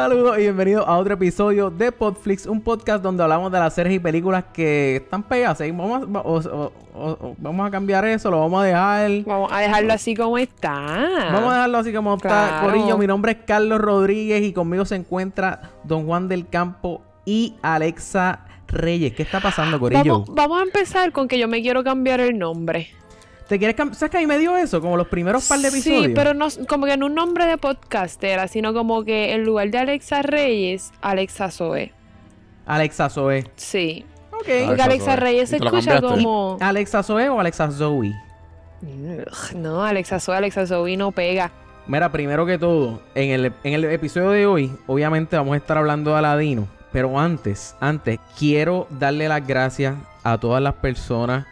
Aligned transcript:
Saludos 0.00 0.38
y 0.38 0.40
bienvenidos 0.40 0.88
a 0.88 0.96
otro 0.96 1.12
episodio 1.12 1.68
de 1.68 1.92
Podflix, 1.92 2.46
un 2.46 2.62
podcast 2.62 3.02
donde 3.02 3.22
hablamos 3.22 3.52
de 3.52 3.58
las 3.58 3.74
series 3.74 3.96
y 3.96 3.98
películas 3.98 4.44
que 4.50 4.96
están 4.96 5.22
pegadas. 5.22 5.58
Vamos 5.58 6.02
a, 6.02 6.18
o- 6.20 6.38
o- 6.38 6.72
o- 6.94 7.34
vamos 7.36 7.68
a 7.68 7.70
cambiar 7.70 8.06
eso, 8.06 8.30
lo 8.30 8.40
vamos 8.40 8.62
a 8.62 8.64
dejar. 8.66 9.10
Vamos 9.26 9.52
a 9.52 9.58
dejarlo 9.58 9.92
así 9.92 10.14
como 10.16 10.38
está. 10.38 10.70
Vamos 11.34 11.50
a 11.52 11.54
dejarlo 11.56 11.78
así 11.78 11.92
como 11.92 12.14
está. 12.14 12.60
Corillo, 12.62 12.96
mi 12.96 13.06
nombre 13.06 13.32
es 13.32 13.38
Carlos 13.46 13.78
Rodríguez 13.78 14.42
y 14.42 14.54
conmigo 14.54 14.86
se 14.86 14.94
encuentra 14.96 15.70
Don 15.84 16.06
Juan 16.06 16.28
del 16.28 16.48
Campo 16.48 17.02
y 17.26 17.56
Alexa 17.60 18.46
Reyes. 18.68 19.12
¿Qué 19.12 19.22
está 19.22 19.40
pasando, 19.40 19.78
Corillo? 19.78 20.20
Vamos, 20.20 20.34
vamos 20.34 20.60
a 20.60 20.62
empezar 20.62 21.12
con 21.12 21.28
que 21.28 21.38
yo 21.38 21.46
me 21.46 21.60
quiero 21.60 21.84
cambiar 21.84 22.20
el 22.20 22.38
nombre. 22.38 22.88
¿Te 23.50 23.58
quieres 23.58 23.74
cambiar? 23.74 23.98
¿Sabes 23.98 24.12
que 24.12 24.18
a 24.18 24.20
mí 24.20 24.28
me 24.28 24.38
dio 24.38 24.56
eso? 24.56 24.80
Como 24.80 24.96
los 24.96 25.08
primeros 25.08 25.48
par 25.48 25.58
de 25.58 25.66
episodios. 25.66 26.06
Sí, 26.06 26.12
pero 26.14 26.34
no, 26.34 26.46
como 26.68 26.86
que 26.86 26.96
no 26.96 27.06
un 27.06 27.16
nombre 27.16 27.46
de 27.46 27.58
podcastera, 27.58 28.46
sino 28.46 28.72
como 28.72 29.02
que 29.02 29.32
en 29.34 29.42
lugar 29.42 29.70
de 29.70 29.78
Alexa 29.78 30.22
Reyes, 30.22 30.92
Alexa 31.00 31.50
Zoe. 31.50 31.92
Alexa 32.64 33.10
Zoe. 33.10 33.50
Sí. 33.56 34.06
Ok. 34.30 34.36
Porque 34.36 34.62
Alexa 34.62 34.84
Alexa 34.84 35.04
Zoe. 35.04 35.16
Reyes 35.16 35.48
se 35.48 35.56
¿Y 35.56 35.58
te 35.58 35.64
lo 35.64 35.76
escucha 35.76 36.00
como... 36.00 36.58
¿Alexa 36.60 37.02
Zoe 37.02 37.28
o 37.28 37.40
Alexa 37.40 37.72
Zoe? 37.72 38.14
Ugh, 38.82 39.56
No, 39.56 39.84
Alexa 39.84 40.20
Zoe, 40.20 40.36
Alexa 40.36 40.68
Zoe 40.68 40.96
no 40.96 41.10
pega. 41.10 41.50
Mira, 41.88 42.12
primero 42.12 42.46
que 42.46 42.56
todo, 42.56 43.02
en 43.16 43.30
el, 43.30 43.52
en 43.64 43.72
el 43.72 43.84
episodio 43.86 44.30
de 44.30 44.46
hoy, 44.46 44.70
obviamente 44.86 45.36
vamos 45.36 45.54
a 45.54 45.56
estar 45.56 45.76
hablando 45.76 46.12
de 46.12 46.18
Aladino. 46.18 46.68
Pero 46.92 47.18
antes, 47.18 47.74
antes, 47.80 48.20
quiero 48.38 48.86
darle 48.90 49.26
las 49.26 49.44
gracias 49.44 49.96
a 50.22 50.38
todas 50.38 50.62
las 50.62 50.74
personas 50.74 51.46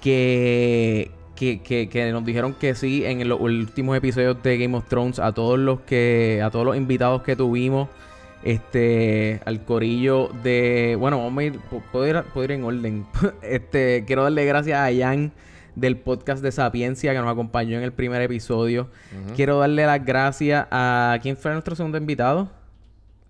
que, 0.00 1.12
que, 1.38 1.60
que- 1.62 1.88
que 1.88 2.10
nos 2.10 2.24
dijeron 2.24 2.54
que 2.54 2.74
sí 2.74 3.04
en 3.04 3.26
los 3.28 3.40
últimos 3.40 3.96
episodios 3.96 4.42
de 4.42 4.58
Game 4.58 4.76
of 4.76 4.86
Thrones. 4.88 5.18
A 5.18 5.32
todos 5.32 5.58
los 5.58 5.80
que, 5.80 6.40
a 6.44 6.50
todos 6.50 6.64
los 6.66 6.76
invitados 6.76 7.22
que 7.22 7.36
tuvimos. 7.36 7.88
Este, 8.42 9.40
al 9.44 9.64
corillo 9.64 10.28
de. 10.42 10.96
Bueno, 10.98 11.18
vamos 11.22 11.40
a 11.40 11.44
ir. 11.44 11.54
pu- 11.70 11.82
Puedo 11.92 12.06
ir, 12.06 12.22
puedo 12.32 12.44
ir 12.44 12.52
en 12.52 12.64
orden. 12.64 13.06
este, 13.42 14.04
quiero 14.06 14.22
darle 14.22 14.44
gracias 14.44 14.78
a 14.78 14.90
Jan 14.96 15.32
del 15.74 15.96
podcast 15.96 16.42
de 16.42 16.50
Sapiencia 16.52 17.12
que 17.12 17.18
nos 17.20 17.30
acompañó 17.30 17.76
en 17.78 17.84
el 17.84 17.92
primer 17.92 18.22
episodio. 18.22 18.88
Quiero 19.36 19.58
darle 19.58 19.86
las 19.86 20.04
gracias 20.04 20.66
a. 20.70 21.18
¿Quién 21.22 21.36
fue 21.36 21.52
nuestro 21.52 21.74
segundo 21.76 21.98
invitado? 21.98 22.48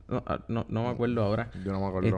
No, 0.09 0.22
ah, 0.27 0.41
no, 0.48 0.65
no 0.69 0.84
me 0.84 0.89
acuerdo 0.91 1.22
ahora. 1.22 1.50
Yo 1.65 1.72
no 1.72 1.81
me 1.81 2.09
Eh, 2.09 2.12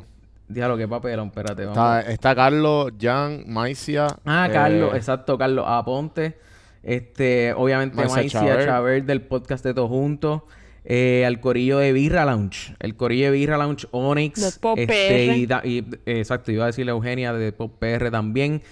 Dígalo, 0.51 0.77
qué 0.77 0.89
papelón, 0.89 1.29
espérate. 1.29 1.65
Vamos. 1.65 1.77
Está, 1.99 2.11
está 2.13 2.35
Carlos, 2.35 2.93
Jan, 3.01 3.45
Maicia. 3.47 4.07
Ah, 4.25 4.47
eh, 4.49 4.53
Carlos, 4.53 4.95
exacto, 4.95 5.39
Carlos 5.39 5.65
Aponte. 5.69 6.37
Este, 6.83 7.53
obviamente, 7.53 7.97
Maicia 7.97 8.17
Maicia 8.17 8.41
Chaver. 8.41 8.65
Chaver 8.67 9.05
del 9.05 9.23
podcast 9.23 9.65
de 9.65 9.75
Todos 9.75 9.89
Juntos. 9.91 10.43
Eh, 10.85 11.25
al 11.27 11.41
corillo 11.41 11.79
de 11.79 11.93
Birra 11.93 12.25
Lounge. 12.25 12.75
El 12.81 12.97
corillo 12.97 13.27
de 13.27 13.33
Birra 13.33 13.59
Lounge 13.59 13.87
Onyx. 13.91 14.41
De 14.55 14.59
Pop 14.61 14.79
este, 14.79 14.93
PR. 15.29 15.37
y 15.37 15.47
da- 15.47 15.63
y, 15.63 15.79
eh, 16.07 16.19
exacto, 16.19 16.51
iba 16.53 16.65
a 16.65 16.67
decirle 16.69 16.91
a 16.91 16.95
Eugenia 16.95 17.33
de 17.33 17.53
Pop 17.53 17.75
PR 17.79 18.11
también. 18.11 18.63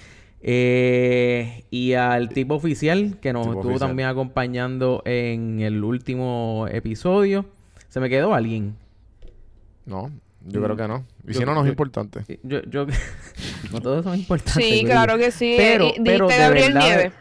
Eh, 0.41 1.65
y 1.71 1.93
al 1.93 2.31
tipo 2.31 2.55
oficial 2.55 3.19
que 3.21 3.33
nos 3.33 3.43
Tipo 3.47 3.55
estuvo 3.59 3.71
oficial. 3.73 3.89
también 3.91 4.09
acompañando 4.09 5.03
en 5.05 5.61
el 5.61 5.85
último 5.85 6.67
episodio. 6.71 7.45
¿Se 7.89 8.01
me 8.01 8.09
quedó 8.09 8.35
alguien? 8.35 8.77
No, 9.85 10.11
yo 10.49 10.63
creo 10.63 10.77
que 10.77 10.89
no. 10.89 11.05
Y 11.27 11.33
Yo- 11.35 11.41
si 11.41 11.47
no, 11.47 11.55
no 11.55 11.61
es 11.61 11.67
yo- 11.67 11.71
importante. 11.73 12.39
Yo, 12.43 12.63
yo... 12.63 12.87
no 13.73 13.81
todos 13.81 14.05
son 14.05 14.19
importantes. 14.19 14.65
Sí, 14.65 14.85
claro 14.85 15.17
que 15.19 15.31
sí. 15.31 15.55
Pero- 15.57 15.89
Y- 15.89 16.01
pero 16.05 16.29
de 16.29 16.37
Gabriel 16.39 16.73
verdad- 16.75 16.87
Nieves. 16.89 17.13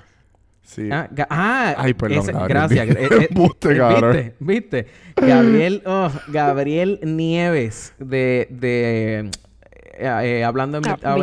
Sí. 0.64 0.90
Ah, 0.92 1.10
ah, 1.30 1.76
Ay, 1.78 1.94
perdón, 1.94 2.20
ese- 2.20 2.34
Gabriel. 2.34 2.50
gracias. 2.58 2.88
Eh, 2.90 2.98
eh, 3.22 3.30
eh, 3.32 3.78
cabrón. 3.78 4.14
¿Viste? 4.18 4.36
¿Viste? 4.40 4.88
Gabriel, 5.16 5.82
oh, 5.86 6.12
Gabriel 6.28 7.00
Nieves 7.04 7.94
de, 8.00 8.48
de 8.52 9.30
eh, 9.94 10.10
eh, 10.24 10.44
hablando 10.44 10.78
en 10.80 10.88
Ah, 10.88 10.98
a 11.04 11.16
24, 11.16 11.20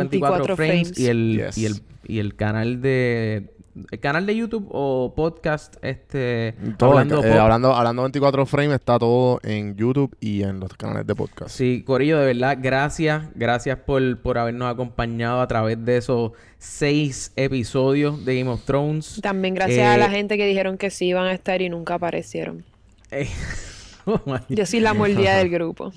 24 0.47 0.55
frames, 0.55 0.87
frames. 0.93 0.99
y 0.99 1.07
el 1.07 1.37
Yes. 1.45 1.57
y 1.59 1.65
el 1.67 1.73
y 2.07 2.19
el 2.19 2.35
canal 2.35 2.81
de 2.81 3.51
el 3.91 3.99
canal 3.99 4.25
de 4.25 4.35
YouTube 4.35 4.67
o 4.71 5.13
podcast 5.15 5.75
este 5.81 6.55
Todo, 6.77 6.91
hablando 6.91 7.23
eh, 7.23 7.29
pop. 7.31 7.39
hablando, 7.39 7.73
hablando 7.73 8.01
24 8.03 8.45
frames 8.45 8.75
está 8.75 8.97
todo 8.97 9.39
en 9.43 9.75
YouTube 9.75 10.15
y 10.21 10.43
en 10.43 10.59
los 10.61 10.73
canales 10.75 11.05
de 11.05 11.13
podcast. 11.13 11.53
Sí, 11.53 11.83
Corillo, 11.85 12.19
de 12.19 12.27
verdad, 12.33 12.57
gracias. 12.61 13.23
Gracias 13.35 13.77
por, 13.79 14.19
por 14.21 14.37
habernos 14.37 14.71
acompañado 14.71 15.41
a 15.41 15.47
través 15.47 15.83
de 15.83 15.97
esos 15.97 16.31
seis 16.57 17.31
episodios 17.35 18.23
de 18.23 18.39
Game 18.39 18.49
of 18.49 18.63
Thrones. 18.63 19.19
También 19.21 19.53
gracias 19.53 19.85
a 19.85 19.95
Eh, 19.95 19.99
la 19.99 20.09
gente 20.09 20.37
que 20.37 20.45
dijeron 20.47 20.77
que 20.77 20.89
sí 20.89 21.07
iban 21.07 21.25
a 21.25 21.33
estar 21.33 21.61
y 21.61 21.69
nunca 21.69 21.95
aparecieron. 21.95 22.63
Eh, 23.11 23.27
oh 24.05 24.19
Yo 24.49 24.65
soy 24.65 24.79
la 24.79 24.93
mordida 24.93 25.35
del 25.37 25.49
grupo. 25.51 25.91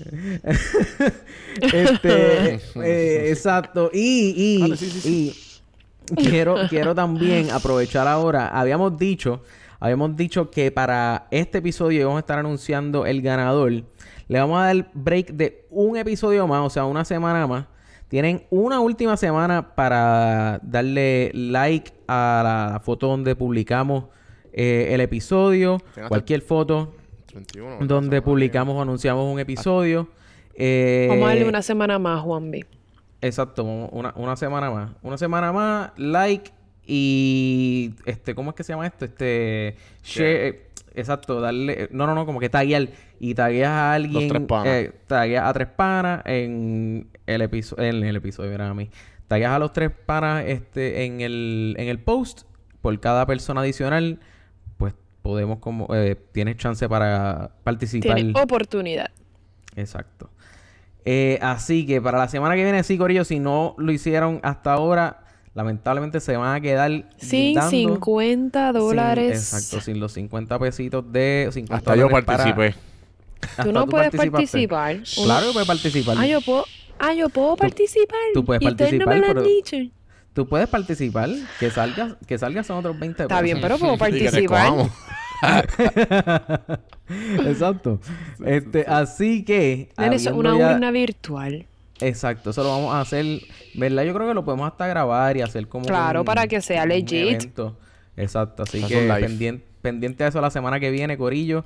Este, 1.61 2.55
eh, 2.83 3.29
exacto. 3.29 3.89
Y, 3.93 4.33
y, 4.35 4.61
Vale, 4.61 4.77
sí, 4.77 4.89
sí, 4.89 5.09
y 5.09 5.48
quiero, 6.15 6.55
quiero 6.69 6.95
también 6.95 7.51
aprovechar 7.51 8.07
ahora. 8.07 8.47
Habíamos 8.47 8.97
dicho, 8.97 9.41
habíamos 9.79 10.15
dicho 10.15 10.49
que 10.49 10.71
para 10.71 11.27
este 11.31 11.59
episodio 11.59 12.01
íbamos 12.01 12.17
a 12.17 12.19
estar 12.19 12.39
anunciando 12.39 13.05
el 13.05 13.21
ganador. 13.21 13.71
Le 14.27 14.39
vamos 14.39 14.61
a 14.61 14.65
dar 14.65 14.89
break 14.93 15.31
de 15.31 15.65
un 15.69 15.97
episodio 15.97 16.47
más, 16.47 16.65
o 16.65 16.69
sea, 16.69 16.85
una 16.85 17.05
semana 17.05 17.47
más. 17.47 17.65
Tienen 18.07 18.45
una 18.49 18.79
última 18.79 19.17
semana 19.17 19.75
para 19.75 20.59
darle 20.63 21.31
like 21.33 21.93
a 22.07 22.41
la 22.43 22.79
foto 22.79 23.07
donde 23.07 23.35
publicamos 23.35 24.05
eh, 24.51 24.89
el 24.91 25.01
episodio. 25.01 25.79
Cualquier 26.07 26.41
foto 26.41 26.95
31. 27.27 27.85
donde 27.85 28.21
publicamos 28.21 28.75
o 28.75 28.81
anunciamos 28.81 29.31
un 29.31 29.39
episodio. 29.39 30.09
Eh, 30.55 31.05
Vamos 31.09 31.25
a 31.25 31.27
darle 31.29 31.47
una 31.47 31.61
semana 31.61 31.99
más, 31.99 32.21
Juan 32.21 32.49
B. 32.49 32.65
Exacto, 33.21 33.63
una, 33.63 34.13
una 34.15 34.35
semana 34.35 34.71
más. 34.71 34.91
Una 35.01 35.17
semana 35.17 35.51
más, 35.51 35.91
like 35.97 36.51
y 36.85 37.93
este, 38.05 38.33
¿cómo 38.33 38.51
es 38.51 38.55
que 38.55 38.63
se 38.63 38.73
llama 38.73 38.87
esto? 38.87 39.05
Este 39.05 39.75
share, 40.03 40.47
eh, 40.47 40.67
exacto, 40.95 41.39
darle, 41.39 41.89
no, 41.91 42.07
no, 42.07 42.15
no, 42.15 42.25
como 42.25 42.39
que 42.39 42.49
taguear 42.49 42.89
y 43.19 43.35
tagueas 43.35 43.69
a 43.69 43.93
alguien, 43.93 44.29
tres 44.29 44.41
panas. 44.43 44.67
eh, 44.67 44.93
tagueas 45.05 45.45
a 45.45 45.53
tres 45.53 45.67
panas 45.67 46.21
en 46.25 47.09
el 47.27 47.41
episodio, 47.41 47.83
en 47.83 48.03
el 48.03 48.15
episodio, 48.15 48.51
era 48.51 48.69
a 48.69 48.73
mí. 48.73 48.89
Tagueas 49.27 49.51
a 49.51 49.59
los 49.59 49.71
tres 49.71 49.91
panas 49.91 50.45
este 50.47 51.05
en 51.05 51.21
el 51.21 51.75
en 51.77 51.89
el 51.89 51.99
post 51.99 52.43
por 52.81 52.99
cada 52.99 53.25
persona 53.27 53.61
adicional, 53.61 54.19
pues 54.77 54.95
podemos 55.21 55.59
como 55.59 55.93
eh, 55.93 56.15
tienes 56.31 56.57
chance 56.57 56.89
para 56.89 57.51
participar. 57.63 58.15
Tiene 58.15 58.33
oportunidad. 58.39 59.11
Exacto. 59.75 60.31
Eh, 61.05 61.39
así 61.41 61.85
que 61.85 62.01
para 62.01 62.17
la 62.17 62.27
semana 62.27 62.55
que 62.55 62.63
viene, 62.63 62.83
sí, 62.83 62.97
Corillo, 62.97 63.23
si 63.25 63.39
no 63.39 63.73
lo 63.77 63.91
hicieron 63.91 64.39
hasta 64.43 64.73
ahora, 64.73 65.21
lamentablemente 65.55 66.19
se 66.19 66.37
van 66.37 66.55
a 66.55 66.61
quedar 66.61 67.05
Sin 67.17 67.55
dando 67.55 67.69
50 67.71 68.71
sin- 68.71 68.79
dólares. 68.79 69.53
exacto, 69.53 69.81
sin 69.83 69.99
los 69.99 70.11
50 70.13 70.59
pesitos 70.59 71.11
de 71.11 71.49
50 71.51 71.75
Hasta 71.77 71.95
yo 71.95 72.09
para- 72.09 72.25
participé. 72.25 72.75
hasta 73.41 73.63
Tú 73.63 73.71
no 73.71 73.85
puedes 73.87 74.11
participaste. 74.11 74.67
participar. 74.67 74.97
Claro 75.25 75.47
que 75.47 75.53
puedes 75.53 75.67
participar. 75.67 76.17
Ah, 76.19 76.27
yo 76.27 76.41
puedo, 76.41 76.65
ah, 76.99 77.13
yo 77.13 77.29
puedo 77.29 77.55
participar. 77.55 78.19
tú 78.33 78.43
puedes 78.45 78.61
y 78.61 78.67
ustedes 78.67 78.93
no 78.93 78.97
me 78.99 79.05
participar, 79.05 79.17
lo 79.19 79.39
han 79.39 79.45
pero- 79.45 79.55
dicho. 79.81 79.95
Tú 80.33 80.47
puedes 80.47 80.67
participar, 80.69 81.29
que 81.59 81.71
salgas, 81.71 82.15
que 82.27 82.37
salgas 82.37 82.67
son 82.67 82.77
otros 82.77 82.97
20 82.99 83.23
Está 83.23 83.41
bien, 83.41 83.59
pero 83.61 83.77
puedo 83.79 83.93
Y 84.09 84.19
que 84.19 84.29
te 84.31 84.47
participar. 84.47 84.73
Exacto. 87.45 87.99
Este, 88.45 88.85
así 88.87 89.43
que 89.43 89.89
eso 89.97 90.29
es 90.29 90.35
una 90.35 90.57
ya- 90.57 90.73
urna 90.75 90.91
virtual. 90.91 91.65
Exacto, 92.01 92.51
eso 92.51 92.63
lo 92.63 92.69
vamos 92.69 92.93
a 92.93 93.01
hacer, 93.01 93.25
¿verdad? 93.75 94.03
Yo 94.03 94.13
creo 94.13 94.27
que 94.29 94.33
lo 94.33 94.45
podemos 94.45 94.71
hasta 94.71 94.87
grabar 94.87 95.35
y 95.35 95.41
hacer 95.41 95.67
como 95.67 95.85
Claro, 95.85 96.21
un- 96.21 96.25
para 96.25 96.47
que 96.47 96.61
sea 96.61 96.85
legit. 96.85 97.41
Exacto, 98.15 98.63
así 98.63 98.81
que 98.83 99.07
pendiente, 99.19 99.65
pendiente 99.81 100.23
de 100.23 100.29
eso 100.29 100.39
la 100.41 100.49
semana 100.49 100.79
que 100.79 100.91
viene, 100.91 101.17
Corillo. 101.17 101.65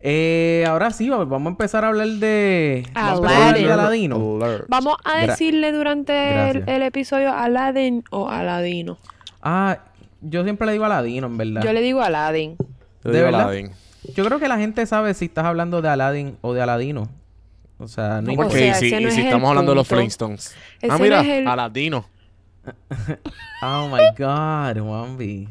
Eh, 0.00 0.64
ahora 0.68 0.90
sí, 0.90 1.08
va- 1.08 1.24
vamos 1.24 1.46
a 1.46 1.50
empezar 1.50 1.84
a 1.84 1.88
hablar 1.88 2.06
de... 2.08 2.86
a 2.94 3.18
de 3.18 3.26
Aladdin. 3.26 3.68
Aladino. 3.70 4.38
Vamos 4.68 4.96
a 5.04 5.26
decirle 5.26 5.72
durante 5.72 6.50
el, 6.50 6.64
el 6.68 6.82
episodio 6.82 7.32
Aladdin 7.34 8.04
o 8.10 8.28
Aladino. 8.28 8.98
Ah, 9.42 9.78
yo 10.20 10.42
siempre 10.44 10.66
le 10.66 10.72
digo 10.74 10.84
Aladino, 10.84 11.26
en 11.26 11.36
verdad. 11.38 11.62
Yo 11.62 11.72
le 11.72 11.80
digo 11.80 12.02
Aladdin. 12.02 12.56
Yo 13.04 13.10
¿De 13.10 13.18
digo 13.18 13.24
verdad? 13.26 13.40
Aladdin. 13.48 13.70
Yo 14.14 14.24
creo 14.24 14.38
que 14.38 14.48
la 14.48 14.58
gente 14.58 14.84
sabe 14.86 15.14
si 15.14 15.26
estás 15.26 15.44
hablando 15.44 15.82
de 15.82 15.88
Aladdin 15.88 16.36
o 16.40 16.52
de 16.54 16.62
Aladino. 16.62 17.08
O 17.78 17.88
sea, 17.88 18.20
no 18.20 18.22
No, 18.22 18.30
importa. 18.32 18.48
porque 18.50 18.64
sea, 18.64 18.74
si, 18.76 18.90
no 18.92 19.08
estamos 19.08 19.48
hablando 19.50 19.72
de 19.72 19.76
los. 19.76 19.88
Flintstones. 19.88 20.54
Ese 20.80 20.92
ah, 20.92 20.96
no 20.96 21.02
mira, 21.04 21.20
el- 21.20 21.46
Aladino. 21.46 22.06
Oh 23.62 23.88
my 23.88 24.00
God, 24.18 24.82
Juanvi. 24.82 25.48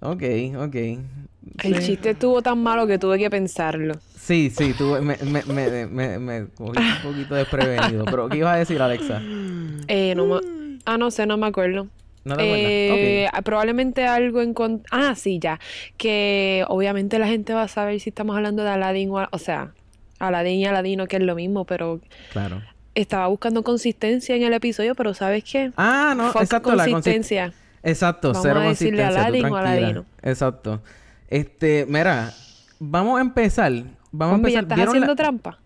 Ok, 0.00 0.22
ok. 0.58 0.74
El 0.74 1.80
Sí. 1.80 1.86
chiste 1.86 2.10
estuvo 2.10 2.42
tan 2.42 2.62
malo 2.62 2.86
que 2.86 2.98
tuve 2.98 3.18
que 3.18 3.30
pensarlo. 3.30 3.94
Sí, 4.18 4.52
sí, 4.56 4.74
tú 4.76 4.96
me, 5.02 5.16
me, 5.24 5.42
me, 5.44 5.86
me, 5.86 6.18
me 6.18 6.46
cogí 6.54 6.78
un 6.78 7.02
poquito 7.12 7.34
desprevenido. 7.34 8.04
Pero, 8.04 8.28
¿qué 8.28 8.38
ibas 8.38 8.54
a 8.54 8.58
decir, 8.58 8.80
Alexa? 8.82 9.20
Eh, 9.88 10.14
no 10.14 10.26
ma- 10.26 10.40
Ah, 10.84 10.98
no 10.98 11.10
sé, 11.10 11.26
no 11.26 11.36
me 11.36 11.46
acuerdo. 11.46 11.86
¿No 12.24 12.36
te 12.36 12.42
acuerdas? 12.42 12.70
Eh, 12.70 13.28
Ok. 13.32 13.42
Probablemente 13.44 14.06
algo 14.06 14.40
en... 14.42 14.54
con- 14.54 14.82
Ah, 14.90 15.14
sí, 15.16 15.38
ya. 15.40 15.58
Que 15.96 16.64
obviamente 16.68 17.18
la 17.18 17.26
gente 17.26 17.52
va 17.54 17.62
a 17.62 17.68
saber 17.68 17.98
si 18.00 18.10
estamos 18.10 18.36
hablando 18.36 18.62
de 18.62 18.70
Aladdin 18.70 19.10
o... 19.10 19.26
O 19.30 19.38
sea, 19.38 19.72
Aladdin 20.18 20.60
y 20.60 20.66
Aladino, 20.66 21.06
que 21.06 21.16
es 21.16 21.22
lo 21.22 21.34
mismo, 21.34 21.64
pero 21.64 22.00
Claro. 22.32 22.62
estaba 22.94 23.26
buscando 23.26 23.64
consistencia 23.64 24.36
en 24.36 24.42
el 24.44 24.52
episodio, 24.52 24.94
pero 24.94 25.14
¿sabes 25.14 25.42
qué? 25.44 25.72
Ah, 25.76 26.14
no, 26.16 26.30
Fuck 26.32 26.42
exacto, 26.42 26.70
la 26.76 26.84
consistencia. 26.84 27.44
consistencia. 27.46 27.62
Exacto, 27.82 28.28
Vamos 28.28 28.42
cero 28.42 28.60
a 28.60 28.68
decirle 28.68 29.02
consistencia, 29.02 29.26
Aladdin 29.26 29.46
o. 29.52 29.56
Aladino. 29.56 30.04
Exacto. 30.22 30.82
Este, 31.28 31.86
mira, 31.88 32.32
vamos 32.78 33.18
a 33.18 33.22
empezar. 33.22 33.72
Vamos 34.12 34.34
Juanvi, 34.34 34.50
a 34.50 34.52
¿ya 34.52 34.58
empezar. 34.60 34.62
estás 34.62 34.76
¿Vieron 34.76 34.90
haciendo 34.94 35.12
la- 35.12 35.16
trampa? 35.16 35.58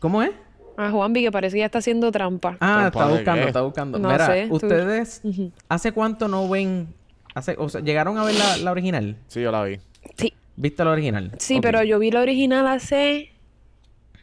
¿Cómo 0.00 0.22
es? 0.24 0.30
Ah, 0.80 0.90
Juanvi, 0.92 1.22
que 1.22 1.32
parece 1.32 1.54
que 1.56 1.58
ya 1.60 1.66
está 1.66 1.78
haciendo 1.80 2.12
trampa. 2.12 2.56
Ah, 2.60 2.88
¿Trampa 2.92 3.00
está 3.00 3.06
buscando, 3.08 3.40
qué? 3.42 3.46
está 3.48 3.60
buscando. 3.62 3.98
No 3.98 4.08
Mira, 4.12 4.26
sé, 4.26 4.46
tú- 4.48 4.54
ustedes. 4.54 5.22
¿hace 5.68 5.90
cuánto 5.90 6.28
no 6.28 6.48
ven? 6.48 6.94
Hace, 7.34 7.56
o 7.58 7.68
sea, 7.68 7.80
¿llegaron 7.80 8.16
a 8.16 8.22
ver 8.24 8.36
la, 8.36 8.56
la 8.56 8.70
original? 8.70 9.16
Sí, 9.26 9.42
yo 9.42 9.50
la 9.50 9.64
vi. 9.64 9.80
Sí, 10.16 10.32
¿Viste 10.54 10.84
la 10.84 10.92
original? 10.92 11.32
sí, 11.38 11.60
pero 11.60 11.82
yo 11.82 11.98
vi 11.98 12.12
la 12.12 12.20
original 12.20 12.66
hace 12.68 13.32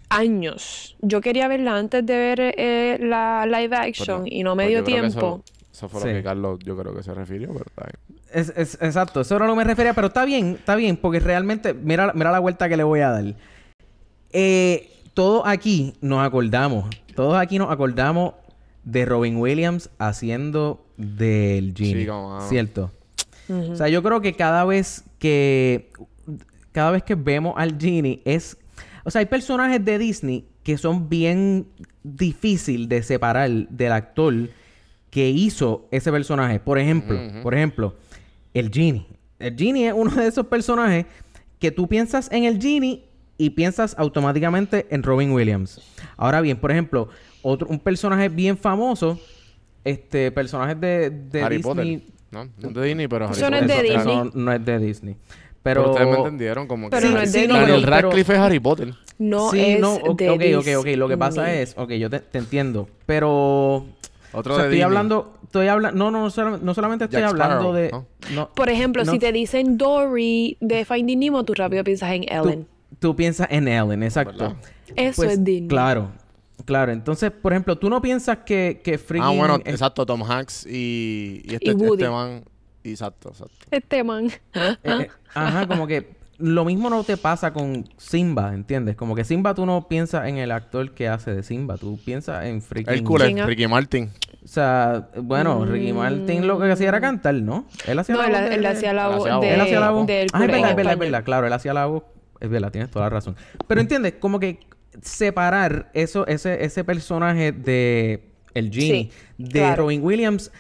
años. 0.10 0.96
Yo 1.02 1.20
quería 1.20 1.48
verla 1.50 1.76
antes 1.78 2.06
de 2.06 2.16
ver 2.18 2.40
eh, 2.58 2.98
la 3.02 3.46
live 3.46 3.76
action 3.76 4.22
Pues 4.22 4.32
y 4.34 4.44
no 4.44 4.56
me 4.56 4.64
pues 4.64 4.76
dio 4.76 4.84
tiempo. 4.86 5.08
Eso, 5.08 5.44
eso 5.74 5.90
fue 5.90 6.02
Sí. 6.02 6.08
lo 6.08 6.14
que 6.14 6.24
Carlos, 6.24 6.60
yo 6.64 6.78
creo 6.78 6.96
que 6.96 7.04
se 7.04 7.14
refirió, 7.14 7.50
pero 7.50 7.66
está 7.68 7.86
bien. 7.86 8.20
Es, 8.32 8.54
es- 8.56 8.78
exacto, 8.82 9.20
eso 9.22 9.36
era 9.36 9.46
lo 9.46 9.54
que 9.54 9.58
me 9.58 9.64
refería, 9.66 9.94
pero 9.94 10.08
está 10.08 10.24
bien, 10.24 10.56
está 10.60 10.76
bien, 10.78 10.96
porque 10.98 11.20
realmente, 11.20 11.74
mira, 11.74 12.12
mira 12.16 12.32
la 12.32 12.40
vuelta 12.40 12.70
que 12.70 12.78
le 12.78 12.84
voy 12.84 13.02
a 13.02 13.10
dar. 13.10 13.26
Eh, 14.32 14.90
todos 15.16 15.44
aquí 15.46 15.94
nos 16.02 16.24
acordamos, 16.24 16.86
todos 17.16 17.36
aquí 17.38 17.58
nos 17.58 17.72
acordamos 17.72 18.36
de 18.84 19.06
Robin 19.06 19.38
Williams 19.38 19.90
haciendo 19.98 20.86
del 20.98 21.74
Genie, 21.76 22.02
Sí, 22.02 22.06
como, 22.06 22.36
ah. 22.38 22.46
¿cierto? 22.48 22.92
O 23.50 23.76
sea, 23.76 23.88
yo 23.88 24.04
creo 24.04 24.22
que 24.22 24.34
cada 24.34 24.66
vez 24.66 25.04
que 25.18 25.92
cada 26.72 26.92
vez 26.92 27.04
que 27.04 27.16
vemos 27.16 27.56
al 27.58 27.80
Genie 27.80 28.22
es 28.26 28.58
o 29.06 29.12
sea, 29.12 29.20
hay 29.20 29.28
personajes 29.28 29.84
de 29.86 29.98
Disney 30.00 30.46
que 30.64 30.78
son 30.78 31.10
bien 31.10 31.68
difícil 32.04 32.90
de 32.90 33.04
separar 33.04 33.50
del 33.50 33.92
actor 33.92 34.34
que 35.12 35.30
hizo 35.30 35.88
ese 35.92 36.12
personaje. 36.12 36.60
Por 36.60 36.80
ejemplo, 36.80 37.18
por 37.44 37.54
ejemplo, 37.54 37.96
el 38.54 38.72
Genie. 38.72 39.06
El 39.38 39.56
Genie 39.56 39.88
es 39.90 39.94
uno 39.96 40.12
de 40.12 40.28
esos 40.28 40.48
personajes 40.48 41.06
que 41.60 41.70
tú 41.72 41.88
piensas 41.88 42.32
en 42.32 42.46
el 42.46 42.60
Genie 42.60 43.06
y 43.38 43.52
piensas 43.52 43.96
automáticamente 43.98 44.86
en 44.90 45.04
Robin 45.04 45.32
Williams. 45.32 45.82
Ahora 46.18 46.42
bien, 46.42 46.58
por 46.58 46.72
ejemplo, 46.72 47.10
otro 47.42 47.68
un 47.68 47.80
personaje 47.80 48.30
bien 48.30 48.58
famoso, 48.58 49.20
este 49.84 50.32
personajes 50.32 50.80
de, 50.80 51.10
de 51.10 51.42
Harry 51.44 51.58
Disney 51.58 51.98
Potter. 51.98 52.16
No, 52.32 52.46
no 52.46 52.68
es 52.70 52.74
de 52.76 52.84
Disney, 52.84 53.08
pero 53.08 53.26
Harry 53.26 53.38
Eso 53.38 53.50
no 53.50 53.58
es 53.58 53.68
de 53.68 53.84
Disney. 53.84 53.98
eso 54.18 54.32
no 54.34 54.52
es 54.52 54.66
de 54.66 54.80
Disney. 54.80 55.16
Pero, 55.64 55.82
Pero, 55.82 55.92
ustedes 55.94 56.08
me 56.12 56.18
entendieron 56.18 56.68
como 56.68 56.90
Pero 56.90 57.08
que 57.08 57.14
no 57.14 57.22
es 57.22 57.34
de 57.34 57.48
Daniel 57.48 57.76
Disney. 57.78 57.86
Radcliffe 58.02 58.34
es 58.34 58.40
Harry 58.40 58.60
Potter. 58.60 58.94
No 59.18 59.50
sí, 59.52 59.60
es 59.62 59.80
no, 59.80 59.96
ok, 59.96 60.20
de 60.20 60.30
ok, 60.58 60.68
ok, 60.68 60.68
ok. 60.80 60.88
Lo 60.98 61.08
que 61.08 61.18
pasa 61.18 61.54
es, 61.54 61.74
ok, 61.78 61.92
yo 61.94 62.10
te, 62.10 62.20
te 62.20 62.38
entiendo. 62.38 62.88
Pero 63.06 63.86
Otro 64.34 64.54
o 64.54 64.58
sea, 64.58 64.66
de 64.66 64.70
estoy 64.70 64.70
Disney. 64.70 64.82
hablando, 64.84 65.34
estoy 65.44 65.68
hablando, 65.68 65.98
no, 65.98 66.12
no, 66.12 66.22
no, 66.24 66.30
solam- 66.30 66.60
no 66.62 66.74
solamente 66.74 67.06
estoy 67.06 67.22
Jack 67.22 67.30
hablando 67.32 67.56
Sparrow, 67.56 67.74
de, 67.74 67.92
¿no? 67.92 68.06
no, 68.36 68.50
Por 68.54 68.70
ejemplo, 68.70 69.04
no, 69.06 69.12
si 69.12 69.18
te 69.18 69.32
dicen 69.32 69.78
Dory 69.78 70.58
de 70.60 70.86
Finding 70.86 71.20
Nemo, 71.20 71.44
tú 71.46 71.54
rápido 71.54 71.84
piensas 71.84 72.12
en 72.12 72.24
Ellen. 72.32 72.68
Tú, 73.00 73.16
piensas 73.16 73.48
en 73.50 73.68
Ellen, 73.68 74.04
exacto. 74.04 74.56
Eso 74.96 75.16
Pues, 75.22 75.32
es 75.34 75.44
Disney. 75.44 75.68
Claro, 75.68 76.12
claro. 76.66 76.92
Entonces, 76.92 77.32
por 77.32 77.54
ejemplo, 77.54 77.78
tú 77.78 77.90
no 77.90 78.02
piensas 78.02 78.40
que, 78.46 78.82
que 78.84 78.98
freaking... 78.98 79.28
Ah, 79.28 79.32
bueno, 79.38 79.56
exacto, 79.66 80.06
Tom 80.06 80.24
Hanks 80.24 80.66
y, 80.66 81.42
y 81.46 81.54
este, 81.56 81.72
Y 81.72 81.74
Woody. 81.74 82.04
este 82.04 82.10
man. 82.10 82.44
Exacto, 82.84 83.30
exacto. 83.30 83.56
Este 83.72 84.04
man. 84.04 84.28
eh, 84.54 84.76
eh, 84.84 85.08
ajá, 85.34 85.68
como 85.68 85.88
que 85.88 86.16
lo 86.38 86.66
mismo 86.66 86.90
no 86.90 87.04
te 87.04 87.16
pasa 87.18 87.52
con 87.54 87.88
Simba, 87.98 88.54
¿entiendes? 88.54 88.96
Como 88.98 89.16
que 89.16 89.24
Simba 89.24 89.54
tú 89.56 89.66
no 89.66 89.88
piensas 89.88 90.28
en 90.28 90.38
el 90.38 90.52
actor 90.52 90.94
que 90.94 91.08
hace 91.08 91.34
de 91.34 91.44
Simba, 91.44 91.78
tú 91.78 91.98
piensas 92.04 92.46
en 92.46 92.62
freaking... 92.62 92.94
El 92.94 93.04
cool 93.04 93.22
es 93.22 93.28
¿Quién 93.28 93.40
ha- 93.40 93.46
Ricky 93.46 93.68
Martin. 93.68 94.12
O 94.44 94.48
sea, 94.48 95.10
bueno, 95.18 95.66
Ricky 95.66 95.94
Martin 95.94 96.46
lo 96.46 96.60
que 96.60 96.70
hacía 96.72 96.90
era 96.90 97.02
cantar, 97.02 97.34
¿no? 97.36 97.66
Él 97.88 97.98
hacía 97.98 98.16
Mm. 98.16 98.18
No, 98.20 98.30
la 98.30 98.38
él, 98.38 98.44
voz 98.44 98.50
de- 98.50 98.56
él 98.56 98.66
hacía 98.68 98.94
la 98.94 99.06
Él 99.06 99.12
voz 99.16 99.20
hacía 99.22 99.32
la 99.34 99.40
de, 99.40 99.48
voz. 99.48 99.56
Él 99.56 99.62
hacía 99.62 99.80
la 99.80 99.90
voz. 99.92 100.08
de 100.08 100.28
Ah, 100.34 100.42
es 100.44 100.52
verdad, 100.52 100.70
es 100.70 100.76
verdad, 100.76 100.94
es 100.94 101.00
verdad. 101.00 101.24
Claro, 101.24 101.48
él 101.48 101.54
hacía 101.54 101.74
la 101.74 101.86
voz. 101.88 102.04
Es 102.40 102.50
verdad, 102.50 102.72
tienes 102.72 102.92
toda 102.92 103.06
la 103.06 103.10
razón. 103.10 103.36
Pero 103.68 103.82
entiendes, 103.82 104.14
como 104.20 104.40
que 104.40 104.60
separar 105.02 105.90
eso, 105.94 106.26
ese, 106.28 106.64
ese 106.64 106.84
personaje 106.84 107.52
de 107.52 108.24
el 108.54 108.72
Genie, 108.72 109.06
Sí, 109.06 109.12
de 109.38 109.50
claro. 109.60 109.84
Robin 109.84 110.04
Williams, 110.04 110.52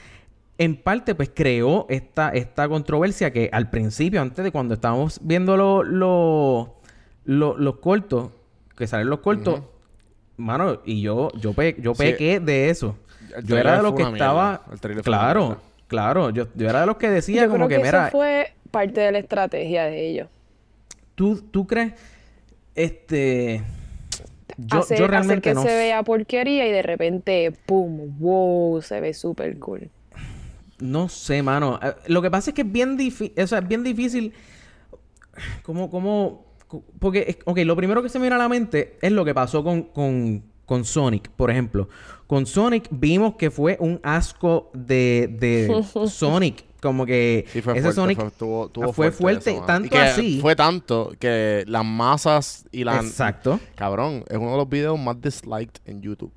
en 0.57 0.75
parte, 0.75 1.16
pues 1.16 1.31
creó 1.33 1.86
esta, 1.89 2.30
esta 2.30 2.68
controversia 2.68 3.31
que 3.31 3.50
al 3.51 3.69
principio, 3.69 4.22
antes 4.22 4.44
de 4.44 4.51
cuando 4.51 4.74
estábamos 4.74 5.19
viendo 5.24 5.56
lo- 5.57 5.83
lo- 5.83 6.75
lo- 7.25 7.57
los 7.57 7.77
cortos, 7.80 8.30
que 8.77 8.88
salen 8.88 9.10
los 9.10 9.19
cortos, 9.19 9.62
mano, 10.38 10.81
y 10.86 11.01
yo, 11.01 11.30
yo, 11.39 11.54
pe- 11.54 11.75
yo 11.80 11.94
Sí. 11.95 12.04
pequé 12.04 12.39
de 12.42 12.69
eso. 12.69 12.98
Yo 13.44 13.57
era 13.57 13.77
de 13.77 13.83
los 13.83 13.94
que 13.94 14.04
estaba. 14.04 14.63
Claro, 15.04 15.57
claro. 15.88 16.30
Yo, 16.30 16.48
yo 16.56 16.69
era 16.69 16.81
de 16.81 16.86
los 16.88 16.98
que 16.98 17.10
decía 17.10 17.44
Yo 17.44 17.50
como 17.50 17.68
creo 17.68 17.69
que, 17.80 17.83
que, 17.83 17.83
mira, 17.92 18.07
eso 18.07 18.12
fue 18.18 18.54
parte 18.72 19.01
de 19.01 19.12
la 19.12 19.19
estrategia 19.19 19.86
de 19.86 20.10
ellos. 20.10 20.27
¿Tú, 21.15 21.41
tú 21.41 21.65
crees. 21.65 21.94
Este. 22.75 23.63
Yo, 24.57 24.79
hacer, 24.79 24.97
yo 24.97 25.06
hacer 25.06 25.09
realmente 25.09 25.50
que 25.50 25.53
no. 25.53 25.63
se 25.63 25.67
vea 25.67 26.03
porquería 26.03 26.67
y 26.67 26.71
de 26.71 26.81
repente, 26.81 27.51
¡pum! 27.65 28.17
¡Wow! 28.19 28.81
Se 28.81 29.01
ve 29.01 29.13
súper 29.13 29.57
cool. 29.59 29.89
No 30.79 31.09
sé, 31.09 31.41
mano. 31.41 31.79
Eh, 31.81 31.94
Lo 32.07 32.21
que 32.21 32.29
pasa 32.29 32.51
es 32.51 32.53
que 32.53 32.62
es 32.62 32.71
bien 32.71 32.97
difícil. 32.97 33.33
O 33.41 33.47
sea, 33.47 33.59
es 33.59 33.67
bien 33.67 33.83
difícil. 33.83 34.33
¿Cómo, 35.63 35.89
cómo? 35.89 36.45
Porque, 37.00 37.39
ok, 37.45 37.59
lo 37.59 37.75
primero 37.75 38.01
que 38.03 38.09
se 38.09 38.19
me 38.19 38.23
viene 38.23 38.35
a 38.35 38.39
la 38.39 38.50
mente 38.50 38.97
es 39.01 39.12
lo 39.12 39.23
que 39.23 39.33
pasó 39.33 39.63
con, 39.63 39.83
con, 39.83 40.43
con 40.65 40.84
Sonic, 40.84 41.29
por 41.29 41.51
ejemplo. 41.51 41.89
Con 42.27 42.45
Sonic 42.45 42.88
vimos 42.91 43.36
que 43.36 43.51
fue 43.51 43.77
un 43.79 44.00
asco 44.03 44.72
de, 44.74 45.29
de 45.39 45.84
Sonic. 46.07 46.65
Como 46.86 47.04
que 47.06 47.46
Sí, 47.51 47.62
fue 47.62 47.74
ese 47.74 47.82
fuerte. 47.82 47.96
Sonic 47.96 48.20
fue, 48.20 48.30
tuvo- 48.32 48.70
tuvo 48.70 48.94
fue 48.94 49.12
fuerte, 49.12 49.60
tanto 49.65 49.98
así. 49.98 50.39
Fue 50.39 50.56
tanto 50.56 51.12
que 51.20 51.63
las 51.68 51.84
masas 51.84 52.65
y 52.72 52.84
las... 52.84 53.04
Exacto. 53.04 53.60
Cabrón, 53.74 54.24
es 54.30 54.38
uno 54.38 54.51
de 54.51 54.58
los 54.58 54.70
videos 54.70 55.00
más 55.00 55.20
disliked 55.20 55.82
en 55.86 56.01
YouTube. 56.01 56.32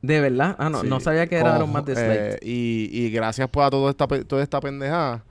De 0.00 0.20
verdad. 0.20 0.56
Ah, 0.58 0.68
no, 0.68 0.80
Sí, 0.80 0.88
no 0.88 0.98
sabía 0.98 1.28
que 1.28 1.36
era 1.36 1.52
de 1.52 1.60
los 1.60 1.68
más 1.68 1.84
disliked. 1.86 2.34
eh, 2.34 2.38
y, 2.42 2.88
y 2.92 3.10
gracias 3.10 3.48
pues, 3.48 3.64
a 3.64 3.70
toda 3.70 3.90
esta, 3.90 4.08
toda 4.08 4.42
esta 4.42 4.60
pendejada, 4.60 5.22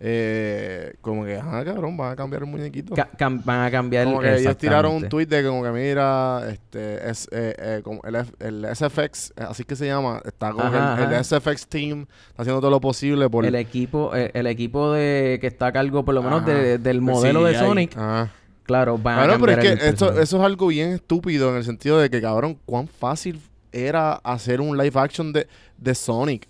eh, 0.00 0.94
como 1.00 1.24
que, 1.24 1.36
ah, 1.36 1.62
cabrón, 1.64 1.96
van 1.96 2.12
a 2.12 2.16
cambiar 2.16 2.42
el 2.42 2.48
muñequito. 2.48 2.94
Ca- 2.94 3.08
van 3.44 3.62
a 3.66 3.70
cambiar 3.70 4.04
como 4.04 4.20
que 4.20 4.36
ellos 4.36 4.56
tiraron 4.56 4.94
un 4.94 5.08
tweet 5.08 5.26
de 5.26 5.42
que 5.42 5.48
como 5.48 5.62
que 5.64 5.70
mira, 5.70 6.42
este, 6.50 7.10
es, 7.10 7.28
eh, 7.32 7.54
eh, 7.58 7.80
como 7.82 8.00
el, 8.04 8.14
F- 8.14 8.32
el 8.40 8.64
SFX, 8.74 9.32
así 9.36 9.64
que 9.64 9.74
se 9.74 9.86
llama, 9.86 10.20
está 10.24 10.52
como 10.52 10.70
que 10.70 10.76
Ajá, 10.76 11.02
el, 11.02 11.08
el 11.12 11.14
ajá. 11.14 11.24
SFX 11.24 11.66
team 11.66 12.06
está 12.28 12.42
haciendo 12.42 12.60
todo 12.60 12.70
lo 12.70 12.80
posible 12.80 13.28
por... 13.28 13.44
El 13.44 13.56
equipo, 13.56 14.14
eh, 14.14 14.30
el, 14.34 14.46
equipo 14.46 14.92
de 14.92 15.38
que 15.40 15.48
está 15.48 15.66
a 15.66 15.72
cargo 15.72 16.04
por 16.04 16.14
lo 16.14 16.22
menos 16.22 16.46
de- 16.46 16.54
del 16.78 16.82
del 16.82 17.00
modelo 17.00 17.42
de. 17.44 17.58
Sonic, 17.58 17.96
Ajá. 17.96 18.30
claro, 18.64 18.98
van 18.98 19.18
a 19.18 19.24
Claro, 19.24 19.40
pero 19.40 19.52
cambiar 19.56 19.66
es 19.66 19.72
el 19.72 19.78
que 19.80 19.88
esto, 19.88 20.20
eso 20.20 20.36
es 20.38 20.44
algo 20.44 20.68
bien 20.68 20.92
estúpido 20.92 21.50
en 21.50 21.56
el 21.56 21.64
sentido 21.64 21.98
de 21.98 22.08
que, 22.08 22.20
cabrón, 22.20 22.56
cuán 22.66 22.86
fácil 22.86 23.40
era 23.72 24.12
hacer 24.14 24.60
un 24.60 24.78
live 24.78 24.98
action 24.98 25.32
de, 25.32 25.46
de 25.76 25.94
Sonic. 25.94 26.48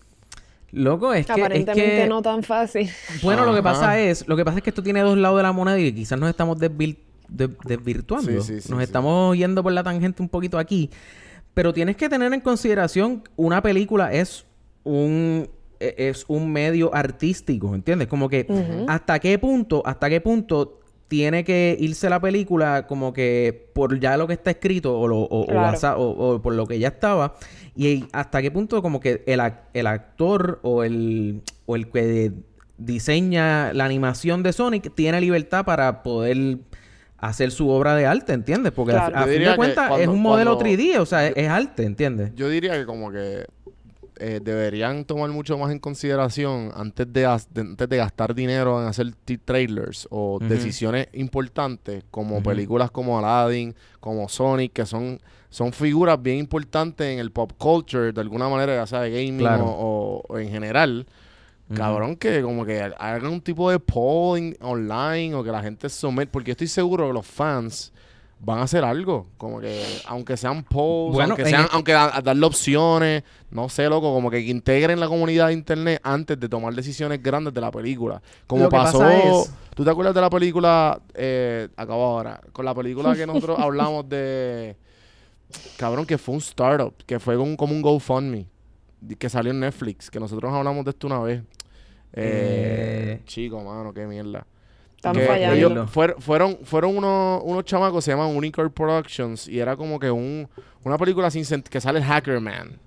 Loco, 0.73 1.15
es 1.15 1.25
que, 1.27 1.33
Aparentemente 1.33 2.03
que- 2.03 2.07
no 2.09 2.21
tan 2.21 2.43
fácil. 2.43 2.91
bueno, 3.23 3.47
lo 3.47 3.55
que 3.55 3.63
pasa 3.63 3.99
es, 3.99 4.27
lo 4.29 4.37
que 4.37 4.45
pasa 4.45 4.59
es 4.59 4.63
que 4.65 4.71
esto 4.71 4.83
tiene 4.83 5.01
dos 5.01 5.17
lados 5.17 5.39
de 5.39 5.43
la 5.43 5.53
moneda 5.53 5.79
y 5.79 5.93
quizás 5.93 6.19
nos 6.19 6.29
estamos 6.29 6.59
de- 6.59 6.71
desvirtuando. 7.65 8.31
Sí, 8.43 8.55
sí, 8.57 8.61
sí, 8.61 8.71
nos 8.71 8.79
sí. 8.79 8.85
estamos 8.85 9.37
yendo 9.37 9.63
por 9.63 9.73
la 9.73 9.83
tangente 9.83 10.23
un 10.23 10.29
poquito 10.29 10.59
aquí. 10.59 10.91
Pero 11.55 11.73
tienes 11.73 11.97
que 11.97 12.09
tener 12.09 12.33
en 12.33 12.41
consideración 12.41 13.23
una 13.37 13.63
película 13.63 14.13
es 14.13 14.47
un 14.85 15.49
e- 15.81 15.95
es 15.97 16.25
un 16.29 16.53
medio 16.53 16.95
artístico, 16.95 17.75
¿entiendes? 17.75 18.09
Como 18.09 18.29
que 18.29 18.47
hasta 18.89 19.19
qué 19.21 19.39
punto, 19.39 19.83
hasta 19.87 20.09
qué 20.11 20.21
punto 20.21 20.81
tiene 21.09 21.43
que 21.43 21.77
irse 21.81 22.09
la 22.11 22.21
película 22.21 22.87
como 22.87 23.13
que 23.15 23.71
por 23.75 23.99
ya 23.99 24.17
lo 24.19 24.27
que 24.27 24.35
está 24.35 24.51
escrito 24.51 24.99
o, 24.99 25.09
lo, 25.09 25.19
o, 25.21 25.41
o 25.43 25.47
Claro. 25.47 25.61
basa- 25.63 25.97
o- 25.97 26.35
o 26.35 26.43
por 26.43 26.55
lo 26.55 26.67
que 26.67 26.79
ya 26.79 26.89
estaba 26.89 27.35
y 27.75 28.05
hasta 28.13 28.43
qué 28.43 28.51
punto 28.51 28.83
como 28.83 29.01
que 29.01 29.23
el, 29.27 29.41
ac- 29.41 29.61
el 29.73 29.87
actor 29.87 30.61
o 30.63 30.85
el, 30.85 31.43
o 31.67 31.77
el 31.77 31.89
que 31.91 32.33
diseña 32.77 33.73
la 33.73 33.85
animación 33.85 34.43
de 34.43 34.53
Sonic 34.53 34.95
tiene 34.95 35.21
libertad 35.21 35.65
para 35.65 36.03
poder 36.03 36.59
hacer 37.19 37.51
su 37.51 37.69
obra 37.69 37.97
de 37.97 38.07
arte, 38.07 38.33
¿entiendes? 38.33 38.71
Porque 38.73 38.93
a- 38.93 39.07
Claro. 39.09 39.17
a, 39.17 39.27
Yo 39.27 39.33
fin 39.33 39.43
de 39.45 39.57
cuentas 39.57 39.99
es 40.01 40.07
un 40.09 40.23
modelo 40.23 40.57
cuando- 40.57 40.71
3D, 40.71 40.99
o 41.01 41.07
sea, 41.07 41.27
es, 41.27 41.33
es 41.37 41.49
arte, 41.49 41.85
¿entiendes? 41.85 42.33
Yo 42.37 42.49
diría 42.49 42.75
que 42.75 42.87
como 42.87 43.11
que 43.11 43.45
eh, 44.19 44.41
deberían 44.43 45.05
tomar 45.05 45.31
mucho 45.31 45.57
más 45.59 45.71
en 45.73 45.79
consideración 45.79 46.71
antes 46.75 47.13
de, 47.13 47.27
antes 47.27 47.89
de 47.89 47.97
gastar 47.97 48.35
dinero 48.35 48.81
en 48.83 48.89
hacer 48.89 49.13
trailers 49.45 50.07
o 50.11 50.39
decisiones 50.41 51.09
importantes 51.13 52.05
como 52.11 52.43
películas 52.43 52.91
como 52.91 53.19
Aladdin, 53.19 53.75
como 54.01 54.29
Sonic, 54.29 54.73
que 54.73 54.87
son, 54.87 55.21
son 55.51 55.73
figuras 55.73 56.21
bien 56.23 56.39
importantes 56.39 57.07
en 57.07 57.19
el 57.19 57.31
pop 57.31 57.53
culture 57.59 58.13
de 58.13 58.21
alguna 58.21 58.49
manera, 58.49 58.75
ya 58.75 58.87
sea 58.87 59.01
de 59.03 59.11
gaming 59.11 59.39
Claro. 59.39 59.65
o, 59.67 60.23
o 60.29 60.39
en 60.39 60.51
general. 60.51 61.07
Cabrón, 61.75 62.17
que 62.17 62.41
como 62.41 62.65
que 62.65 62.81
hagan 62.81 63.27
un 63.27 63.43
tipo 63.43 63.71
de 63.71 63.79
polling 63.79 64.55
online 64.63 65.35
o 65.35 65.45
que 65.45 65.51
la 65.53 65.63
gente 65.63 65.91
somete, 65.91 66.31
porque 66.33 66.49
yo 66.49 66.53
estoy 66.53 66.67
seguro 66.67 67.07
que 67.09 67.13
los 67.13 67.27
fans 67.27 67.93
van 68.41 68.59
a 68.59 68.63
hacer 68.63 68.85
algo. 68.85 69.27
Como 69.37 69.61
que, 69.61 69.83
aunque 70.07 70.37
sean 70.37 70.63
posts, 70.65 71.15
Bueno, 71.15 71.35
aunque 71.35 71.49
sean, 71.49 71.63
el- 71.63 71.69
aunque 71.73 71.93
a 71.95 72.21
darle 72.23 72.47
opciones, 72.47 73.23
no 73.51 73.69
sé, 73.69 73.89
loco, 73.89 74.13
como 74.13 74.31
que 74.31 74.41
integren 74.41 75.01
la 75.01 75.09
comunidad 75.09 75.49
de 75.49 75.55
internet 75.55 76.01
antes 76.03 76.39
de 76.39 76.49
tomar 76.49 76.75
decisiones 76.75 77.23
grandes 77.23 77.53
de 77.55 77.61
la 77.61 77.71
película. 77.71 78.23
Como 78.47 78.65
Lo 78.65 78.69
que 78.69 78.77
pasó. 78.77 78.99
pasa 78.99 79.23
es- 79.23 79.53
¿Tú 79.75 79.85
te 79.85 79.91
acuerdas 79.91 80.15
de 80.15 80.21
la 80.21 80.31
película? 80.31 81.01
Eh, 81.15 81.69
acabo 81.77 82.03
ahora. 82.05 82.41
Con 82.53 82.65
la 82.65 82.75
película 82.75 83.15
que 83.15 83.27
nosotros 83.27 83.59
hablamos 83.61 84.09
de. 84.09 84.77
Cabrón, 85.77 86.05
que 86.05 86.19
fue 86.19 86.35
un 86.35 86.41
startup, 86.41 86.95
que 87.07 87.19
fue 87.21 87.37
un, 87.37 87.57
como 87.57 87.73
un 87.73 87.81
GoFundMe, 87.81 88.47
que 89.19 89.29
salió 89.31 89.51
en 89.53 89.61
Netflix, 89.61 90.11
que 90.11 90.19
nosotros 90.21 90.53
hablamos 90.53 90.85
de 90.85 90.91
esto 90.91 91.07
una 91.07 91.21
vez. 91.21 91.43
Eh, 92.13 93.19
Eh. 93.19 93.23
Chico, 93.27 93.63
mano, 93.63 93.93
qué 93.95 94.07
mierda. 94.07 94.47
Están 94.99 95.15
Que 95.15 95.27
fallando. 95.27 95.55
ellos 95.57 95.73
fuer- 95.95 96.17
fueron 96.19 96.59
fueron 96.65 96.97
unos, 96.97 97.41
unos 97.45 97.65
chamacos, 97.65 98.05
se 98.05 98.11
llaman 98.11 98.35
Unicorn 98.37 98.71
Productions, 98.71 99.47
y 99.49 99.61
era 99.61 99.77
como 99.77 99.99
que 100.01 100.11
un, 100.11 100.49
una 100.85 100.99
película 100.99 101.31
sin 101.31 101.45
sent- 101.45 101.69
que 101.69 101.81
sale 101.81 102.03
Hacker 102.03 102.41
Man. 102.41 102.79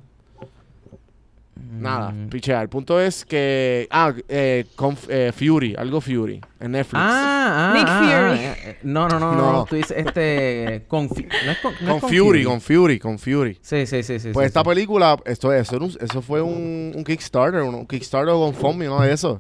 Nada, 1.73 2.11
Mm. 2.11 2.29
pichea. 2.29 2.61
El 2.61 2.69
punto 2.69 2.99
es 2.99 3.23
que. 3.23 3.87
Ah, 3.91 4.13
eh, 4.27 4.65
Conf- 4.75 5.07
eh, 5.09 5.31
Fury, 5.33 5.75
algo 5.77 6.01
Fury, 6.01 6.41
en 6.59 6.71
Netflix. 6.71 6.99
Ah, 7.01 7.71
ah, 7.71 7.73
Nick 7.77 7.85
ah, 7.87 7.99
Fury. 7.99 8.45
ah, 8.45 8.55
eh, 8.71 8.77
no, 8.83 9.07
no, 9.07 9.19
no, 9.19 9.31
no, 9.31 9.37
No. 9.37 9.53
no, 9.53 9.65
Tú 9.65 9.75
dices 9.75 9.95
este. 9.97 10.83
Con, 10.87 11.05
no 11.07 11.51
es 11.51 11.57
con, 11.59 11.73
no 11.81 11.95
es 11.95 12.01
con 12.01 12.09
Fury, 12.09 12.43
con 12.43 12.61
Fury, 12.61 12.99
con 12.99 13.19
Fury. 13.19 13.57
Sí, 13.61 13.85
sí, 13.85 14.03
sí, 14.03 14.19
sí. 14.19 14.29
Pues 14.33 14.45
sí, 14.45 14.47
esta 14.47 14.61
sí. 14.61 14.67
película, 14.67 15.17
esto, 15.25 15.53
eso, 15.53 15.79
eso 15.99 16.21
fue 16.21 16.41
un, 16.41 16.91
un 16.95 17.03
Kickstarter, 17.03 17.61
un, 17.61 17.75
un 17.75 17.85
Kickstarter 17.87 18.33
con 18.33 18.53
Fommy, 18.53 18.87
uno 18.87 19.01
de 19.01 19.13
esos. 19.13 19.39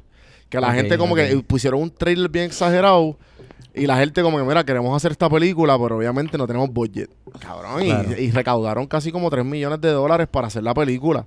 Que 0.51 0.59
la 0.61 0.73
gente 0.73 0.97
como 0.97 1.15
que 1.15 1.33
ok. 1.35 1.43
pusieron 1.45 1.81
un 1.81 1.89
trailer 1.89 2.29
bien 2.29 2.45
exagerado 2.45 3.17
y 3.73 3.87
la 3.87 3.97
gente 3.97 4.21
como 4.21 4.37
que, 4.37 4.43
mira, 4.43 4.63
queremos 4.65 4.95
hacer 4.95 5.11
esta 5.13 5.29
película, 5.29 5.79
pero 5.79 5.97
obviamente 5.97 6.37
no 6.37 6.45
tenemos 6.45 6.69
budget. 6.71 7.09
Cabrón, 7.39 7.81
y- 7.83 7.87
Claro. 7.87 8.21
y, 8.21 8.31
recaudaron 8.31 8.85
casi 8.85 9.11
como 9.13 9.29
3 9.29 9.45
millones 9.45 9.79
de 9.79 9.89
dólares 9.91 10.27
para 10.29 10.47
hacer 10.47 10.61
la 10.63 10.73
película. 10.73 11.25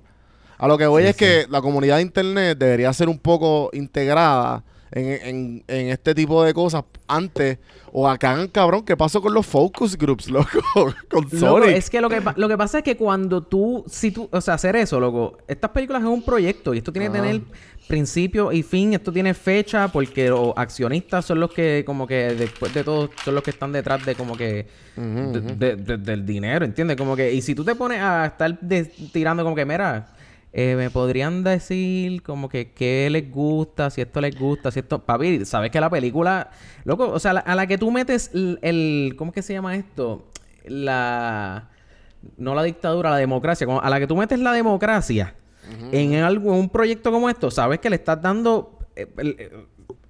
A 0.59 0.67
lo 0.67 0.77
que 0.77 0.85
voy 0.85 1.03
Sí, 1.03 1.09
es 1.09 1.15
que 1.17 1.45
la 1.49 1.59
comunidad 1.61 1.97
de 1.97 2.03
internet 2.03 2.57
debería 2.57 2.93
ser 2.93 3.09
un 3.09 3.17
poco 3.17 3.71
integrada 3.73 4.63
en, 4.95 5.05
en- 5.27 5.63
en 5.67 5.87
este 5.89 6.15
tipo 6.15 6.43
de 6.43 6.53
cosas 6.53 6.83
antes. 7.07 7.59
O 7.97 8.09
acá 8.09 8.45
cabrón, 8.51 8.83
¿qué 8.83 8.97
pasó 8.97 9.21
con 9.21 9.33
los 9.33 9.45
focus 9.45 9.95
groups, 9.97 10.29
loco? 10.31 10.59
con 10.73 11.23
Loco, 11.31 11.37
Sonic. 11.37 11.69
es 11.77 11.89
que 11.89 12.01
lo 12.01 12.09
que, 12.09 12.21
lo 12.35 12.47
que 12.49 12.57
pasa 12.57 12.79
es 12.79 12.83
que 12.83 12.97
cuando 12.97 13.41
tú, 13.41 13.85
si 13.87 14.11
tú, 14.11 14.27
o 14.31 14.41
sea, 14.41 14.55
hacer 14.55 14.75
eso, 14.75 14.99
loco, 14.99 15.37
estas 15.47 15.69
películas 15.69 16.01
es 16.01 16.09
un 16.09 16.21
proyecto 16.23 16.73
y 16.73 16.79
esto 16.79 16.91
tiene 16.91 17.07
que 17.07 17.13
tener 17.13 17.41
principio 17.87 18.51
y 18.51 18.63
fin, 18.63 18.93
esto 18.93 19.13
tiene 19.13 19.33
fecha 19.33 19.87
porque 19.89 20.27
los 20.29 20.53
accionistas 20.57 21.23
son 21.23 21.39
los 21.39 21.53
que, 21.53 21.83
como 21.85 22.07
que 22.07 22.33
después 22.33 22.73
de 22.73 22.83
todo, 22.83 23.09
son 23.23 23.35
los 23.35 23.43
que 23.43 23.51
están 23.51 23.71
detrás 23.71 24.03
de 24.05 24.15
como 24.15 24.35
que, 24.35 24.67
Ujú, 24.97 25.05
de- 25.31 25.39
ujú. 25.39 25.55
de- 25.57 25.75
de- 25.75 25.97
del 25.97 26.25
dinero, 26.25 26.65
¿entiendes? 26.65 26.97
Como 26.97 27.15
que, 27.15 27.31
y 27.31 27.41
si 27.41 27.53
tú 27.53 27.63
te 27.63 27.75
pones 27.75 28.01
a 28.01 28.25
estar 28.25 28.57
tirando 29.13 29.43
como 29.43 29.55
que, 29.55 29.65
mira, 29.65 30.07
eh, 30.57 30.75
me 30.77 30.89
podrían 30.89 31.43
decir 31.43 32.23
como 32.23 32.47
que 32.47 32.71
qué 32.71 33.09
les 33.11 33.29
gusta, 33.29 33.89
si 33.89 33.99
esto 33.99 34.21
les 34.21 34.39
gusta, 34.39 34.71
si 34.71 34.79
esto... 34.79 34.99
Papi, 35.03 35.43
sabes 35.43 35.69
que 35.69 35.81
la 35.81 35.89
película... 35.89 36.49
Loco, 36.85 37.09
o 37.11 37.19
sea, 37.19 37.33
la- 37.33 37.41
a 37.41 37.55
la 37.55 37.67
que 37.67 37.77
tú 37.77 37.91
metes 37.91 38.31
el... 38.33 38.57
el- 38.61 39.15
¿Cómo 39.17 39.31
es 39.31 39.35
que 39.35 39.41
se 39.41 39.51
llama 39.51 39.75
esto? 39.75 40.31
La... 40.65 41.69
No 42.37 42.55
la 42.55 42.63
dictadura, 42.63 43.09
la 43.09 43.17
democracia. 43.17 43.67
como- 43.67 43.81
A 43.81 43.89
la 43.89 43.99
que 43.99 44.07
tú 44.07 44.15
metes 44.15 44.39
la 44.39 44.53
democracia 44.53 45.35
en 45.91 46.15
algo, 46.23 46.53
en 46.53 46.59
un 46.61 46.69
proyecto 46.69 47.11
como 47.11 47.27
esto, 47.29 47.51
sabes 47.51 47.79
que 47.79 47.89
le 47.89 47.97
estás 47.97 48.21
dando... 48.21 48.79
eh, 48.95 49.07
el- 49.17 49.35
eh, 49.37 49.51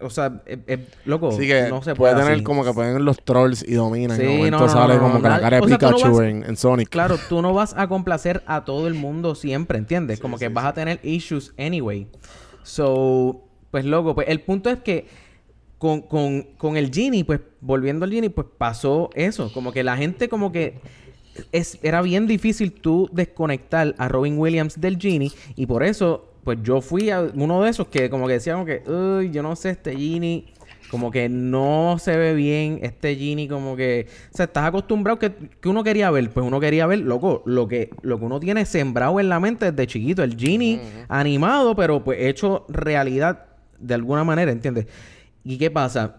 o 0.01 0.09
sea, 0.09 0.41
eh, 0.45 0.57
eh, 0.67 0.87
loco, 1.05 1.29
Así 1.29 1.47
que 1.47 1.67
no 1.69 1.81
se 1.81 1.95
puede 1.95 2.13
puede 2.13 2.23
tener 2.23 2.33
así. 2.37 2.43
como 2.43 2.63
que 2.63 2.73
pueden 2.73 3.03
los 3.05 3.17
trolls 3.23 3.63
y 3.67 3.73
dominan. 3.75 4.17
Sí, 4.17 4.23
y 4.23 4.25
de 4.25 4.37
momento 4.37 4.59
no, 4.59 4.65
no, 4.67 4.71
sale 4.71 4.95
no, 4.95 5.01
como 5.01 5.21
que 5.21 5.29
la 5.29 5.39
cara 5.39 5.57
de 5.57 5.63
o 5.63 5.67
sea, 5.67 5.77
Pikachu 5.77 6.11
vas- 6.15 6.27
en, 6.27 6.43
en 6.43 6.57
Sonic. 6.57 6.89
Claro, 6.89 7.17
tú 7.29 7.41
no 7.41 7.53
vas 7.53 7.73
a 7.77 7.87
complacer 7.87 8.43
a 8.45 8.65
todo 8.65 8.87
el 8.87 8.93
mundo 8.93 9.35
siempre, 9.35 9.77
¿entiendes? 9.77 10.19
Como 10.19 10.37
que 10.37 10.49
vas 10.49 10.65
a 10.65 10.73
tener 10.73 10.99
issues 11.03 11.53
anyway. 11.57 12.07
So, 12.63 13.43
pues 13.71 13.85
loco, 13.85 14.15
pues 14.15 14.27
el 14.29 14.41
punto 14.41 14.69
es 14.69 14.79
que 14.79 15.07
con, 15.77 16.01
con, 16.01 16.43
con 16.57 16.77
el 16.77 16.91
Genie, 16.91 17.23
pues 17.25 17.41
volviendo 17.61 18.05
al 18.05 18.11
Genie, 18.11 18.29
pues 18.29 18.47
pasó 18.57 19.09
eso. 19.13 19.51
Como 19.53 19.71
que 19.71 19.83
la 19.83 19.97
gente 19.97 20.29
como 20.29 20.51
que 20.51 20.79
es, 21.51 21.77
era 21.83 22.01
bien 22.01 22.27
difícil 22.27 22.71
tú 22.71 23.09
desconectar 23.11 23.93
a 23.97 24.07
Robin 24.07 24.37
Williams 24.39 24.79
del 24.79 24.97
Genie 24.97 25.31
y 25.55 25.65
por 25.65 25.83
eso, 25.83 26.25
pues 26.45 26.59
yo 26.61 26.79
fui 26.79 27.09
a 27.09 27.21
uno 27.33 27.63
de 27.63 27.71
esos 27.71 27.87
que 27.87 28.09
como 28.09 28.27
que 28.27 28.33
decía 28.33 28.53
como 28.53 28.65
que, 28.65 28.83
uy, 28.87 29.31
yo 29.31 29.43
no 29.43 29.55
sé, 29.55 29.71
este 29.71 29.97
Genie 29.97 30.45
como 30.91 31.09
que 31.09 31.27
no 31.27 31.97
se 31.99 32.15
ve 32.15 32.35
bien, 32.35 32.79
este 32.83 33.15
Genie 33.15 33.49
como 33.49 33.75
que, 33.75 34.07
o 34.31 34.37
sea, 34.37 34.45
estás 34.45 34.65
acostumbrado 34.65 35.17
que, 35.17 35.33
que 35.59 35.67
uno 35.67 35.83
quería 35.83 36.11
ver, 36.11 36.29
pues 36.29 36.45
uno 36.45 36.59
quería 36.59 36.85
ver, 36.85 36.99
loco, 36.99 37.41
lo 37.45 37.67
que, 37.67 37.89
lo 38.03 38.19
que 38.19 38.25
uno 38.25 38.39
tiene 38.39 38.65
sembrado 38.65 39.19
en 39.19 39.27
la 39.27 39.39
mente 39.39 39.71
desde 39.71 39.87
chiquito, 39.87 40.23
el 40.23 40.37
Genie 40.37 40.79
animado, 41.09 41.75
pero 41.75 42.03
pues 42.03 42.19
hecho 42.21 42.65
realidad 42.69 43.47
de 43.79 43.95
alguna 43.95 44.23
manera, 44.23 44.51
¿entiendes? 44.51 44.85
¿Y 45.43 45.57
qué 45.57 45.71
pasa? 45.71 46.17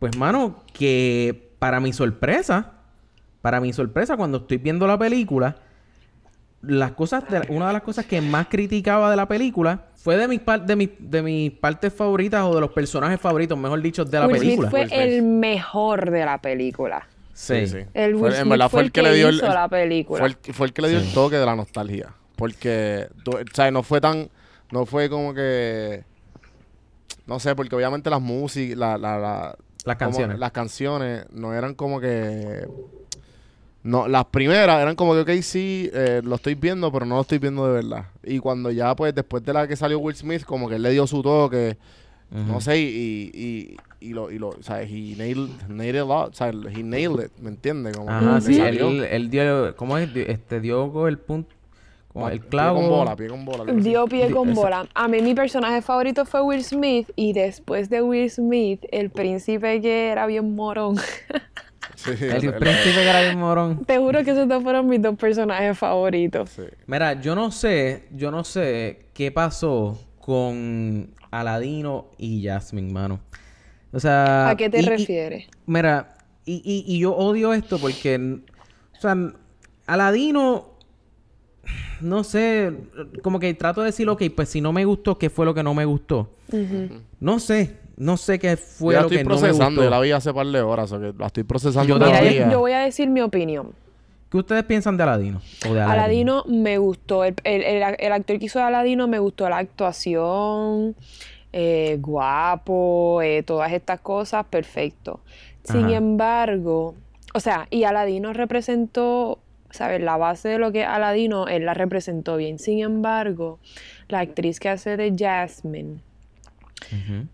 Pues, 0.00 0.16
mano, 0.16 0.64
que 0.72 1.52
para 1.60 1.78
mi 1.78 1.92
sorpresa, 1.92 2.72
para 3.40 3.60
mi 3.60 3.72
sorpresa, 3.72 4.16
cuando 4.16 4.38
estoy 4.38 4.58
viendo 4.58 4.88
la 4.88 4.98
película, 4.98 5.56
las 6.62 6.92
cosas, 6.92 7.24
de- 7.28 7.42
una 7.50 7.68
de 7.68 7.72
las 7.74 7.82
cosas 7.82 8.04
que 8.06 8.20
más 8.20 8.48
criticaba 8.48 9.10
de 9.10 9.16
la 9.16 9.26
película 9.28 9.84
fue 9.96 10.16
de 10.16 10.26
mis, 10.28 10.40
par- 10.40 10.64
de 10.66 10.74
mis, 10.76 10.90
de 10.98 11.22
mis 11.22 11.50
partes 11.52 11.92
favoritas 11.92 12.42
o 12.44 12.54
de 12.54 12.60
los 12.60 12.70
personajes 12.72 13.20
favoritos, 13.20 13.56
mejor 13.58 13.80
dicho, 13.80 14.04
de 14.04 14.18
la 14.18 14.26
Will 14.26 14.36
Smith 14.38 14.42
película. 14.48 14.70
fue 14.70 14.80
Will 14.80 14.88
Smith. 14.88 15.00
el 15.00 15.22
mejor 15.22 16.10
de 16.10 16.24
la 16.24 16.38
película. 16.40 17.06
Sí. 17.32 17.54
El 17.94 18.14
Will 18.16 18.18
Fue- 18.18 18.28
en 18.30 18.34
Smith 18.42 18.50
verdad 18.50 18.68
fue 18.70 18.82
el 18.82 18.92
que, 18.92 19.12
dio 19.12 19.30
hizo 19.30 19.46
la 19.46 19.68
película. 19.68 20.18
Fue 20.18 20.28
el, 20.28 20.54
fue 20.54 20.66
el 20.66 20.72
que 20.72 20.82
le 20.82 20.88
dio 20.88 20.98
el 20.98 21.12
toque 21.12 21.36
de 21.36 21.46
la 21.46 21.54
nostalgia. 21.54 22.12
Porque, 22.34 23.06
o 23.26 23.54
sea, 23.54 23.70
no 23.70 23.82
fue 23.84 24.00
tan, 24.00 24.28
no 24.72 24.86
fue 24.86 25.08
como 25.08 25.34
que, 25.34 26.02
no 27.26 27.38
sé, 27.38 27.54
porque 27.54 27.76
obviamente 27.76 28.10
las 28.10 28.20
músicas, 28.20 28.76
la, 28.76 28.98
la, 28.98 29.18
la- 29.18 29.56
Las 29.84 29.96
como- 29.96 30.10
canciones. 30.10 30.38
las 30.38 30.50
canciones 30.52 31.26
no 31.30 31.54
eran 31.54 31.74
como 31.74 32.00
que, 32.00 32.66
no, 33.88 34.06
las 34.08 34.24
primeras 34.26 34.80
eran 34.82 34.94
como 34.96 35.14
que, 35.14 35.20
ok, 35.20 35.42
sí, 35.42 35.88
eh, 35.92 36.20
lo 36.24 36.34
estoy 36.36 36.54
viendo, 36.54 36.92
pero 36.92 37.06
no 37.06 37.16
lo 37.16 37.20
estoy 37.22 37.38
viendo 37.38 37.66
de 37.66 37.72
verdad. 37.72 38.04
Y 38.22 38.38
cuando 38.38 38.70
ya, 38.70 38.94
pues, 38.94 39.14
después 39.14 39.44
de 39.44 39.52
la 39.52 39.66
que 39.66 39.76
salió 39.76 39.98
Will 39.98 40.14
Smith, 40.16 40.44
como 40.44 40.68
que 40.68 40.76
él 40.76 40.82
le 40.82 40.90
dio 40.90 41.06
su 41.06 41.22
toque, 41.22 41.76
Ujú. 42.30 42.42
no 42.52 42.60
sé, 42.60 42.78
y, 42.78 43.30
y, 43.32 43.76
y 44.00 44.12
lo, 44.12 44.30
y 44.30 44.38
lo, 44.38 44.50
o 44.50 44.62
sea, 44.62 44.82
he 44.82 45.14
nailed, 45.16 45.48
nailed 45.68 45.94
it 45.96 46.02
a 46.02 46.04
lot, 46.04 46.30
o 46.30 46.34
sea, 46.34 46.48
he 46.48 46.82
nailed 46.82 47.24
it, 47.26 47.32
¿me 47.40 47.48
entiendes? 47.48 47.96
Como 47.96 48.10
Ajá, 48.10 48.34
que 48.36 48.40
sí, 48.42 48.54
salió. 48.54 48.88
él, 48.90 49.04
él 49.04 49.30
dio, 49.30 49.74
¿cómo 49.76 49.96
es? 49.96 50.12
Dio- 50.12 50.26
Este, 50.26 50.60
dio 50.60 50.92
con 50.92 51.08
el 51.08 51.18
punto, 51.18 51.54
como 52.12 52.28
el 52.28 52.40
Pie 52.40 52.48
clavo. 52.50 52.80
con 52.80 52.88
bola, 52.90 53.16
pie 53.16 53.28
con 53.28 53.44
bola. 53.44 53.72
Dio 53.72 54.04
pie 54.06 54.30
con 54.30 54.50
eso- 54.50 54.60
bola. 54.60 54.86
A 54.94 55.08
mí 55.08 55.22
mi 55.22 55.34
personaje 55.34 55.80
favorito 55.82 56.26
fue 56.26 56.42
Will 56.42 56.62
Smith 56.64 57.08
y 57.16 57.32
después 57.32 57.88
de 57.88 58.02
Will 58.02 58.30
Smith, 58.30 58.84
el 58.92 59.08
príncipe 59.10 59.80
que 59.80 60.08
era 60.08 60.26
bien 60.26 60.54
morón. 60.54 60.96
Sí, 61.98 62.10
El 62.20 62.52
príncipe 62.54 62.94
que 62.94 63.08
era 63.08 63.22
bien 63.22 63.38
morón. 63.38 63.84
Te 63.84 63.98
juro 63.98 64.22
que 64.22 64.30
esos 64.30 64.46
dos 64.48 64.62
fueron 64.62 64.86
mis 64.88 65.02
dos 65.02 65.16
personajes 65.16 65.76
favoritos. 65.76 66.50
sí. 66.50 66.62
Mira, 66.86 67.20
yo 67.20 67.34
no 67.34 67.50
sé, 67.50 68.04
yo 68.12 68.30
no 68.30 68.44
sé 68.44 69.06
qué 69.14 69.32
pasó 69.32 69.98
con 70.20 71.10
Aladino 71.32 72.06
y 72.16 72.44
Jasmine, 72.46 72.92
mano. 72.92 73.18
O 73.92 73.98
sea... 73.98 74.50
¿A 74.50 74.56
qué 74.56 74.70
te 74.70 74.78
y- 74.80 74.84
y- 74.84 74.86
refieres? 74.86 75.46
Mira, 75.66 76.16
y, 76.44 76.62
y- 76.64 76.84
y 76.94 77.00
yo 77.00 77.14
odio 77.16 77.52
esto 77.52 77.78
porque, 77.78 78.38
o 78.96 79.00
sea, 79.00 79.16
Aladino, 79.86 80.74
no 82.00 82.22
sé, 82.24 82.72
como 83.22 83.40
que 83.40 83.52
trato 83.54 83.80
de 83.80 83.86
decir, 83.86 84.08
ok, 84.08 84.22
pues 84.36 84.48
si 84.50 84.60
no 84.60 84.72
me 84.72 84.84
gustó, 84.84 85.18
¿qué 85.18 85.30
fue 85.30 85.44
lo 85.46 85.52
que 85.54 85.62
no 85.62 85.74
me 85.74 85.84
gustó? 85.84 86.32
Ujú. 86.52 87.00
No 87.20 87.40
sé, 87.40 87.76
no 87.98 88.16
sé 88.16 88.38
qué 88.38 88.56
fue 88.56 88.94
Yo 88.94 88.98
la 88.98 89.02
lo 89.02 89.06
estoy 89.08 89.18
que 89.18 89.24
no 89.24 89.30
me 89.30 89.40
procesando, 89.40 89.82
yo 89.82 89.88
gustó. 89.88 89.90
la 89.90 90.00
vi 90.00 90.10
hace 90.12 90.32
par 90.32 90.46
de 90.46 90.60
horas, 90.62 90.92
o 90.92 91.00
que 91.00 91.12
la 91.18 91.26
estoy 91.26 91.42
procesando 91.44 91.88
Yo 91.88 91.94
Mira, 91.98 92.18
todavía. 92.20 92.44
yo, 92.46 92.50
yo 92.52 92.58
voy 92.60 92.72
a 92.72 92.80
decir 92.80 93.08
mi 93.08 93.20
opinión. 93.20 93.72
¿Qué 94.30 94.36
ustedes 94.36 94.62
piensan 94.64 94.96
de 94.96 95.02
Aladino? 95.04 95.40
O 95.68 95.72
de 95.74 95.80
Aladino 95.80 96.44
me 96.46 96.76
gustó. 96.78 97.24
El, 97.24 97.34
el- 97.44 97.62
el- 97.62 97.96
el 97.98 98.12
actor 98.12 98.38
que 98.38 98.44
hizo 98.44 98.58
de 98.58 98.66
Aladino 98.66 99.08
me 99.08 99.18
gustó 99.18 99.48
la 99.48 99.56
actuación, 99.58 100.94
eh, 101.52 101.96
guapo, 102.00 103.22
eh, 103.22 103.42
todas 103.42 103.72
estas 103.72 104.00
cosas, 104.00 104.44
perfecto. 104.46 105.20
Sin 105.64 105.86
Ajá. 105.86 105.94
embargo, 105.96 106.94
o 107.34 107.40
sea, 107.40 107.66
y 107.70 107.84
Aladino 107.84 108.32
representó, 108.34 109.38
¿sabes? 109.70 110.02
La 110.02 110.16
base 110.18 110.48
de 110.50 110.58
lo 110.58 110.72
que 110.72 110.82
es 110.82 110.86
Aladino, 110.88 111.46
él 111.48 111.64
la 111.64 111.72
representó 111.74 112.36
bien. 112.36 112.58
Sin 112.58 112.80
embargo, 112.80 113.58
la 114.08 114.20
actriz 114.20 114.60
que 114.60 114.68
hace 114.68 114.96
de 114.98 115.14
Jasmine, 115.18 116.00
Ujú, 116.92 117.26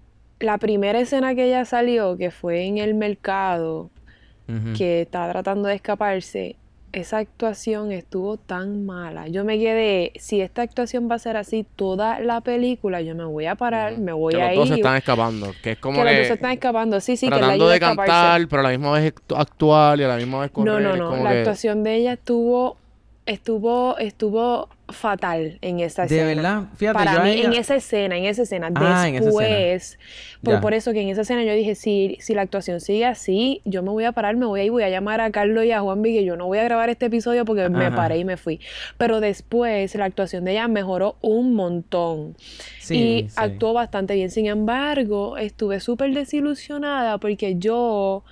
la 0.45 0.59
primera 0.59 0.99
escena 1.01 1.35
que 1.35 1.47
ella 1.47 1.65
salió, 1.65 2.17
que 2.17 2.31
fue 2.31 2.65
en 2.67 2.79
el 2.79 2.95
mercado, 2.95 3.91
que 4.77 5.01
estaba 5.03 5.33
tratando 5.33 5.69
de 5.69 5.75
escaparse, 5.77 6.57
esa 6.93 7.19
actuación 7.19 7.91
estuvo 7.91 8.37
tan 8.37 8.85
mala. 8.87 9.27
Yo 9.27 9.43
me 9.45 9.59
quedé, 9.59 10.13
si 10.17 10.41
esta 10.43 10.63
actuación 10.63 11.09
va 11.11 11.15
a 11.17 11.19
ser 11.19 11.37
así 11.37 11.67
toda 11.77 12.21
la 12.21 12.41
película, 12.43 13.01
yo 13.01 13.15
me 13.17 13.25
voy 13.25 13.47
a 13.47 13.55
parar, 13.57 13.99
me 13.99 14.13
voy 14.13 14.35
que 14.35 14.43
a 14.43 14.49
los 14.49 14.57
dos 14.57 14.69
se 14.69 14.75
ir. 14.75 14.81
están 14.81 14.97
escapando. 14.97 15.53
Que 15.63 15.73
es 15.73 15.79
como 15.79 15.97
que 15.97 16.05
que... 16.05 16.11
los 16.11 16.19
dos 16.19 16.27
se 16.29 16.35
están 16.35 16.53
escapando. 16.53 17.01
Sí, 17.01 17.17
sí, 17.17 17.27
que 17.27 17.31
la 17.31 17.39
tratando 17.39 17.65
ayuda 17.65 17.73
de 17.73 17.81
cantar, 17.81 18.47
pero 18.49 18.61
a 18.61 18.63
la 18.65 18.69
misma 18.69 18.93
vez 18.93 19.15
actu- 19.15 19.35
actuar 19.37 19.99
y 19.99 20.03
a 20.05 20.09
la 20.09 20.17
misma 20.17 20.43
vez 20.43 20.51
correr. 20.53 20.73
No, 20.73 20.79
no, 20.79 20.95
no. 20.97 21.17
La 21.25 21.31
que- 21.33 21.39
actuación 21.39 21.83
de 21.83 21.95
ella 21.97 22.13
estuvo, 22.13 22.77
estuvo, 23.27 23.97
estuvo 23.99 24.69
fatal 24.89 25.59
en 25.63 25.81
esa 25.81 26.03
De 26.03 26.21
escena. 26.21 26.27
verdad, 26.27 26.63
fíjate, 26.77 26.99
Para 26.99 27.15
yo 27.17 27.23
mí, 27.23 27.31
ella- 27.31 27.45
en 27.47 27.53
esa 27.55 27.75
escena, 27.77 28.19
en 28.19 28.25
esa 28.27 28.43
escena. 28.43 28.71
Ah. 28.75 29.09
Después, 29.11 29.99
por, 30.43 30.61
por 30.61 30.75
eso 30.75 30.93
que 30.93 31.01
en 31.01 31.09
esa 31.09 31.23
escena 31.23 31.43
yo 31.43 31.53
dije, 31.55 31.75
si, 31.75 32.19
si 32.21 32.35
la 32.35 32.43
actuación 32.43 32.81
sigue 32.81 33.07
así, 33.07 33.63
yo 33.65 33.83
me 33.83 33.91
voy 33.91 34.05
a 34.05 34.13
parar, 34.13 34.37
me 34.37 34.45
voy 34.47 34.61
a 34.61 34.65
ir, 34.65 34.71
voy 34.71 34.83
a 34.83 34.91
llamar 34.91 35.21
a 35.23 35.31
Carlos 35.31 35.65
y 35.65 35.73
a 35.73 35.81
Juan 35.81 36.03
que 36.03 36.23
yo 36.25 36.37
no 36.37 36.47
voy 36.47 36.59
a 36.59 36.65
grabar 36.65 36.91
este 36.91 37.07
episodio 37.07 37.45
porque 37.47 37.69
me 37.71 37.91
paré 37.93 38.19
y 38.19 38.25
me 38.25 38.37
fui. 38.37 38.61
Pero 38.99 39.21
después 39.21 39.95
la 39.95 40.05
actuación 40.05 40.45
de 40.45 40.53
ella 40.53 40.69
mejoró 40.69 41.17
un 41.23 41.55
montón 41.55 42.37
Sí, 42.81 42.95
y 43.25 43.29
sí. 43.31 43.35
actuó 43.37 43.73
bastante 43.73 44.15
bien. 44.15 44.31
Sin 44.31 44.47
embargo, 44.47 45.39
estuve 45.39 45.81
súper 45.81 46.13
desilusionada 46.13 47.17
porque 47.19 47.57
yo, 47.57 48.23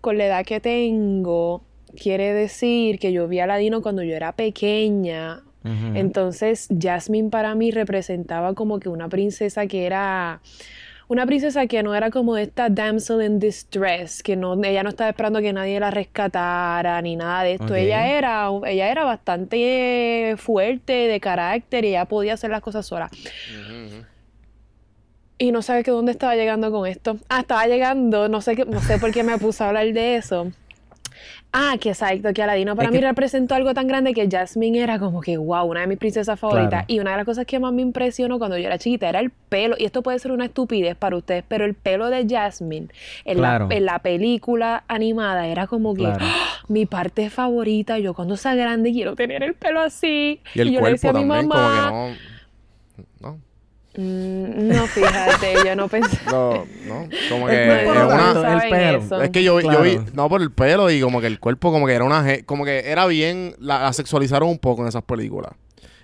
con 0.00 0.16
la 0.16 0.26
edad 0.26 0.46
que 0.46 0.60
tengo, 0.60 1.62
quiere 2.00 2.32
decir 2.32 2.98
que 2.98 3.12
yo 3.12 3.28
vi 3.28 3.40
a 3.40 3.46
Ladino 3.46 3.82
cuando 3.82 4.02
yo 4.02 4.14
era 4.16 4.32
pequeña. 4.32 5.42
Entonces, 5.62 6.68
Jasmine 6.78 7.30
para 7.30 7.54
mí 7.54 7.70
representaba 7.70 8.54
como 8.54 8.80
que 8.80 8.88
una 8.88 9.08
princesa 9.08 9.66
que 9.66 9.86
era 9.86 10.40
una 11.10 11.26
princesa 11.26 11.66
que 11.66 11.82
no 11.82 11.92
era 11.92 12.10
como 12.10 12.36
esta 12.36 12.68
damsel 12.68 13.20
in 13.22 13.40
distress, 13.40 14.22
que 14.22 14.36
no 14.36 14.54
ella 14.62 14.84
no 14.84 14.90
estaba 14.90 15.10
esperando 15.10 15.40
que 15.40 15.52
nadie 15.52 15.80
la 15.80 15.90
rescatara 15.90 17.02
ni 17.02 17.16
nada 17.16 17.42
de 17.42 17.54
esto. 17.54 17.74
Ella 17.74 18.16
era 18.16 18.48
ella 18.64 18.90
era 18.92 19.04
bastante 19.04 20.36
fuerte 20.38 20.92
de 20.92 21.18
carácter 21.18 21.84
y 21.84 21.88
ella 21.88 22.04
podía 22.04 22.34
hacer 22.34 22.50
las 22.50 22.60
cosas 22.60 22.86
sola. 22.86 23.10
Y 25.36 25.50
no 25.50 25.62
sabes 25.62 25.84
que 25.84 25.90
dónde 25.90 26.12
estaba 26.12 26.36
llegando 26.36 26.70
con 26.70 26.86
esto. 26.86 27.16
Ah, 27.28 27.40
estaba 27.40 27.66
llegando, 27.66 28.28
no 28.28 28.40
sé 28.40 28.54
qué, 28.54 28.64
no 28.64 28.80
sé 28.80 28.98
por 28.98 29.10
qué 29.10 29.24
me 29.24 29.36
puse 29.36 29.64
a 29.64 29.68
hablar 29.68 29.92
de 29.92 30.14
eso. 30.14 30.52
Ah, 31.52 31.76
que 31.80 31.88
exacto, 31.88 32.32
que 32.32 32.42
Aladino 32.44 32.76
para 32.76 32.88
Es 32.88 32.92
mí 32.92 33.00
que- 33.00 33.06
representó 33.06 33.56
algo 33.56 33.74
tan 33.74 33.88
grande 33.88 34.14
que 34.14 34.28
Jasmine 34.30 34.78
era 34.82 35.00
como 35.00 35.20
que, 35.20 35.36
wow, 35.36 35.64
una 35.64 35.80
de 35.80 35.88
mis 35.88 35.98
princesas 35.98 36.38
favoritas. 36.38 36.70
Claro. 36.70 36.84
Y 36.86 37.00
una 37.00 37.10
de 37.10 37.16
las 37.16 37.26
cosas 37.26 37.44
que 37.44 37.58
más 37.58 37.72
me 37.72 37.82
impresionó 37.82 38.38
cuando 38.38 38.56
yo 38.56 38.66
era 38.66 38.78
chiquita 38.78 39.08
era 39.08 39.18
el 39.18 39.30
pelo, 39.30 39.74
y 39.76 39.84
esto 39.84 40.02
puede 40.02 40.20
ser 40.20 40.30
una 40.30 40.44
estupidez 40.44 40.94
para 40.96 41.16
ustedes, 41.16 41.42
pero 41.48 41.64
el 41.64 41.74
pelo 41.74 42.08
de 42.08 42.24
Jasmine 42.28 42.86
en, 43.24 43.38
Claro. 43.38 43.66
la, 43.68 43.74
en 43.74 43.84
la 43.84 43.98
película 43.98 44.84
animada 44.86 45.48
era 45.48 45.66
como 45.66 45.94
que 45.94 46.02
Claro. 46.02 46.18
¡ah! 46.20 46.46
mi 46.68 46.86
parte 46.86 47.30
favorita. 47.30 47.98
Yo 47.98 48.14
cuando 48.14 48.36
sea 48.36 48.54
grande 48.54 48.92
quiero 48.92 49.16
tener 49.16 49.42
el 49.42 49.54
pelo 49.54 49.80
así. 49.80 50.38
Y 50.54 50.60
el 50.60 50.70
yo 50.70 50.80
le 50.82 50.90
decía 50.92 51.10
a 51.10 51.14
mi 51.14 51.20
también, 51.20 51.48
mamá, 51.48 51.88
como 51.90 52.06
que 52.06 52.12
no. 53.20 53.28
No, 53.30 53.36
"Mm, 53.36 53.40
no, 53.96 54.86
fíjate, 54.86 55.54
yo 55.66 55.74
no 55.76 55.88
pensé. 55.88 56.16
no, 56.30 56.64
no. 56.86 57.08
Como 57.28 57.48
El 57.48 57.54
que 57.56 57.82
es 57.82 57.88
no 57.88 58.06
una. 58.40 58.62
el 58.64 58.70
pelo. 58.70 59.22
Es 59.22 59.30
que 59.30 59.42
yo, 59.42 59.56
vi- 59.56 59.64
yo 59.64 59.68
Claro. 59.70 59.84
vi, 59.84 59.98
no 60.12 60.28
por 60.28 60.42
el 60.42 60.52
pelo 60.52 60.90
y 60.90 61.00
como 61.00 61.20
que 61.20 61.26
el 61.26 61.40
cuerpo 61.40 61.72
como 61.72 61.86
que 61.86 61.94
era 61.94 62.04
una, 62.04 62.24
como 62.46 62.64
que 62.64 62.90
era 62.90 63.06
bien, 63.06 63.54
la, 63.58 63.82
la 63.82 63.92
sexualizaron 63.92 64.48
un 64.48 64.58
poco 64.58 64.82
en 64.82 64.88
esas 64.88 65.02
películas. 65.02 65.52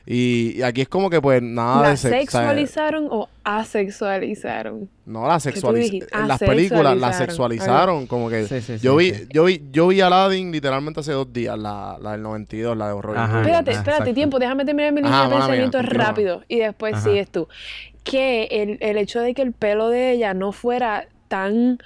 Y, 0.08 0.52
y 0.58 0.62
aquí 0.62 0.82
es 0.82 0.88
como 0.88 1.10
que 1.10 1.20
pues 1.20 1.42
nada 1.42 1.82
¿La 1.82 1.90
de 1.90 1.96
sexo. 1.96 2.16
sexualizaron 2.38 3.08
o 3.10 3.28
asexualizaron? 3.42 4.88
No, 5.04 5.26
la 5.26 5.40
sexualizaron. 5.40 6.22
En 6.22 6.28
las 6.28 6.38
películas 6.38 6.96
la 6.96 7.12
sexualizaron. 7.12 8.06
Como 8.06 8.28
que 8.28 8.46
Sí, 8.46 8.60
sí, 8.60 8.78
yo 8.78 8.92
sí, 8.98 9.04
vi, 9.10 9.14
sí. 9.16 9.26
yo 9.32 9.44
vi, 9.44 9.62
yo 9.72 9.88
vi 9.88 10.00
Aladdin 10.00 10.52
literalmente 10.52 11.00
hace 11.00 11.10
dos 11.12 11.32
días, 11.32 11.58
la, 11.58 11.98
la 12.00 12.12
del 12.12 12.22
92, 12.22 12.76
la 12.76 12.86
de 12.86 12.92
horror. 12.92 13.18
Ajá. 13.18 13.40
Espérate, 13.40 13.70
ah, 13.70 13.74
espérate, 13.74 13.90
exacto. 14.02 14.14
tiempo, 14.14 14.38
déjame 14.38 14.64
terminar 14.64 14.92
mi 14.92 15.02
línea 15.02 15.22
de 15.22 15.26
mía, 15.28 15.36
pensamiento 15.38 15.78
continúa. 15.78 16.04
rápido 16.06 16.42
y 16.46 16.58
después 16.60 16.94
Ajá. 16.94 17.02
sigues 17.04 17.28
tú. 17.28 17.48
Que 18.04 18.44
el, 18.52 18.78
el 18.80 18.98
hecho 18.98 19.20
de 19.20 19.34
que 19.34 19.42
el 19.42 19.52
pelo 19.52 19.88
de 19.90 20.12
ella 20.12 20.34
no 20.34 20.52
fuera 20.52 21.06
tan 21.26 21.78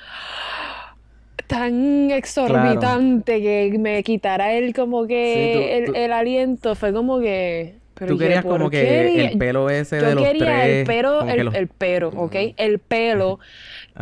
tan 1.46 2.10
exorbitante 2.12 3.40
que 3.40 3.76
me 3.78 4.02
quitara 4.04 4.52
el 4.52 4.72
como 4.74 5.06
que 5.06 5.52
Sí, 5.54 5.58
tú- 5.58 5.68
el, 5.72 5.84
tú- 5.86 5.92
el 5.96 6.12
aliento 6.12 6.74
fue 6.76 6.92
como 6.92 7.18
que 7.18 7.79
pero 8.00 8.12
Tú 8.14 8.18
querías 8.18 8.42
¿Por 8.42 8.58
como 8.58 8.70
qué 8.70 8.80
que 8.82 9.24
el 9.26 9.38
pelo 9.38 9.70
ese 9.70 10.00
yo 10.00 10.06
de 10.08 10.14
los 10.16 10.24
quería 10.24 10.44
tres. 10.46 10.66
el 10.80 10.86
pelo 10.86 11.18
como 11.20 11.26
que 11.32 11.38
el, 11.38 11.44
los- 11.44 11.54
el 11.54 11.68
pelo 11.68 12.08
¿ok? 12.08 12.34
el 12.56 12.78
pelo 12.80 13.38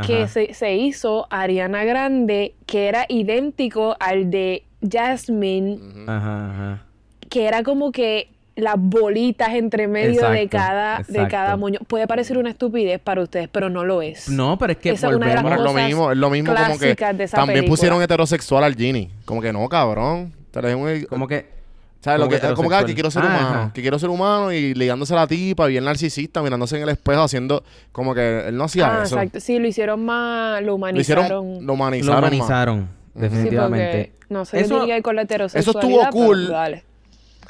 que 0.06 0.26
se, 0.28 0.54
se 0.54 0.74
hizo 0.76 1.26
Ariana 1.28 1.84
Grande 1.84 2.54
que 2.64 2.88
era 2.88 3.04
idéntico 3.08 3.96
al 4.00 4.30
de 4.30 4.64
Jasmine. 4.90 5.78
Ajá, 6.06 6.50
ajá. 6.50 6.82
que 7.28 7.46
era 7.46 7.62
como 7.62 7.92
que 7.92 8.30
las 8.54 8.74
bolitas 8.76 9.50
entre 9.54 9.86
medio 9.86 10.28
de 10.30 10.42
Exacto, 10.42 10.56
cada 10.56 10.96
de 10.98 11.02
exacto. 11.02 11.28
cada 11.30 11.56
moño. 11.56 11.78
Puede 11.86 12.06
parecer 12.08 12.38
una 12.38 12.50
estupidez 12.50 12.98
para 13.00 13.22
ustedes, 13.22 13.48
pero 13.48 13.70
no 13.70 13.84
lo 13.84 14.02
es. 14.02 14.28
No, 14.28 14.58
pero 14.58 14.72
es 14.72 14.78
que 14.78 14.90
Esa 14.90 15.08
es 15.10 15.14
una 15.16 15.28
de 15.28 15.34
las 15.34 15.42
volvemos. 15.44 15.58
Pero 15.58 15.62
es 15.62 15.64
lo 15.64 15.72
cosas 15.74 15.86
mismo, 15.86 16.10
es 16.12 16.18
lo 16.18 16.30
mismo 16.30 16.54
como 16.54 16.72
que 16.72 16.78
clásicas 16.78 17.18
de 17.18 17.24
esa 17.24 17.36
también 17.36 17.58
película. 17.58 17.72
pusieron 17.76 18.02
heterosexual 18.02 18.64
al 18.64 18.74
Genie. 18.74 19.10
Como 19.24 19.40
que 19.40 19.52
no, 19.52 19.68
cabrón. 19.68 20.32
Te 20.50 20.60
le 20.62 20.74
un- 20.74 21.04
Como 21.04 21.28
que. 21.28 21.57
¿Sabes? 22.00 22.20
Lo 22.20 22.26
como 22.26 22.30
que, 22.40 22.46
que 22.48 22.54
como 22.54 22.68
que, 22.68 22.74
ah, 22.76 22.84
que 22.84 22.94
quiero 22.94 23.10
ser 23.10 23.22
Ah, 23.24 23.26
humano. 23.26 23.48
ajá. 23.48 23.72
Que 23.74 23.82
quiero 23.82 23.98
ser 23.98 24.08
humano 24.10 24.52
y 24.52 24.72
ligándose 24.74 25.14
a 25.14 25.16
la 25.16 25.26
tipa, 25.26 25.66
bien 25.66 25.84
narcisista, 25.84 26.40
mirándose 26.42 26.76
en 26.76 26.82
el 26.84 26.88
espejo, 26.90 27.22
haciendo 27.22 27.64
como 27.90 28.14
que 28.14 28.48
él 28.48 28.56
no 28.56 28.64
hacía 28.64 29.00
Ah, 29.00 29.02
eso. 29.04 29.16
exacto. 29.16 29.40
Sí, 29.40 29.58
lo 29.58 29.66
hicieron 29.66 30.04
más, 30.04 30.60
lo 30.60 30.68
Lo 30.68 30.74
humanizaron. 30.76 31.24
hicieron, 31.24 31.54
lo 31.56 31.60
Lo 31.62 31.72
humanizaron. 31.72 32.20
más. 32.20 32.30
humanizaron, 32.32 32.88
Sí, 33.14 33.20
definitivamente. 33.20 34.12
porque 34.18 34.34
no 34.34 34.44
sé 34.44 34.58
qué 34.58 34.62
Eso- 34.64 34.86
ver 34.86 35.02
con 35.02 35.16
la 35.16 35.22
estuvo 35.22 35.34
heterosexualidad. 35.44 35.98
pero 36.12 36.12
cool. 36.12 36.48
dale. 36.48 36.84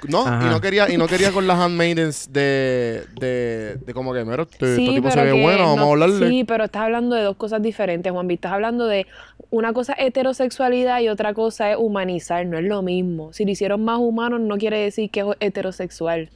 No, 0.07 0.25
y 0.27 0.45
no 0.51 0.61
quería, 0.61 0.91
y 0.93 0.97
no 0.97 1.07
quería 1.09 1.33
con 1.33 1.47
las 1.47 1.59
handmaidens 1.59 2.33
de, 2.33 3.05
de, 3.19 3.77
de 3.85 3.95
como 3.95 4.13
que, 4.13 4.25
mira, 4.25 4.43
este, 4.43 4.77
Sí, 4.77 4.83
este 4.85 4.95
tipo 4.97 5.11
se 5.11 5.19
pero 5.19 5.35
ve 5.35 5.43
bueno, 5.43 5.65
vamos 5.65 5.81
a 5.81 5.91
hablarle. 5.91 6.29
Sí, 6.29 6.45
pero 6.45 6.65
estás 6.65 6.83
hablando 6.83 7.17
de 7.17 7.23
dos 7.23 7.37
cosas 7.37 7.61
diferentes, 7.63 8.13
Juan. 8.13 8.31
Estás 8.31 8.53
hablando 8.53 8.87
de 8.87 9.07
una 9.51 9.73
cosa 9.73 9.95
es 9.95 10.07
heterosexualidad 10.07 11.01
y 11.01 11.09
otra 11.09 11.35
cosa 11.35 11.73
es 11.73 11.77
humanizar. 11.79 12.47
No 12.47 12.59
es 12.59 12.65
lo 12.65 12.83
mismo. 12.83 13.33
Si 13.33 13.45
lo 13.45 13.51
hicieron 13.51 13.85
más 13.85 13.99
humanos, 13.99 14.41
no 14.41 14.57
quiere 14.57 14.79
decir 14.79 15.11
que 15.11 15.21
es 15.21 15.27
heterosexual. 15.41 16.31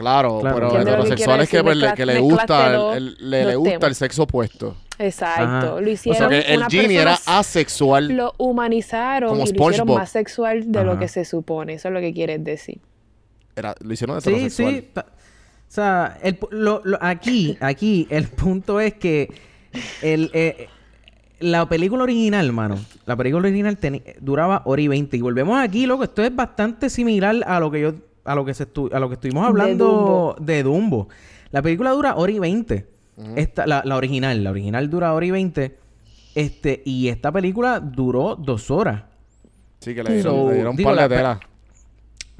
Claro, 0.00 0.40
Claro. 0.40 0.54
pero 0.56 0.66
Entiendo 0.68 0.90
lo 0.90 0.96
que 1.04 1.08
heterosexual 1.12 1.16
quiero 1.16 1.42
es 1.42 1.48
que, 1.48 1.56
decir, 1.56 1.80
pues, 1.82 1.94
que 1.94 2.06
le 2.06 2.18
gusta, 2.20 2.96
el- 2.96 3.16
le, 3.30 3.54
gusta 3.56 3.86
el 3.86 3.94
sexo 3.94 4.22
opuesto. 4.24 4.76
Exacto. 4.98 5.42
Ajá. 5.42 5.80
Lo 5.80 5.86
O 5.86 5.88
hicieron. 5.88 6.16
sea 6.30 6.42
que 6.42 6.54
el 6.54 6.64
Genie 6.66 7.00
era 7.00 7.18
asexual. 7.26 8.08
Lo 8.08 8.34
humanizaron 8.38 9.30
Como 9.30 9.44
y 9.44 9.52
lo 9.52 9.68
hicieron 9.70 9.94
más 9.94 10.10
sexual 10.10 10.70
de 10.72 10.84
lo 10.84 10.98
que 10.98 11.08
se 11.08 11.24
supone. 11.24 11.74
Eso 11.74 11.88
es 11.88 11.94
lo 11.94 12.00
que 12.00 12.12
quieres 12.12 12.42
decir. 12.44 12.80
Era, 13.56 13.74
lo 13.80 13.92
hicieron 13.92 14.20
Sí, 14.20 14.30
heterosexual. 14.30 14.74
sí. 14.74 14.88
ta- 14.92 15.06
O 15.08 15.72
sea, 15.72 16.18
el 16.22 16.38
pu- 16.40 16.48
lo- 16.50 16.82
lo- 16.84 16.98
aquí, 17.00 17.56
aquí, 17.60 18.06
el 18.10 18.26
punto 18.28 18.80
es 18.80 18.94
que 18.94 19.28
el, 20.02 20.30
eh, 20.34 20.68
la 21.38 21.66
película 21.68 22.02
original, 22.02 22.52
mano, 22.52 22.76
la 23.06 23.16
película 23.16 23.46
original 23.48 23.78
duraba 24.20 24.62
hora 24.64 24.82
y 24.82 24.88
veinte. 24.88 25.16
Y 25.16 25.20
volvemos 25.20 25.58
aquí, 25.58 25.86
loco, 25.86 26.02
esto 26.04 26.22
es 26.22 26.34
bastante 26.34 26.90
similar 26.90 27.36
a 27.46 27.60
lo 27.60 27.70
que 27.70 27.80
yo, 27.80 27.94
a 28.24 28.34
lo 28.34 28.44
que 28.44 28.54
se 28.54 28.66
estu- 28.72 28.92
a 28.92 28.98
lo 29.00 29.08
que 29.08 29.14
estuvimos 29.14 29.42
De 29.44 29.48
hablando 29.48 29.84
Dumbo. 29.86 30.36
de 30.40 30.62
Dumbo. 30.62 31.08
La 31.50 31.62
película 31.62 31.90
dura 31.90 32.14
hora 32.16 32.32
y 32.32 32.38
veinte. 32.38 32.86
Esta, 33.36 33.66
la, 33.66 33.82
la 33.84 33.96
original, 33.96 34.42
la 34.42 34.50
original 34.50 34.88
dura 34.88 35.12
hora 35.12 35.26
y 35.26 35.30
veinte. 35.30 35.76
Este, 36.34 36.82
y 36.86 37.08
esta 37.08 37.30
película 37.32 37.80
duró 37.80 38.34
dos 38.36 38.70
horas. 38.70 39.02
Sí, 39.80 39.94
que 39.94 40.02
le 40.02 40.14
dieron, 40.14 40.32
So, 40.34 40.48
le 40.48 40.54
dieron 40.54 40.70
un 40.70 40.76
digo, 40.76 40.88
par 40.88 40.96
la 40.96 41.02
de 41.02 41.08
pe- 41.08 41.16
tela. 41.16 41.40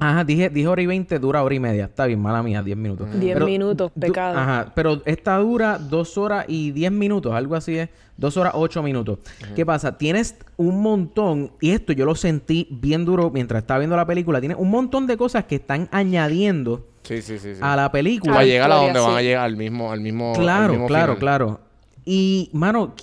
Ajá, 0.03 0.23
dije, 0.23 0.49
dije 0.49 0.67
hora 0.67 0.81
y 0.81 0.87
veinte, 0.87 1.19
dura 1.19 1.43
hora 1.43 1.53
y 1.53 1.59
media. 1.59 1.85
Está 1.85 2.07
bien, 2.07 2.19
mala 2.19 2.41
mía, 2.41 2.63
diez 2.63 2.75
minutos. 2.75 3.07
Diez 3.19 3.35
Pero 3.35 3.45
minutos, 3.45 3.91
pecado. 3.99 4.35
Ajá, 4.39 4.71
pero 4.73 4.99
esta 5.05 5.37
dura 5.37 5.77
dos 5.77 6.17
horas 6.17 6.45
y 6.47 6.71
diez 6.71 6.91
minutos, 6.91 7.31
algo 7.33 7.55
así 7.55 7.77
es. 7.77 7.89
Dos 8.17 8.35
horas, 8.35 8.53
ocho 8.55 8.81
minutos. 8.81 9.19
¿Qué 9.55 9.63
pasa? 9.63 9.99
Tienes 9.99 10.35
un 10.57 10.81
montón, 10.81 11.51
y 11.61 11.69
esto 11.69 11.93
yo 11.93 12.05
lo 12.05 12.15
sentí 12.15 12.67
bien 12.71 13.05
duro 13.05 13.29
mientras 13.29 13.61
estaba 13.61 13.77
viendo 13.77 13.95
la 13.95 14.07
película, 14.07 14.39
tienes 14.39 14.57
un 14.59 14.71
montón 14.71 15.05
de 15.05 15.17
cosas 15.17 15.45
que 15.45 15.55
están 15.55 15.87
añadiendo 15.91 16.87
Sí, 17.03 17.21
sí, 17.21 17.37
sí. 17.37 17.53
sí. 17.55 17.59
a 17.61 17.75
la 17.75 17.91
película. 17.91 18.33
Para 18.33 18.45
llegar 18.45 18.71
a 18.71 18.75
donde 18.77 18.99
van 18.99 19.15
a 19.17 19.21
llegar 19.21 19.43
al 19.45 19.55
mismo, 19.55 19.91
al 19.91 20.01
mismo, 20.01 20.31
al 20.35 20.39
Claro, 20.41 20.73
mismo 20.73 20.87
claro, 20.87 21.15
final. 21.15 21.19
claro. 21.19 21.59
Y, 22.05 22.49
mano, 22.53 22.95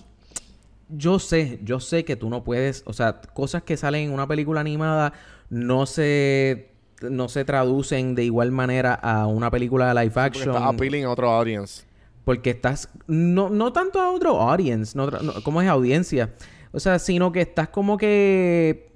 yo 0.89 1.21
sé, 1.21 1.61
yo 1.63 1.79
sé 1.79 2.05
que 2.05 2.17
tú 2.17 2.29
no 2.29 2.43
puedes, 2.43 2.83
o 2.87 2.93
sea, 2.93 3.21
cosas 3.21 3.63
que 3.63 3.77
salen 3.77 4.09
en 4.09 4.13
una 4.13 4.27
película 4.27 4.61
animada 4.61 5.13
no 5.51 5.87
se, 5.87 6.71
no 7.03 7.29
se 7.29 7.45
traducen 7.45 8.15
de 8.15 8.25
igual 8.25 8.51
manera 8.53 8.95
a 8.95 9.27
una 9.27 9.51
película 9.51 9.89
de 9.89 9.95
live 10.01 10.11
Porque 10.15 10.21
action. 10.39 10.55
está 10.55 10.69
appealing 10.69 11.05
a 11.05 11.11
otro 11.11 11.31
audience. 11.31 11.85
Porque 12.25 12.51
estás, 12.51 12.89
no, 13.07 13.49
no 13.51 13.73
tanto 13.73 14.01
a 14.01 14.11
otro 14.11 14.41
audience, 14.41 14.97
no, 14.97 15.09
tra- 15.11 15.21
no- 15.23 15.43
¿cómo 15.43 15.63
es 15.63 15.69
audiencia? 15.69 16.35
O 16.73 16.81
sea, 16.81 16.99
sino 16.99 17.33
que 17.33 17.41
estás 17.41 17.69
como 17.69 17.97
que... 17.97 18.89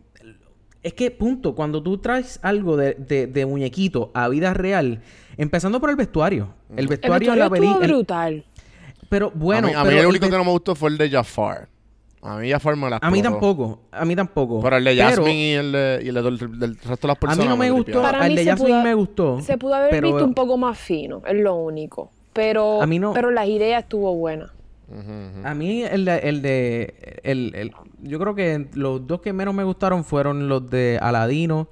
Es 0.83 0.95
que, 0.95 1.11
punto, 1.12 1.55
cuando 1.55 1.81
tú 1.83 1.99
traes 1.99 2.41
algo 2.43 2.77
de, 2.77 2.95
de, 2.95 3.29
de 3.29 3.47
muñequito 3.47 4.11
a 4.15 4.29
vida 4.29 4.53
real, 4.53 5.01
empezando 5.37 5.81
por 5.81 5.91
el 5.91 5.97
vestuario. 5.97 6.53
El 6.71 6.81
El 6.81 6.87
vestuario, 6.88 7.33
en 7.33 7.38
la 7.38 7.49
película... 7.49 7.87
brutal. 7.87 8.45
Pero 9.09 9.31
bueno, 9.31 9.69
a 9.69 9.71
mí, 9.71 9.77
a 9.77 9.83
mí 9.85 9.85
pero 9.85 9.97
el 9.99 10.03
el 10.05 10.07
único 10.09 10.29
que 10.29 10.37
no 10.37 10.45
me 10.45 10.51
gustó 10.51 10.75
fue 10.75 10.91
el 10.91 10.99
de 10.99 11.09
Jafar. 11.09 11.69
A 12.25 12.37
mí 12.37 12.51
Jafar 12.51 12.77
me 12.77 12.89
la 12.89 12.99
A 13.03 13.11
mí 13.11 13.21
tampoco, 13.21 13.81
a 13.91 14.05
mí 14.05 14.15
tampoco. 14.15 14.61
Pero 14.63 14.77
el 14.77 14.85
de 14.85 14.95
Pero 14.95 15.09
Jasmine 15.09 15.35
y 15.35 15.53
el, 15.55 15.73
de, 15.73 16.01
y 16.05 16.09
el 16.09 16.15
de- 16.15 16.23
del, 16.23 16.39
del 16.59 16.77
resto 16.77 17.07
de 17.07 17.09
las 17.09 17.17
a 17.17 17.21
personas. 17.21 17.39
mí 17.39 17.49
no 17.49 17.57
me 17.57 17.71
gustó. 17.71 18.01
Para 18.01 18.25
el 18.27 18.31
mí 18.31 18.37
de 18.37 18.45
se 18.45 18.51
Jasmine 18.51 18.71
pudo- 18.75 18.83
me 18.85 18.95
gustó. 18.95 19.41
Se 19.41 19.59
pudo 19.59 19.75
haber 19.75 19.91
pero- 19.91 20.07
visto 20.09 20.25
un 20.25 20.35
poco 20.35 20.57
más 20.57 20.79
fino, 20.79 21.21
es 21.27 21.35
lo 21.35 21.57
único. 21.57 22.11
Pero, 22.33 22.81
A 22.81 22.87
mí 22.87 22.99
no- 23.01 23.13
pero 23.13 23.31
las 23.33 23.49
ideas 23.49 23.83
estuvo 23.83 24.15
buena. 24.15 24.53
A 25.45 25.55
mí 25.55 25.83
el 25.83 26.05
de, 26.05 26.19
el 26.19 26.43
de 26.43 27.21
el, 27.25 27.53
el- 27.55 27.73
yo 28.03 28.19
creo 28.19 28.35
que 28.35 28.69
los 28.75 29.07
dos 29.07 29.21
que 29.23 29.33
menos 29.33 29.55
me 29.55 29.65
gustaron 29.65 30.05
fueron 30.05 30.49
los 30.49 30.69
de 30.69 30.99
Aladino 31.01 31.69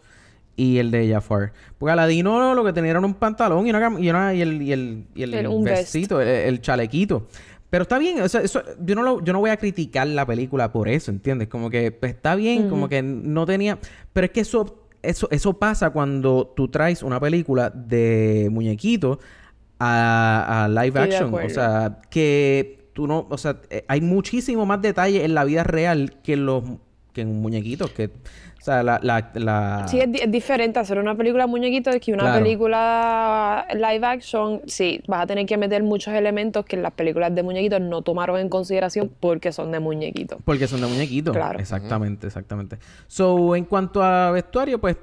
y 0.56 0.78
el 0.78 0.90
de 0.90 1.10
Jafar. 1.12 1.52
Porque 1.78 1.92
Aladino 1.92 2.54
lo 2.54 2.64
que 2.64 2.72
tenía 2.72 2.90
era 2.92 3.00
un 3.00 3.14
pantalón 3.14 3.66
y 3.66 3.70
una, 3.70 4.00
y, 4.00 4.10
una- 4.10 4.34
y 4.34 4.40
el 4.42 4.62
y 4.62 4.72
el, 4.72 5.04
y 5.14 5.22
el 5.22 5.34
El- 5.34 5.62
vest. 5.62 5.94
el, 5.94 6.12
el 6.22 6.60
chalequito. 6.62 7.26
Pero 7.70 7.82
está 7.82 7.98
bien, 7.98 8.20
o 8.20 8.28
sea, 8.28 8.40
eso, 8.40 8.62
yo 8.80 8.94
no 8.96 9.02
lo, 9.02 9.24
yo 9.24 9.32
no 9.32 9.38
voy 9.38 9.50
a 9.50 9.56
criticar 9.56 10.06
la 10.08 10.26
película 10.26 10.72
por 10.72 10.88
eso, 10.88 11.12
¿entiendes? 11.12 11.48
Como 11.48 11.70
que 11.70 11.92
pues, 11.92 12.12
está 12.12 12.34
bien, 12.34 12.68
como 12.68 12.88
que 12.88 13.00
no 13.02 13.46
tenía, 13.46 13.78
pero 14.12 14.26
es 14.26 14.32
que 14.32 14.40
eso 14.40 14.88
eso 15.02 15.28
eso 15.30 15.54
pasa 15.54 15.90
cuando 15.90 16.52
tú 16.54 16.68
traes 16.68 17.02
una 17.02 17.18
película 17.20 17.70
de 17.70 18.48
muñequitos 18.50 19.18
a, 19.78 20.64
a 20.64 20.68
live 20.68 21.00
action, 21.00 21.32
o 21.32 21.48
sea, 21.48 22.00
que 22.10 22.90
tú 22.92 23.06
no, 23.06 23.26
o 23.30 23.38
sea, 23.38 23.60
eh, 23.70 23.84
hay 23.88 24.00
muchísimo 24.00 24.66
más 24.66 24.82
detalle 24.82 25.24
en 25.24 25.34
la 25.34 25.44
vida 25.44 25.64
real 25.64 26.20
que 26.22 26.34
en 26.34 26.46
los 26.46 26.64
que 27.12 27.22
en 27.22 27.40
muñequitos, 27.40 27.90
que 27.90 28.06
o 28.06 28.62
sea, 28.62 28.82
la 28.82 29.00
la, 29.02 29.30
la 29.34 29.86
Sí, 29.88 29.98
es, 30.00 30.12
di- 30.12 30.20
es 30.20 30.30
diferente 30.30 30.78
hacer 30.78 30.98
una 30.98 31.16
película 31.16 31.44
de 31.44 31.50
muñequitos 31.50 31.96
que 32.00 32.12
una 32.12 32.24
Claro. 32.24 32.44
película 32.44 33.66
live 33.74 34.06
action. 34.06 34.60
Sí, 34.66 35.02
vas 35.06 35.22
a 35.22 35.26
tener 35.26 35.46
que 35.46 35.56
meter 35.56 35.82
muchos 35.82 36.12
elementos 36.14 36.64
que 36.64 36.76
en 36.76 36.82
las 36.82 36.92
películas 36.92 37.34
de 37.34 37.42
muñequitos 37.42 37.80
no 37.80 38.02
tomaron 38.02 38.38
en 38.38 38.48
consideración 38.48 39.10
porque 39.20 39.52
son 39.52 39.70
de 39.72 39.80
muñequitos. 39.80 40.38
Porque 40.44 40.66
son 40.68 40.80
de 40.80 40.86
muñequitos. 40.88 41.34
Claro. 41.34 41.58
Exactamente, 41.58 42.26
exactamente. 42.26 42.78
So, 43.06 43.56
en 43.56 43.64
cuanto 43.64 44.02
a 44.02 44.30
vestuario, 44.30 44.80
pues, 44.80 44.96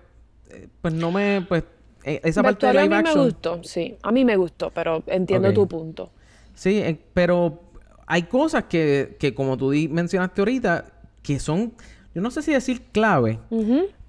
eh, 0.52 0.68
pues 0.82 0.94
no 0.94 1.12
me, 1.12 1.42
pues, 1.48 1.64
eh, 2.04 2.22
esa 2.24 2.42
parte 2.44 2.68
de 2.68 2.74
Vestuario 2.74 2.80
a 2.80 2.84
live 2.84 3.12
mí 3.12 3.18
me 3.20 3.26
gustó, 3.26 3.64
sí. 3.64 3.98
A 4.04 4.12
mí 4.12 4.24
me 4.24 4.38
gustó, 4.38 4.70
pero 4.72 5.04
entiendo 5.08 5.52
tu 5.54 5.68
punto. 5.68 6.12
Sí, 6.54 6.80
eh, 6.80 6.98
pero 7.14 7.64
hay 8.06 8.24
cosas 8.24 8.66
que, 8.66 9.18
que 9.20 9.34
como 9.34 9.58
tú 9.58 9.74
mencionaste 9.90 10.42
ahorita, 10.42 10.86
que 11.22 11.40
son, 11.40 11.74
yo 12.18 12.22
no 12.24 12.32
sé 12.32 12.42
si 12.42 12.52
decir 12.52 12.82
clave, 12.92 13.38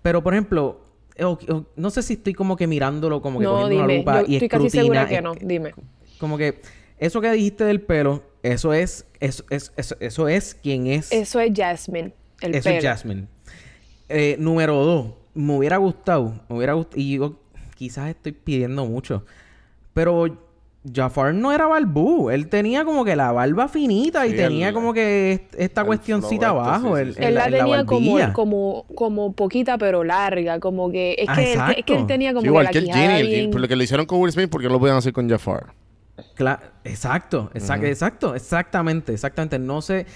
pero 0.00 0.22
por 0.22 0.32
ejemplo, 0.32 0.80
eh, 1.14 1.24
o- 1.24 1.32
o- 1.50 1.66
no 1.76 1.90
sé 1.90 2.02
si 2.02 2.14
estoy 2.14 2.32
como 2.32 2.56
que 2.56 2.66
mirándolo, 2.66 3.20
como 3.20 3.38
que 3.38 3.44
No, 3.44 3.50
cogiendo 3.50 3.74
una 3.76 3.86
dime. 3.86 3.98
lupa 3.98 4.20
Yo 4.22 4.26
y 4.28 4.36
estoy 4.36 4.48
casi 4.48 4.70
segura 4.70 5.06
que 5.06 5.20
no. 5.20 5.34
eh, 5.34 5.38
Dime. 5.42 5.74
Como 6.18 6.38
que 6.38 6.62
eso 6.98 7.20
que 7.20 7.30
dijiste 7.32 7.64
del 7.64 7.82
pelo, 7.82 8.22
eso 8.42 8.72
es, 8.72 9.04
eso, 9.20 9.44
es, 9.50 9.72
eso, 9.76 9.94
eso 10.00 10.26
es 10.26 10.54
quien 10.54 10.86
es. 10.86 11.12
Eso 11.12 11.38
es 11.38 11.52
Jasmine, 11.54 12.14
el 12.40 12.54
Eso 12.54 12.70
pelo. 12.70 12.78
es 12.78 12.84
Jasmine. 12.84 13.26
Eh, 14.08 14.36
número 14.38 14.74
dos, 14.82 15.12
me 15.34 15.54
hubiera 15.58 15.76
gustado, 15.76 16.40
me 16.48 16.56
hubiera 16.56 16.72
gustado, 16.72 16.98
y 16.98 17.18
yo 17.18 17.38
quizás 17.76 18.08
estoy 18.08 18.32
pidiendo 18.32 18.86
mucho, 18.86 19.26
pero 19.92 20.47
Jafar 20.94 21.34
no 21.34 21.52
era 21.52 21.66
barbú, 21.66 22.30
él 22.30 22.48
tenía 22.48 22.84
como 22.84 23.04
que 23.04 23.16
la 23.16 23.32
barba 23.32 23.68
finita 23.68 24.26
y 24.26 24.30
Sí, 24.30 24.36
tenía 24.36 24.68
el- 24.68 24.74
como 24.74 24.92
que 24.92 25.32
est- 25.32 25.54
esta 25.58 25.80
el 25.82 25.86
cuestioncita 25.86 26.34
este, 26.34 26.44
abajo, 26.46 26.96
sí, 26.96 27.02
el- 27.02 27.08
Él 27.18 27.34
la, 27.34 27.40
la 27.40 27.46
en 27.46 27.52
la 27.52 27.58
tenía 27.58 27.84
como, 27.84 28.32
como, 28.32 28.84
como 28.94 29.32
poquita 29.32 29.78
pero 29.78 30.04
larga, 30.04 30.60
como 30.60 30.90
que 30.90 31.14
es 31.18 31.28
Ah, 31.28 31.34
que, 31.36 31.52
él, 31.52 31.60
es 31.78 31.84
que 31.84 31.94
él 31.96 32.06
tenía 32.06 32.30
como 32.32 32.42
Sí, 32.42 32.46
igual 32.48 32.66
que 32.66 32.72
que 32.72 32.80
la 32.80 32.80
el 32.80 32.86
quijada 32.86 33.06
Genie, 33.06 33.20
el 33.20 33.26
bien- 33.26 33.38
Genie, 33.40 33.52
por 33.52 33.60
lo 33.60 33.68
que 33.68 33.76
lo 33.76 33.82
hicieron 33.82 34.06
con 34.06 34.20
Will 34.20 34.32
Smith, 34.32 34.48
porque 34.50 34.66
no 34.68 34.74
lo 34.74 34.80
podían 34.80 34.96
hacer 34.96 35.12
con 35.12 35.28
Jafar. 35.28 35.66
Cla- 36.36 36.60
exacto, 36.84 37.50
exacto, 37.54 37.86
exacto, 37.86 38.34
exactamente, 38.34 39.12
exactamente. 39.12 39.58
No 39.58 39.80
sé. 39.82 40.06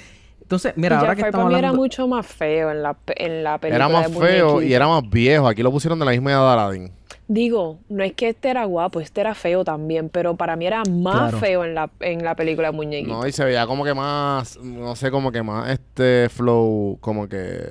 Entonces, 0.40 0.72
mira, 0.76 0.96
Y 0.96 0.98
ahora 0.98 1.14
que 1.14 1.22
estamos 1.22 1.44
para 1.46 1.48
mí 1.54 1.58
era 1.58 1.72
mucho 1.72 2.06
más 2.08 2.26
feo 2.26 2.70
en 2.72 2.82
la, 2.82 2.96
en 3.16 3.44
la 3.44 3.58
película 3.58 3.86
Era 3.86 3.88
más 3.88 4.12
de 4.12 4.18
feo 4.20 4.60
y 4.60 4.74
era 4.74 4.86
más 4.88 5.08
viejo. 5.08 5.46
Aquí 5.48 5.62
lo 5.62 5.70
pusieron 5.70 5.98
de 5.98 6.04
la 6.04 6.10
misma 6.10 6.32
edad 6.32 6.40
de 6.46 6.52
Aladdin. 6.52 6.92
Digo, 7.34 7.78
no 7.88 8.04
es 8.04 8.12
que 8.12 8.28
este 8.28 8.50
era 8.50 8.66
guapo, 8.66 9.00
este 9.00 9.22
era 9.22 9.34
feo 9.34 9.64
también, 9.64 10.10
pero 10.10 10.36
para 10.36 10.54
mí 10.54 10.66
era 10.66 10.82
más 10.84 11.30
Claro. 11.30 11.38
feo 11.38 11.64
en 11.64 11.74
la, 11.74 11.90
en 12.00 12.22
la 12.22 12.36
película 12.36 12.68
de 12.70 12.76
muñequito. 12.76 13.10
No, 13.20 13.26
y 13.26 13.32
se 13.32 13.42
veía 13.42 13.66
como 13.66 13.84
que 13.84 13.94
más, 13.94 14.58
no 14.58 14.94
sé, 14.96 15.10
como 15.10 15.32
que 15.32 15.42
más 15.42 15.70
este 15.70 16.28
flow, 16.28 16.98
como 17.00 17.26
que, 17.30 17.62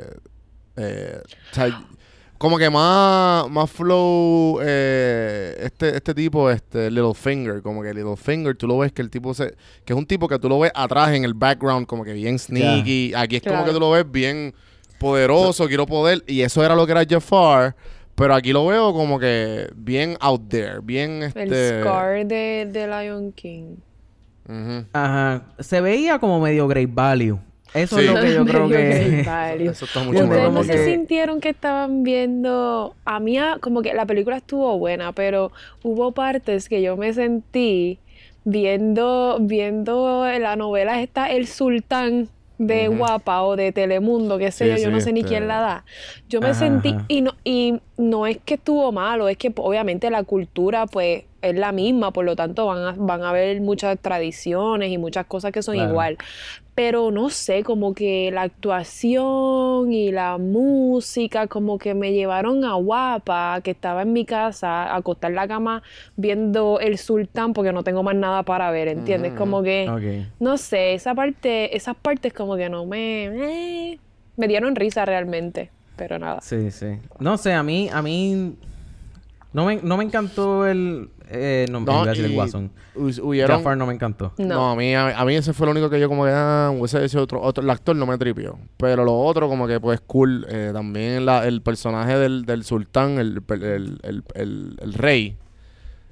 eh, 0.78 1.22
o 1.52 1.54
sea, 1.56 1.80
como 2.40 2.58
que 2.58 2.72
más, 2.72 3.48
más 3.52 3.70
flow, 3.70 4.60
eh, 4.64 5.56
este, 5.62 5.96
este 5.96 6.16
tipo, 6.16 6.50
este 6.50 6.90
Littlefinger, 6.90 7.62
como 7.62 7.84
que 7.84 7.94
Littlefinger, 7.94 8.56
tú 8.58 8.66
lo 8.66 8.80
ves 8.80 8.92
que 8.92 9.04
el 9.04 9.12
tipo 9.12 9.32
se, 9.36 9.54
que 9.86 9.94
es 9.94 10.00
un 10.00 10.08
tipo 10.08 10.28
que 10.28 10.40
tú 10.40 10.50
lo 10.50 10.58
ves 10.58 10.72
atrás 10.74 11.10
en 11.12 11.24
el 11.24 11.36
background, 11.36 11.86
como 11.86 12.04
que 12.04 12.14
bien 12.14 12.40
sneaky, 12.40 13.14
aquí 13.16 13.36
es 13.36 13.44
como 13.44 13.64
que 13.64 13.72
tú 13.74 13.80
lo 13.80 13.92
ves 13.92 14.10
bien 14.12 14.56
poderoso, 14.98 15.68
quiero 15.68 15.86
poder, 15.86 16.24
y 16.26 16.42
eso 16.42 16.64
era 16.66 16.74
lo 16.76 16.84
que 16.88 16.94
era 16.94 17.06
Jafar, 17.08 17.76
pero 18.22 18.36
aquí 18.36 18.54
lo 18.54 18.66
veo 18.68 18.94
como 18.94 19.18
que 19.20 19.68
bien 19.76 20.16
out 20.20 20.48
there, 20.48 20.80
bien 20.84 21.24
este... 21.24 21.42
El 21.44 21.82
Scar 21.82 22.26
de, 22.26 22.70
de 22.72 22.88
Lion 22.88 23.32
King. 23.32 23.78
Ajá. 24.94 25.44
Se 25.60 25.82
veía 25.82 26.20
como 26.20 26.40
medio 26.40 26.68
Great 26.68 26.94
Value. 26.94 27.40
Eso 27.74 27.98
Sí. 27.98 28.06
es 28.06 28.14
lo 28.14 28.20
que 28.22 28.34
yo 28.34 28.46
creo 28.46 28.68
que. 28.68 29.22
Eso 29.70 29.86
está 29.86 30.04
mucho 30.04 30.24
Ustedes 30.24 30.44
no 30.44 30.46
como 30.50 30.64
se 30.64 30.86
sintieron 30.86 31.40
que 31.40 31.50
estaban 31.50 32.04
viendo. 32.04 32.96
A 33.06 33.20
mí, 33.20 33.38
ah, 33.38 33.58
como 33.62 33.82
que 33.82 33.94
la 33.94 34.06
película 34.06 34.38
estuvo 34.38 34.78
buena, 34.78 35.14
pero 35.14 35.52
hubo 35.84 36.12
partes 36.12 36.70
que 36.70 36.82
yo 36.82 36.98
me 36.98 37.14
sentí 37.14 37.98
viendo, 38.44 39.38
viendo 39.42 40.26
la 40.40 40.56
novela 40.56 41.02
esta 41.02 41.30
El 41.30 41.48
Sultán 41.48 42.28
de. 42.68 42.88
Guapa 42.88 43.42
o 43.44 43.56
de 43.56 43.72
Telemundo, 43.72 44.38
qué 44.38 44.52
sé 44.52 44.66
Sí, 44.66 44.70
yo, 44.72 44.78
yo 44.78 44.86
sí, 44.88 44.92
no 44.92 45.02
sé 45.02 45.14
ni 45.14 45.24
quién 45.24 45.48
la 45.48 45.60
da. 45.60 45.86
Yo 46.30 46.42
me 46.42 46.50
Ajá, 46.50 46.60
sentí, 46.60 46.90
ajá. 46.90 47.06
y 47.08 47.22
no, 47.22 47.34
y 47.44 47.80
no 47.98 48.28
es 48.28 48.38
que 48.44 48.56
estuvo 48.56 48.92
malo, 48.92 49.28
es 49.28 49.38
que 49.38 49.52
pues, 49.52 49.68
obviamente 49.68 50.10
la 50.10 50.24
cultura 50.24 50.86
pues 50.88 51.24
es 51.42 51.56
la 51.56 51.72
misma, 51.72 52.12
por 52.12 52.24
lo 52.24 52.36
tanto 52.36 52.68
van 52.68 52.84
a, 52.84 52.94
van 52.98 53.24
a 53.24 53.30
haber 53.32 53.60
muchas 53.62 53.98
tradiciones 54.00 54.92
y 54.92 54.98
muchas 55.00 55.26
cosas 55.26 55.52
que 55.52 55.64
son 55.64 55.76
Claro. 55.76 55.90
igual. 55.90 56.18
Pero 56.84 57.12
no 57.12 57.30
sé, 57.30 57.62
como 57.62 57.94
que 57.94 58.32
la 58.34 58.42
actuación 58.42 59.94
y 59.94 60.12
la 60.12 60.40
música 60.40 61.46
como 61.46 61.78
que 61.78 61.94
me 61.94 62.12
llevaron 62.12 62.66
a 62.66 62.74
Guapa, 62.74 63.62
que 63.64 63.70
estaba 63.70 64.02
en 64.02 64.14
mi 64.14 64.26
casa, 64.26 64.86
a 64.86 64.96
acostar 64.96 65.32
la 65.32 65.48
cama 65.48 65.84
viendo 66.18 66.80
El 66.80 66.98
Sultán 66.98 67.54
porque 67.54 67.72
no 67.72 67.84
tengo 67.84 68.02
más 68.02 68.16
nada 68.16 68.42
para 68.42 68.72
ver, 68.72 68.88
¿entiendes? 68.88 69.34
Mm. 69.34 69.36
Como 69.36 69.62
que, 69.62 69.88
Ok. 69.88 70.34
no 70.40 70.58
sé, 70.58 70.96
esa 70.96 71.14
parte, 71.14 71.78
esas 71.78 71.96
partes 71.96 72.34
como 72.34 72.56
que 72.58 72.68
no 72.68 72.88
me... 72.88 73.26
eh, 73.26 74.00
me 74.36 74.48
dieron 74.48 74.76
risa 74.76 75.06
realmente, 75.06 75.70
pero 75.98 76.18
nada. 76.18 76.42
Sí, 76.42 76.72
sí. 76.72 76.98
No 77.20 77.38
sé, 77.38 77.54
a 77.54 77.62
mí, 77.62 77.90
a 77.94 78.02
mí. 78.02 78.56
No 79.54 79.66
me, 79.68 79.76
no 79.84 79.98
me 79.98 80.04
encantó 80.04 80.66
el. 80.66 81.10
Eh, 81.34 81.66
no, 81.72 81.80
iba 81.82 82.02
a 82.02 82.06
decir 82.08 82.26
el 82.26 82.32
y 82.32 82.36
Guasón. 82.36 82.72
hu- 82.96 83.20
hubieron- 83.24 83.58
Jafar 83.58 83.78
no 83.78 83.86
me 83.86 83.94
encantó. 83.94 84.34
No, 84.38 84.46
No. 84.48 84.72
a, 84.72 84.76
mí, 84.76 84.94
a, 84.94 85.18
a 85.18 85.24
mí 85.24 85.34
ese 85.36 85.54
fue 85.54 85.66
lo 85.66 85.72
único 85.72 85.90
que 85.90 85.98
yo 86.00 86.10
como 86.10 86.26
que, 86.26 86.32
ah, 86.34 86.74
hecho 87.04 87.22
otro, 87.22 87.42
otro, 87.42 87.64
el 87.64 87.70
actor 87.70 87.96
no 87.96 88.06
me 88.06 88.18
tripió. 88.18 88.60
Pero 88.78 89.06
lo 89.06 89.18
otro 89.18 89.48
como 89.48 89.66
que 89.66 89.80
pues 89.80 90.02
cool. 90.02 90.46
Eh, 90.50 90.72
también 90.74 91.26
la, 91.26 91.48
el 91.48 91.62
personaje 91.62 92.18
del, 92.18 92.46
del 92.46 92.64
sultán, 92.66 93.18
el, 93.18 93.42
el, 93.50 94.00
el, 94.04 94.24
el- 94.36 94.78
el 94.82 94.94
rey, 94.94 95.38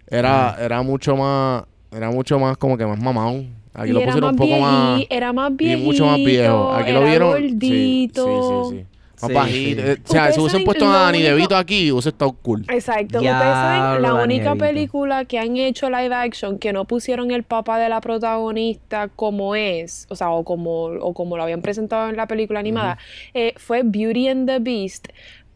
era, 0.08 0.56
era 0.60 0.82
mucho 0.82 1.16
más, 1.16 1.64
era 1.92 2.10
mucho 2.12 2.40
más 2.40 2.58
como 2.58 2.78
que 2.78 2.86
más 2.86 3.00
mamón. 3.02 3.58
Aquí 3.74 3.92
Y 3.92 3.94
lo 3.94 4.02
pusieron 4.02 4.32
un 4.32 4.36
poco 4.36 4.58
más, 4.60 5.02
era 5.10 5.32
más 5.32 5.52
y 5.52 5.56
viejito, 5.56 5.86
mucho 5.86 6.06
más 6.06 6.18
viejo. 6.18 6.74
Aquí 6.74 6.92
lo 6.92 7.04
vieron, 7.04 7.38
sí, 7.38 7.44
gordito. 7.44 8.70
sí, 8.72 8.78
sí, 8.78 8.78
sí. 8.82 8.99
Más 9.22 9.28
Sí, 9.30 9.34
bajito. 9.34 9.82
sí. 9.82 9.88
Eh, 9.90 9.98
o 10.08 10.12
sea, 10.12 10.32
si 10.32 10.40
hubiesen 10.40 10.64
puesto 10.64 10.86
a 10.88 11.10
único- 11.10 11.24
DeVito 11.26 11.56
aquí, 11.58 11.92
hubiese 11.92 12.10
estado 12.10 12.32
cool. 12.34 12.66
Exacto. 12.70 13.18
Ustedes 13.18 13.36
saben, 13.36 14.02
la 14.02 14.14
única 14.16 14.56
película 14.56 15.26
que 15.26 15.40
han 15.40 15.58
hecho 15.58 15.90
live 15.90 16.14
action 16.16 16.58
que 16.58 16.72
no 16.74 16.86
pusieron 16.86 17.32
el 17.32 17.44
papá 17.44 17.80
de 17.80 17.90
la 17.90 18.02
protagonista 18.02 19.10
como 19.10 19.56
es, 19.56 20.06
o 20.10 20.16
sea, 20.16 20.30
o 20.32 20.44
como, 20.44 20.84
o 20.86 21.14
como 21.14 21.38
lo 21.38 21.44
habían 21.44 21.62
presentado 21.62 22.10
en 22.10 22.16
la 22.18 22.28
película 22.28 22.60
animada, 22.60 22.98
eh, 23.34 23.54
fue 23.58 23.82
Beauty 23.84 24.28
and 24.30 24.48
the 24.50 24.60
Beast, 24.60 25.08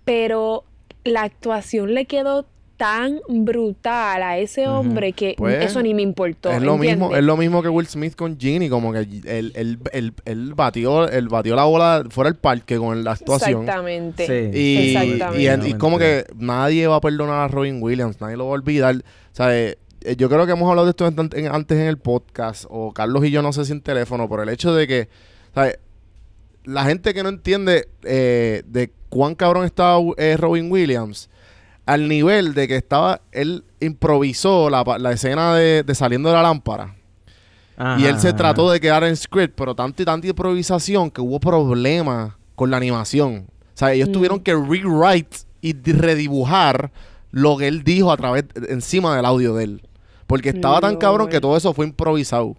pero 0.05 0.63
la 1.03 1.23
actuación 1.23 1.93
le 1.93 2.05
quedó 2.05 2.45
tan 2.83 3.19
brutal 3.29 4.21
a 4.23 4.37
ese 4.37 4.67
hombre 4.67 5.13
que 5.13 5.35
Pues, 5.37 5.63
eso 5.63 5.81
ni 5.81 5.93
me 5.93 6.01
importó. 6.01 6.51
Es 6.51 6.61
lo 6.61 6.77
mismo, 6.77 7.15
es 7.15 7.23
lo 7.23 7.37
mismo 7.37 7.61
que 7.63 7.69
Will 7.69 7.87
Smith 7.87 8.13
con 8.15 8.37
Ginny, 8.37 8.67
como 8.67 8.91
que 8.91 8.99
él, 8.99 9.53
él, 9.55 9.79
él, 9.93 10.13
él 10.25 10.53
batió, 10.53 11.07
él 11.07 11.29
batió 11.29 11.55
la 11.55 11.63
bola 11.63 12.03
fuera 12.09 12.29
del 12.29 12.37
parque 12.37 12.77
con 12.77 13.01
la 13.05 13.11
actuación. 13.13 13.61
Exactamente. 13.61 14.27
Sí. 14.27 14.57
Y, 14.59 14.95
Exactamente. 14.97 15.67
y, 15.69 15.71
y 15.71 15.73
como 15.75 15.97
que 15.97 16.25
nadie 16.35 16.85
va 16.87 16.97
a 16.97 17.01
perdonar 17.01 17.45
a 17.45 17.47
Robin 17.47 17.81
Williams, 17.81 18.19
nadie 18.19 18.35
lo 18.35 18.47
va 18.47 18.51
a 18.51 18.55
olvidar. 18.55 19.01
Sea, 19.31 19.57
eh, 19.57 19.77
eh, 20.01 20.15
yo 20.17 20.27
creo 20.27 20.45
que 20.45 20.51
hemos 20.51 20.69
hablado 20.69 20.85
de 20.85 20.89
esto 20.91 21.07
en- 21.07 21.29
en- 21.33 21.51
antes 21.53 21.77
en 21.79 21.87
el 21.87 21.97
podcast, 21.97 22.65
o 22.69 22.91
Carlos 22.91 23.23
y 23.23 23.31
yo 23.31 23.41
no 23.41 23.53
sé 23.53 23.63
si 23.63 23.71
en 23.71 23.79
teléfono, 23.79 24.27
por 24.27 24.41
el 24.41 24.49
hecho 24.49 24.73
de 24.75 24.87
que, 24.87 25.07
¿sabes? 25.55 25.79
La 26.65 26.83
gente 26.85 27.13
que 27.13 27.23
no 27.23 27.29
entiende 27.29 27.87
eh, 28.03 28.63
de 28.65 28.91
cuán 29.09 29.35
cabrón 29.35 29.63
estaba 29.65 29.99
eh, 30.17 30.35
Robin 30.37 30.71
Williams, 30.71 31.29
al 31.85 32.07
nivel 32.07 32.53
de 32.53 32.67
que 32.67 32.75
estaba, 32.75 33.21
él 33.31 33.63
improvisó 33.79 34.69
la, 34.69 34.83
la 34.99 35.11
escena 35.11 35.53
de, 35.55 35.83
de 35.83 35.95
saliendo 35.95 36.29
de 36.29 36.35
la 36.35 36.41
lámpara. 36.43 36.95
Y 37.97 38.05
él 38.05 38.19
se 38.19 38.29
Ajá, 38.29 38.37
trató 38.37 38.69
de 38.71 38.79
quedar 38.79 39.03
en 39.03 39.15
script, 39.17 39.55
pero 39.57 39.73
tanta 39.75 40.01
y 40.01 40.05
tanta 40.05 40.27
improvisación 40.27 41.09
que 41.09 41.21
hubo 41.21 41.39
problemas 41.39 42.33
con 42.55 42.69
la 42.69 42.77
animación. 42.77 43.47
O 43.49 43.77
sea, 43.77 43.91
ellos 43.93 44.09
Mm. 44.09 44.11
tuvieron 44.11 44.39
que 44.39 44.53
rewrite 44.53 45.37
y 45.59 45.73
di- 45.73 45.91
redibujar 45.93 46.91
lo 47.31 47.57
que 47.57 47.67
él 47.67 47.83
dijo 47.83 48.11
a 48.11 48.17
través, 48.17 48.45
encima 48.69 49.15
del 49.15 49.25
audio 49.25 49.55
de 49.55 49.63
él. 49.63 49.89
Porque 50.27 50.49
estaba 50.49 50.79
tan 50.81 50.97
cabrón 50.97 51.29
que 51.29 51.41
todo 51.41 51.57
eso 51.57 51.73
fue 51.73 51.87
improvisado. 51.87 52.55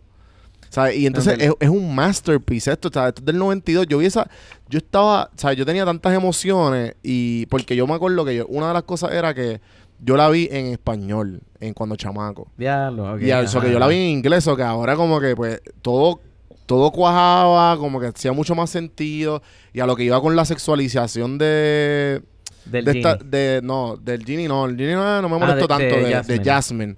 Y 0.95 1.07
entonces 1.07 1.37
es, 1.39 1.53
es 1.61 1.69
un 1.69 1.95
masterpiece 1.95 2.73
esto, 2.73 2.91
sea, 2.93 3.09
esto 3.09 3.21
es 3.21 3.25
del 3.27 3.39
92. 3.39 3.87
Yo 3.87 3.99
vi 3.99 4.07
esa, 4.07 4.29
yo 4.69 4.79
estaba, 4.79 5.31
sea, 5.37 5.53
yo 5.53 5.65
tenía 5.67 5.85
tantas 5.85 6.15
emociones 6.15 6.95
y 7.03 7.47
porque 7.47 7.77
yo 7.77 7.87
me 7.87 7.95
acuerdo 7.95 8.25
que 8.25 8.37
yo, 8.37 8.47
una 8.47 8.69
de 8.69 8.75
las 8.75 8.83
cosas 8.85 9.13
era 9.13 9.35
que 9.35 9.61
yo 10.01 10.17
la 10.17 10.29
vi 10.29 10.49
en 10.51 10.67
español, 10.67 11.41
en 11.61 11.73
cuando 11.75 11.97
chamaco. 11.97 12.49
Diablo, 12.57 13.15
ok, 13.15 13.23
y 13.23 13.31
eso 13.31 13.61
que 13.61 13.71
yo 13.71 13.79
la 13.79 13.87
vi 13.87 13.97
en 13.97 14.03
inglés, 14.19 14.47
o 14.49 14.57
que 14.57 14.63
ahora 14.63 14.97
como 14.97 15.21
que 15.21 15.35
pues 15.37 15.61
todo 15.83 16.21
todo 16.67 16.91
cuajaba, 16.91 17.77
como 17.77 18.01
que 18.01 18.07
hacía 18.07 18.33
mucho 18.33 18.55
más 18.55 18.71
sentido 18.71 19.43
y 19.75 19.81
a 19.81 19.87
lo 19.87 19.95
que 19.97 20.05
iba 20.05 20.19
con 20.23 20.35
la 20.35 20.47
sexualización 20.47 21.37
de 21.37 22.23
Del 22.65 22.85
de 22.87 22.91
esta 22.93 23.19
Genie. 23.19 23.31
de 23.31 23.61
no, 23.63 23.97
del 23.99 24.25
Genie 24.25 24.49
no, 24.49 24.65
el 24.65 24.77
Genie 24.77 24.95
no, 24.95 25.21
no 25.23 25.29
me 25.29 25.37
Ah, 25.37 25.39
molestó 25.41 25.61
de- 25.63 25.69
tanto 25.69 25.85
de 25.97 26.01
de, 26.03 26.07
de 26.09 26.15
Jasmine. 26.15 26.45
Jasmine. 26.45 26.97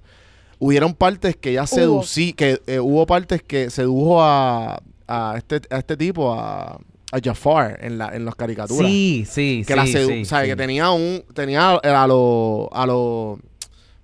Hubieron 0.59 0.93
partes 0.93 1.35
que 1.35 1.51
ella 1.51 1.61
Hubo. 1.63 1.67
seducí, 1.67 2.33
que 2.33 2.61
eh, 2.67 2.79
hubo 2.79 3.05
partes 3.05 3.43
que 3.43 3.69
sedujo 3.69 4.21
a, 4.21 4.81
a 5.07 5.35
este 5.37 5.61
a 5.69 5.77
este 5.77 5.95
tipo 5.97 6.33
a 6.33 6.79
a 7.11 7.19
Jafar 7.23 7.79
en 7.81 7.97
la 7.97 8.13
en 8.15 8.25
las 8.25 8.35
caricaturas. 8.35 8.85
Sí, 8.89 9.25
sí, 9.29 9.63
que 9.65 9.73
sí. 9.73 9.79
la 9.79 9.85
sedu- 9.85 10.07
sí, 10.07 10.25
sí. 10.25 10.35
que 10.45 10.55
tenía 10.55 10.91
un 10.91 11.23
tenía 11.33 11.75
a 11.75 12.07
lo 12.07 12.69
a 12.73 12.85
lo 12.85 13.39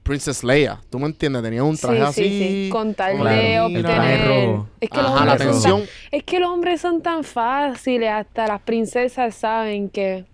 Princess 0.04 0.44
Leia, 0.44 0.82
¿tú 0.90 1.00
me 1.00 1.06
entiendes? 1.08 1.42
Tenía 1.44 1.64
un 1.64 1.78
traje 1.78 1.98
sí, 1.98 2.04
así. 2.04 2.24
sí, 2.24 2.40
sí. 2.66 2.70
Con 2.70 2.94
tal 2.94 3.18
Claro. 3.20 3.36
de 3.42 3.60
obtener. 3.62 4.60
Es 4.82 4.90
que 4.90 4.98
los 5.02 5.12
Ajá, 5.12 5.26
la 5.26 5.32
hombres 5.34 5.62
son 5.62 5.80
tan- 5.82 5.90
es 6.12 6.24
que 6.24 6.40
los 6.40 6.50
hombres 6.50 6.82
son 6.82 7.02
tan 7.02 7.24
fáciles, 7.24 8.10
hasta 8.12 8.48
las 8.48 8.62
princesas 8.62 9.34
saben 9.36 9.90
que. 9.90 10.26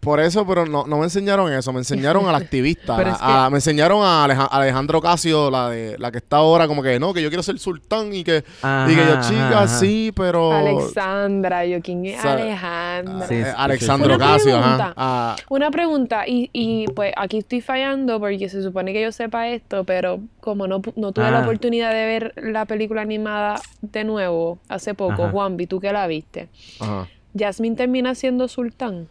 Por 0.00 0.18
eso, 0.18 0.46
pero 0.46 0.64
no, 0.64 0.86
no 0.86 0.96
me 0.96 1.04
enseñaron 1.04 1.52
eso, 1.52 1.72
me 1.74 1.80
enseñaron 1.80 2.26
al 2.26 2.34
activista. 2.42 2.96
Pero 2.96 3.10
a- 3.10 3.12
es 3.12 3.18
que- 3.18 3.24
a- 3.26 3.50
me 3.50 3.58
enseñaron 3.58 4.02
a 4.02 4.24
Aleja- 4.24 4.46
Alejandro 4.50 5.00
Casio, 5.02 5.50
la 5.50 5.68
de 5.68 5.98
la 5.98 6.10
que 6.10 6.18
está 6.18 6.38
ahora, 6.38 6.66
como 6.66 6.82
que 6.82 6.98
no, 6.98 7.12
que 7.12 7.20
yo 7.20 7.28
quiero 7.28 7.42
ser 7.42 7.58
sultán 7.58 8.12
y 8.14 8.24
que, 8.24 8.38
y 8.38 8.94
que 8.94 9.04
yo, 9.06 9.20
chica, 9.20 9.48
ajá, 9.48 9.62
ajá. 9.64 9.68
sí, 9.68 10.10
pero. 10.16 10.52
Alexandra, 10.52 11.66
yo 11.66 11.80
quién 11.82 12.06
es 12.06 12.24
Alejandra. 12.24 13.26
Sí, 13.28 13.34
eh, 13.34 13.44
sí, 13.44 13.50
Alexandro 13.56 14.14
Una 14.14 14.18
Casio, 14.18 14.58
pregunta. 14.58 14.94
ajá. 14.96 15.36
Una 15.50 15.70
pregunta, 15.70 16.26
y, 16.26 16.48
y 16.52 16.86
pues 16.88 17.12
aquí 17.16 17.38
estoy 17.38 17.60
fallando 17.60 18.18
porque 18.20 18.48
se 18.48 18.62
supone 18.62 18.92
que 18.94 19.02
yo 19.02 19.12
sepa 19.12 19.48
esto, 19.48 19.84
pero 19.84 20.20
como 20.40 20.66
no, 20.66 20.80
pu- 20.80 20.94
no 20.96 21.12
tuve 21.12 21.30
la 21.30 21.40
Ah. 21.40 21.42
oportunidad 21.42 21.90
de 21.92 22.06
ver 22.06 22.32
la 22.36 22.64
película 22.64 23.02
animada 23.02 23.60
de 23.82 24.04
nuevo 24.04 24.58
hace 24.68 24.94
poco. 24.94 25.28
Juanvi, 25.28 25.66
tú 25.66 25.78
que 25.78 25.92
la 25.92 26.06
viste, 26.06 26.48
ajá. 26.80 27.06
Jasmine 27.38 27.76
termina 27.76 28.14
siendo 28.14 28.48
sultán. 28.48 29.06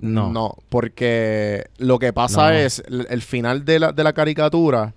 No. 0.00 0.30
No, 0.32 0.56
porque 0.68 1.66
lo 1.78 1.98
que 1.98 2.12
pasa 2.12 2.50
No. 2.50 2.56
es, 2.56 2.82
el, 2.88 3.06
el 3.10 3.22
final 3.22 3.64
de 3.64 3.78
la, 3.78 3.92
de 3.92 4.02
la 4.04 4.12
caricatura 4.12 4.94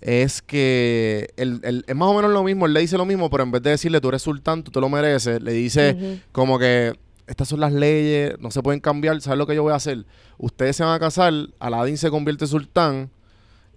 es 0.00 0.42
que 0.42 1.28
el, 1.36 1.60
el- 1.62 1.84
es 1.86 1.94
más 1.94 2.08
o 2.08 2.14
menos 2.14 2.32
lo 2.32 2.42
mismo, 2.42 2.66
él 2.66 2.72
le 2.72 2.80
dice 2.80 2.96
lo 2.98 3.04
mismo, 3.04 3.30
pero 3.30 3.44
en 3.44 3.52
vez 3.52 3.62
de 3.62 3.70
decirle 3.70 4.00
tú 4.00 4.08
eres 4.08 4.22
sultán, 4.22 4.62
tú 4.64 4.70
te 4.70 4.80
lo 4.80 4.88
mereces, 4.88 5.40
le 5.42 5.52
dice 5.52 6.20
como 6.32 6.58
que 6.58 6.94
estas 7.26 7.48
son 7.48 7.60
las 7.60 7.72
leyes, 7.72 8.34
no 8.40 8.50
se 8.50 8.62
pueden 8.62 8.80
cambiar, 8.80 9.20
¿sabes 9.20 9.38
lo 9.38 9.46
que 9.46 9.54
yo 9.54 9.62
voy 9.62 9.72
a 9.72 9.76
hacer? 9.76 10.04
Ustedes 10.38 10.76
se 10.76 10.82
van 10.82 10.94
a 10.94 10.98
casar, 10.98 11.32
Aladdin 11.60 11.96
se 11.96 12.10
convierte 12.10 12.44
en 12.46 12.48
sultán 12.48 13.10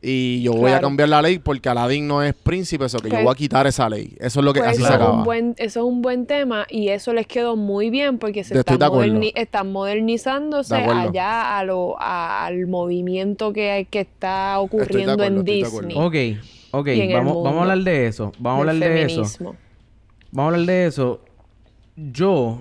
y 0.08 0.44
yo 0.44 0.52
voy 0.54 0.65
a 0.65 0.74
Claro. 0.74 0.88
cambiar 0.88 1.10
la 1.10 1.22
ley 1.24 1.39
porque 1.39 1.68
Aladdin 1.68 2.08
no 2.08 2.22
es 2.22 2.36
príncipe, 2.36 2.86
eso 2.86 3.00
que 3.00 3.10
yo 3.10 3.15
voy 3.24 3.32
a 3.32 3.36
quitar 3.36 3.65
esa 3.65 3.89
ley. 3.89 4.15
Eso 4.20 4.39
es 4.39 4.46
lo 4.46 4.54
que 4.54 4.60
Pues 4.60 4.70
así 4.72 4.82
eso, 4.82 4.89
se 4.89 4.94
acaba. 4.94 5.18
un 5.18 5.24
buen, 5.24 5.56
eso 5.58 5.80
es 5.80 5.86
un 5.86 6.02
buen 6.04 6.28
tema 6.28 6.68
y 6.70 6.89
eso 6.89 7.12
les 7.13 7.26
quedó 7.26 7.56
muy 7.56 7.89
bien 7.89 8.20
porque 8.20 8.44
se 8.44 8.54
están, 8.60 8.78
moderni- 8.80 9.32
están 9.34 9.72
modernizándose 9.72 10.76
allá 10.76 11.58
a 11.58 11.63
lo, 11.63 11.96
a- 12.00 12.46
al 12.46 12.68
movimiento 12.68 13.52
que, 13.52 13.88
que 13.89 14.02
está 14.02 14.60
ocurriendo 14.60 15.13
acuerdo, 15.13 15.26
en 15.26 15.38
estoy 15.39 15.60
de 15.62 15.65
acuerdo. 15.68 15.88
Disney. 15.88 16.38
Ok, 16.38 16.44
ok, 16.72 16.88
vamos, 17.13 17.44
vamos 17.44 17.58
a 17.58 17.62
hablar 17.63 17.80
de 17.80 18.06
eso. 18.08 18.32
Vamos 18.38 18.58
a 18.68 18.70
hablar 18.72 18.89
de 18.89 19.02
eso. 19.06 19.24
Vamos 20.32 20.52
a 20.52 20.56
hablar 20.56 20.68
de 20.68 20.86
eso. 20.86 21.22
Yo, 21.96 22.60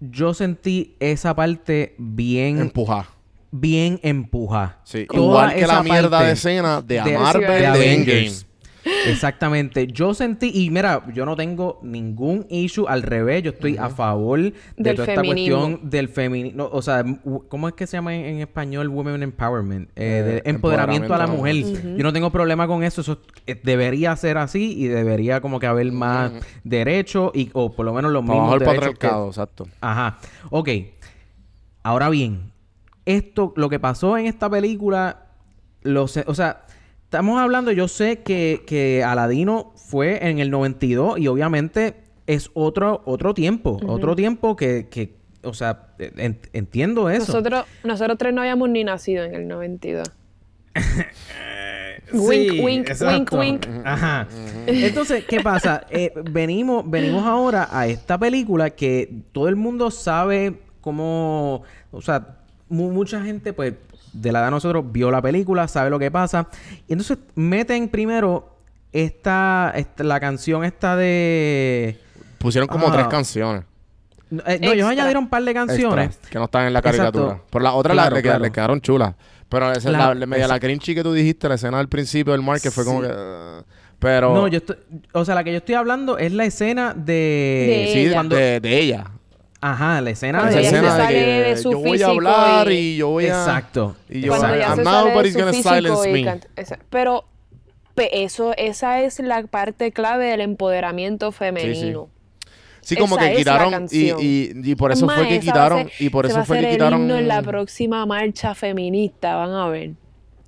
yo 0.00 0.34
sentí 0.34 0.94
esa 1.00 1.34
parte 1.34 1.94
bien, 1.98 2.60
Empujar. 2.60 3.06
Bien 3.50 3.98
empujada. 4.02 4.80
Sí. 4.84 5.06
Igual 5.12 5.54
que 5.54 5.66
la 5.66 5.82
mierda 5.82 6.22
de 6.22 6.32
escena 6.32 6.82
de, 6.82 7.00
de- 7.02 7.18
Marvel 7.18 7.72
de. 7.72 7.94
Endgame. 7.94 8.30
Exactamente. 9.06 9.86
Yo 9.86 10.14
sentí, 10.14 10.50
y 10.54 10.70
mira, 10.70 11.04
yo 11.12 11.26
no 11.26 11.36
tengo 11.36 11.78
ningún 11.82 12.46
issue, 12.48 12.86
al 12.88 13.02
revés, 13.02 13.42
yo 13.42 13.50
estoy 13.50 13.76
a 13.76 13.90
favor 13.90 14.40
de 14.40 14.52
Del 14.76 14.96
toda 14.96 15.08
esta 15.08 15.20
feminismo. 15.20 15.58
cuestión 15.60 15.90
del 15.90 16.08
feminismo. 16.08 16.68
O 16.72 16.80
sea, 16.80 17.04
¿cómo 17.48 17.68
es 17.68 17.74
que 17.74 17.86
se 17.86 17.96
llama 17.98 18.14
en, 18.14 18.24
en 18.24 18.38
español 18.40 18.88
Women 18.88 19.22
Empowerment? 19.22 19.90
Eh, 19.90 19.92
Eh, 20.18 20.22
de 20.22 20.42
empoderamiento 20.50 21.14
a 21.14 21.18
la 21.18 21.26
mujer. 21.26 21.56
Yo 21.56 22.02
no 22.02 22.12
tengo 22.14 22.30
problema 22.30 22.66
con 22.66 22.82
eso. 22.82 23.02
Eso 23.02 23.20
eh, 23.46 23.60
debería 23.62 24.16
ser 24.16 24.38
así 24.38 24.72
y 24.78 24.86
debería 24.86 25.42
como 25.42 25.60
que 25.60 25.66
haber 25.66 25.92
más 25.92 26.32
derechos 26.64 27.30
y, 27.34 27.50
o 27.52 27.70
por 27.72 27.84
lo 27.84 27.92
menos 27.92 28.10
los 28.10 28.24
Para 28.24 28.40
mismos 28.40 28.58
derechos 28.58 28.74
que, 28.74 28.80
patriarcado, 28.90 29.28
exacto. 29.28 29.68
Ajá. 29.82 30.18
Ok. 30.50 30.68
Ahora 31.82 32.08
bien, 32.08 32.52
esto, 33.08 33.52
lo 33.56 33.68
que 33.68 33.78
pasó 33.80 34.16
en 34.18 34.26
esta 34.26 34.48
película, 34.50 35.26
lo 35.82 36.06
sé, 36.08 36.24
o 36.26 36.34
sea, 36.34 36.62
estamos 37.04 37.40
hablando, 37.40 37.72
yo 37.72 37.88
sé 37.88 38.20
que, 38.20 38.62
que 38.66 39.02
Aladino 39.02 39.72
fue 39.76 40.28
en 40.28 40.38
el 40.38 40.50
92 40.50 41.18
y 41.18 41.26
obviamente 41.28 41.96
es 42.26 42.50
otro, 42.54 43.02
otro 43.06 43.32
tiempo, 43.34 43.78
otro 43.86 44.14
tiempo 44.14 44.54
que, 44.56 44.88
que, 44.90 45.14
o 45.42 45.54
sea, 45.54 45.88
en- 45.98 46.38
entiendo 46.52 47.08
eso. 47.08 47.32
Nosotros, 47.32 47.64
nosotros 47.84 48.18
tres 48.18 48.34
no 48.34 48.42
habíamos 48.42 48.68
ni 48.68 48.84
nacido 48.84 49.24
en 49.24 49.34
el 49.34 49.48
92. 49.48 50.06
Sí, 52.10 52.16
Wink, 52.16 52.64
wink, 52.64 52.88
exacto. 52.88 53.38
wink, 53.38 53.62
wink. 53.66 53.66
Ajá. 53.84 54.26
Entonces, 54.66 55.24
¿qué 55.26 55.40
pasa? 55.40 55.86
Eh, 55.90 56.12
venimos, 56.30 56.88
venimos 56.88 57.24
ahora 57.26 57.68
a 57.70 57.86
esta 57.86 58.16
película 58.16 58.70
que 58.70 59.12
todo 59.32 59.48
el 59.48 59.56
mundo 59.56 59.90
sabe 59.90 60.54
cómo, 60.80 61.62
o 61.90 62.00
sea, 62.00 62.37
mucha 62.68 63.22
gente, 63.22 63.52
pues, 63.52 63.74
de 64.12 64.32
la 64.32 64.38
edad 64.40 64.46
de 64.48 64.50
nosotros 64.52 64.84
vio 64.90 65.10
la 65.10 65.20
película, 65.22 65.68
sabe 65.68 65.90
lo 65.90 65.98
que 65.98 66.10
pasa. 66.10 66.48
Y 66.88 66.92
entonces 66.92 67.18
meten 67.34 67.88
primero 67.88 68.56
esta, 68.92 69.72
esta 69.76 70.02
la 70.04 70.18
canción 70.20 70.64
esta 70.64 70.96
de... 70.96 71.98
Pusieron 72.38 72.68
como 72.68 72.88
Ah. 72.88 72.92
tres 72.92 73.06
canciones. 73.08 73.64
No, 74.30 74.42
eh, 74.46 74.58
no, 74.62 74.72
ellos 74.72 74.88
añadieron 74.88 75.24
un 75.24 75.30
par 75.30 75.42
de 75.42 75.54
canciones. 75.54 76.06
extra, 76.06 76.30
que 76.30 76.38
no 76.38 76.44
están 76.44 76.66
en 76.66 76.72
la 76.72 76.82
caricatura. 76.82 77.24
Exacto. 77.32 77.46
Pero 77.50 77.62
las 77.64 77.72
otras 77.74 77.94
Claro, 77.94 78.14
le, 78.16 78.20
qued- 78.20 78.24
claro. 78.24 78.44
le 78.44 78.50
quedaron 78.50 78.80
chulas. 78.80 79.14
Pero 79.48 79.72
esa- 79.72 79.90
La- 79.90 79.98
la, 80.08 80.14
la, 80.14 80.26
media 80.26 80.46
la 80.46 80.60
cringy 80.60 80.94
que 80.94 81.02
tú 81.02 81.12
dijiste, 81.14 81.48
la 81.48 81.54
escena 81.54 81.78
del 81.78 81.88
principio 81.88 82.32
del 82.34 82.42
mar, 82.42 82.60
que 82.60 82.70
fue 82.70 82.84
como 82.84 83.00
que... 83.00 83.06
uh, 83.08 83.64
pero... 83.98 84.34
No, 84.34 84.46
yo 84.48 84.58
estoy... 84.58 84.76
O 85.12 85.24
sea, 85.24 85.34
la 85.34 85.42
que 85.44 85.50
yo 85.52 85.56
estoy 85.58 85.74
hablando 85.74 86.18
es 86.18 86.32
la 86.32 86.44
escena 86.44 86.92
de... 86.94 87.86
De 87.86 87.90
sí, 87.92 88.28
de, 88.28 88.60
de 88.60 88.78
ella. 88.78 89.10
Ajá, 89.60 90.00
la 90.00 90.10
escena 90.10 90.38
Esa 90.38 90.46
de 90.48 90.52
se 90.52 90.60
escena 90.60 90.96
de 90.96 91.08
que 91.08 91.20
de 91.24 91.56
su 91.56 91.72
yo 91.72 91.78
voy 91.80 92.02
a 92.02 92.06
hablar 92.06 92.70
y- 92.70 92.76
y, 92.76 92.96
yo 92.98 93.08
voy 93.08 93.24
a... 93.26 93.28
Exacto. 93.28 93.96
Y 94.08 94.20
yo, 94.20 94.28
Cuando 94.28 94.54
Exacto. 94.54 94.82
ya 94.82 94.92
se 95.52 95.62
sale 95.62 95.88
de 95.90 95.96
su 95.96 96.02
silence 96.02 96.12
me. 96.12 96.24
canta- 96.24 96.48
esa- 96.54 96.78
Pero 96.90 97.24
pe- 97.94 98.22
eso, 98.22 98.54
esa 98.56 99.00
es 99.02 99.18
la 99.18 99.42
parte 99.48 99.90
clave 99.90 100.26
del 100.26 100.42
empoderamiento 100.42 101.32
femenino. 101.32 102.08
Sí, 102.82 102.94
como 102.96 103.18
Esa 103.18 103.28
que 103.30 103.36
quitaron... 103.36 103.86
Y, 103.90 104.10
y, 104.12 104.52
y 104.70 104.74
por 104.76 104.92
eso 104.92 105.06
Es 105.06 105.12
fue 105.12 105.26
que 105.28 105.34
esa 105.36 105.40
quitaron... 105.44 105.78
ser- 105.88 105.92
Y 105.98 106.08
por 106.10 106.26
se 106.28 106.32
va 106.32 106.38
eso 106.38 106.42
a 106.42 106.46
fue 106.46 106.56
ser 106.58 106.64
que 106.64 106.70
el 106.70 106.76
quitaron... 106.76 107.00
himno 107.02 107.16
en 107.16 107.28
la 107.28 107.42
próxima 107.42 108.06
marcha 108.06 108.54
feminista, 108.54 109.34
van 109.34 109.50
a 109.52 109.68
ver. 109.68 109.90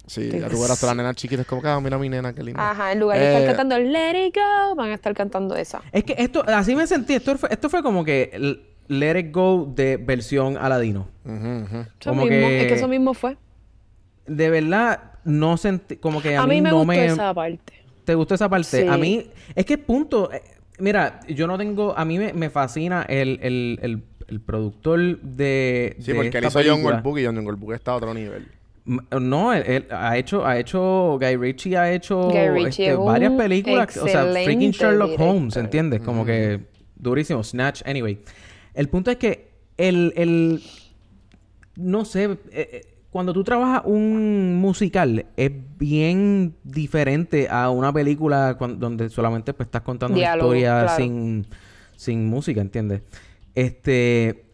Sí, 0.07 0.29
ya 0.31 0.49
tú 0.49 0.61
verás 0.62 0.81
todas 0.81 0.96
las 0.96 1.05
nenas 1.05 1.16
chiquitas 1.16 1.46
como 1.46 1.62
que, 1.62 1.68
ah, 1.68 1.81
mira 1.81 1.99
mi 1.99 2.09
nena, 2.09 2.33
qué 2.33 2.42
linda. 2.42 2.70
Ajá, 2.70 2.92
en 2.92 2.99
lugar 3.01 3.18
de 3.18 3.25
Eh, 3.25 3.29
estar 3.38 3.57
cantando 3.57 3.79
Let 3.79 4.27
It 4.27 4.35
Go, 4.35 4.75
van 4.75 4.90
a 4.90 4.94
estar 4.94 5.14
cantando 5.14 5.55
esa. 5.55 5.83
Es 5.92 6.03
que 6.05 6.14
esto, 6.18 6.42
así 6.49 6.75
me 6.75 6.87
sentí. 6.87 7.14
Esto 7.14 7.37
fue, 7.38 7.49
esto 7.53 7.68
fue 7.68 7.83
como 7.83 8.05
que 8.05 8.31
el 8.33 8.61
Let 8.90 9.18
It 9.20 9.33
Go 9.33 9.72
de 9.74 9.96
versión 9.96 10.57
Aladino. 10.57 11.07
Eso 11.24 12.11
Como 12.11 12.24
mismo, 12.24 12.48
que- 12.48 12.61
es 12.62 12.66
que 12.66 12.74
eso 12.74 12.88
mismo 12.88 13.14
fue. 13.14 13.37
De 14.26 14.50
verdad, 14.50 15.12
no 15.24 15.57
sentí, 15.57 15.96
como 15.96 16.20
que 16.20 16.37
a, 16.37 16.42
A, 16.42 16.46
mí 16.46 16.61
me 16.61 16.70
no 16.70 16.76
gustó 16.79 16.87
me... 16.88 17.05
esa 17.07 17.33
parte. 17.33 17.72
¿Te 18.05 18.14
gustó 18.14 18.35
esa 18.35 18.48
parte? 18.48 18.83
Sí. 18.83 18.87
A 18.88 18.96
mí, 18.96 19.26
es 19.55 19.64
que 19.64 19.79
punto, 19.79 20.33
eh, 20.33 20.42
mira, 20.79 21.20
yo 21.29 21.46
no 21.46 21.57
tengo, 21.57 21.96
a 21.96 22.05
mí 22.05 22.18
me, 22.18 22.33
me 22.33 22.50
fascina 22.50 23.03
el, 23.09 23.38
el, 23.42 23.79
el, 23.83 24.03
el 24.29 24.40
productor 24.40 25.20
de... 25.20 25.96
Sí, 26.00 26.12
de 26.12 26.14
porque 26.14 26.38
él 26.38 26.44
hizo 26.46 26.61
John. 26.64 26.83
Goldbook 26.83 27.18
y 27.18 27.24
John 27.26 27.44
Goldbook 27.44 27.72
está 27.74 27.92
a 27.92 27.96
otro 27.96 28.12
nivel. 28.12 28.48
No, 29.20 29.53
él, 29.53 29.62
él 29.66 29.87
ha 29.92 30.16
hecho, 30.16 30.44
ha 30.44 30.59
hecho, 30.59 31.16
Guy 31.20 31.37
Ritchie 31.37 31.76
ha 31.76 31.92
hecho 31.92 32.29
Ritchie 32.31 32.87
este, 32.90 32.94
varias 32.96 33.33
películas, 33.35 33.96
o 33.98 34.09
sea, 34.09 34.24
freaking 34.33 34.72
Sherlock 34.72 35.20
Holmes. 35.20 35.57
¿entiendes? 35.57 36.00
Como 36.00 36.24
que 36.24 36.61
durísimo, 36.96 37.44
Snatch, 37.44 37.83
anyway. 37.87 38.18
El 38.74 38.88
punto 38.88 39.11
es 39.11 39.16
que 39.16 39.50
el, 39.76 40.12
el 40.16 40.62
no 41.76 42.04
sé, 42.04 42.24
eh, 42.24 42.38
eh, 42.52 42.87
cuando 43.11 43.33
tú 43.33 43.42
trabajas 43.42 43.83
un 43.85 44.56
musical, 44.56 45.26
es 45.37 45.50
bien 45.78 46.54
diferente 46.62 47.48
a 47.48 47.70
una 47.70 47.92
película 47.92 48.54
donde 48.54 49.09
solamente 49.09 49.52
pues, 49.52 49.66
estás 49.66 49.83
contando 49.83 50.16
Diálogo, 50.16 50.50
una 50.50 50.59
historia 50.59 50.83
claro. 50.83 50.96
sin, 50.96 51.46
sin 51.96 52.26
música, 52.26 52.61
¿entiendes? 52.61 53.02
Este. 53.54 54.44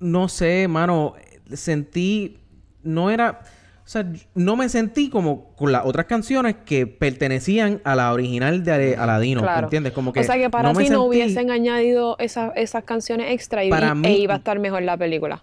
No 0.00 0.28
sé, 0.28 0.66
mano. 0.68 1.14
Sentí. 1.52 2.38
No 2.82 3.10
era. 3.10 3.42
O 3.84 3.88
sea, 3.92 4.06
no 4.34 4.54
me 4.56 4.68
sentí 4.68 5.10
como 5.10 5.54
con 5.56 5.72
las 5.72 5.84
otras 5.84 6.06
canciones 6.06 6.54
que 6.64 6.86
pertenecían 6.86 7.80
a 7.84 7.96
la 7.96 8.12
original 8.12 8.62
de 8.62 8.96
Aladino, 8.96 9.40
Claro. 9.42 9.66
¿entiendes? 9.66 9.92
Como 9.92 10.12
que 10.12 10.20
o 10.20 10.22
sea 10.24 10.36
que 10.36 10.48
para 10.50 10.72
no 10.72 10.78
ti 10.78 10.88
no 10.88 11.02
hubiesen 11.04 11.50
añadido 11.50 12.16
esa- 12.20 12.52
esas 12.54 12.84
canciones 12.84 13.32
extra 13.32 13.64
y, 13.64 13.70
Para 13.70 13.88
y- 13.90 13.94
mí- 13.96 14.08
e 14.08 14.18
iba 14.18 14.34
a 14.34 14.36
estar 14.38 14.58
mejor 14.60 14.82
la 14.82 14.96
película. 14.96 15.42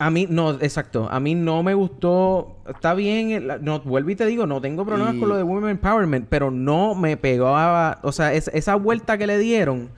A 0.00 0.10
mí, 0.10 0.26
no, 0.30 0.52
exacto. 0.52 1.08
A 1.10 1.18
mí 1.20 1.34
no 1.34 1.62
me 1.64 1.74
gustó. 1.74 2.56
Está 2.68 2.94
bien. 2.94 3.30
el- 3.32 3.64
No, 3.64 3.80
vuelvo 3.80 4.10
y 4.10 4.16
te 4.16 4.24
digo, 4.26 4.46
no 4.46 4.60
tengo 4.60 4.86
problemas 4.86 5.16
Y- 5.16 5.20
con 5.20 5.28
lo 5.28 5.36
de 5.36 5.42
Women 5.42 5.70
Empowerment, 5.70 6.26
pero 6.28 6.50
no 6.52 6.94
me 6.94 7.16
pegaba. 7.16 7.98
O 8.02 8.12
sea, 8.12 8.32
es- 8.32 8.48
esa 8.54 8.76
vuelta 8.76 9.18
que 9.18 9.26
le 9.26 9.38
dieron, 9.38 9.90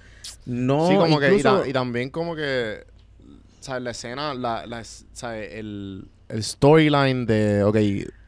no. 0.46 0.88
sí, 0.88 0.94
como 0.96 1.20
que... 1.20 1.26
Y, 1.26 1.34
incluso- 1.36 1.60
ta- 1.62 1.68
y 1.68 1.72
también 1.72 2.10
como 2.10 2.34
que... 2.34 2.84
¿Sabes? 3.60 3.82
La 3.82 3.90
escena, 3.90 4.32
la, 4.34 4.66
la, 4.66 4.82
¿sabes? 4.84 5.52
El, 5.52 6.08
el 6.32 6.42
storyline 6.42 7.26
de... 7.26 7.64
Ok, 7.64 7.76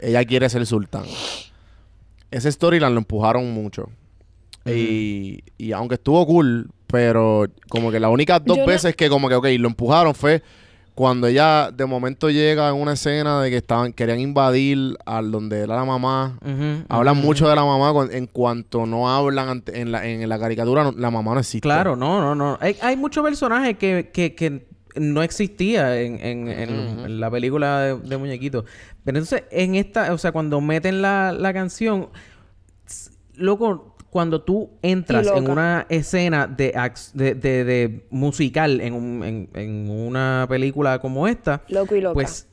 ella 0.00 0.24
quiere 0.24 0.48
ser 0.48 0.64
sultán. 0.66 1.04
Ese 2.30 2.50
storyline 2.50 2.92
lo 2.94 2.98
empujaron 2.98 3.50
mucho. 3.52 3.88
y, 4.66 5.40
y 5.58 5.72
aunque 5.72 5.96
estuvo 5.96 6.24
cool, 6.26 6.70
pero 6.86 7.46
como 7.68 7.90
que 7.90 8.00
las 8.00 8.10
únicas 8.10 8.42
dos 8.44 8.56
Yo 8.56 8.62
no- 8.64 8.68
veces 8.68 8.94
que 8.96 9.08
como 9.08 9.28
que, 9.28 9.34
ok, 9.34 9.46
lo 9.58 9.68
empujaron 9.68 10.14
fue 10.14 10.42
cuando 10.94 11.26
ella 11.26 11.70
de 11.72 11.86
momento 11.86 12.28
llega 12.28 12.68
en 12.68 12.74
una 12.74 12.92
escena 12.92 13.40
de 13.40 13.48
que 13.50 13.56
estaban 13.56 13.94
querían 13.94 14.20
invadir 14.20 14.94
al 15.06 15.30
donde 15.30 15.60
era 15.60 15.74
la 15.76 15.84
mamá. 15.86 16.38
Hablan 16.88 17.16
mucho 17.16 17.48
de 17.48 17.56
la 17.56 17.64
mamá 17.64 18.08
en 18.12 18.26
cuanto 18.26 18.84
no 18.86 19.08
hablan 19.10 19.48
ante- 19.48 19.80
en, 19.80 19.90
la, 19.90 20.06
en 20.06 20.28
la 20.28 20.38
caricatura, 20.38 20.84
no- 20.84 20.92
la 20.92 21.10
mamá 21.10 21.32
no 21.34 21.40
existe. 21.40 21.60
Claro, 21.60 21.96
no, 21.96 22.20
no, 22.20 22.34
no. 22.34 22.58
Hay, 22.60 22.76
hay 22.82 22.96
muchos 22.96 23.24
personajes 23.24 23.76
que, 23.78 24.10
que, 24.12 24.34
que 24.34 24.66
no 24.96 25.22
existía 25.22 26.00
en, 26.00 26.20
en, 26.20 26.48
en- 26.48 27.20
la 27.20 27.30
película 27.30 27.80
de, 27.80 27.98
de 27.98 28.16
muñequitos. 28.16 28.64
Pero 29.04 29.18
entonces, 29.18 29.44
en 29.50 29.74
esta, 29.74 30.12
o 30.12 30.18
sea, 30.18 30.32
cuando 30.32 30.60
meten 30.60 31.02
la, 31.02 31.32
la 31.32 31.52
canción, 31.52 32.08
loco, 33.34 33.96
cuando 34.10 34.42
tú 34.42 34.70
entras 34.82 35.26
en 35.34 35.50
una 35.50 35.86
escena 35.88 36.46
de, 36.46 36.74
de, 37.14 37.34
de, 37.34 37.64
de 37.64 38.06
musical 38.10 38.80
en, 38.80 38.92
un- 38.94 39.24
en, 39.24 39.48
en 39.54 39.90
una 39.90 40.46
película 40.48 40.98
como 40.98 41.26
esta, 41.26 41.62
Loco 41.68 41.96
y 41.96 42.00
loca. 42.02 42.14
pues 42.14 42.46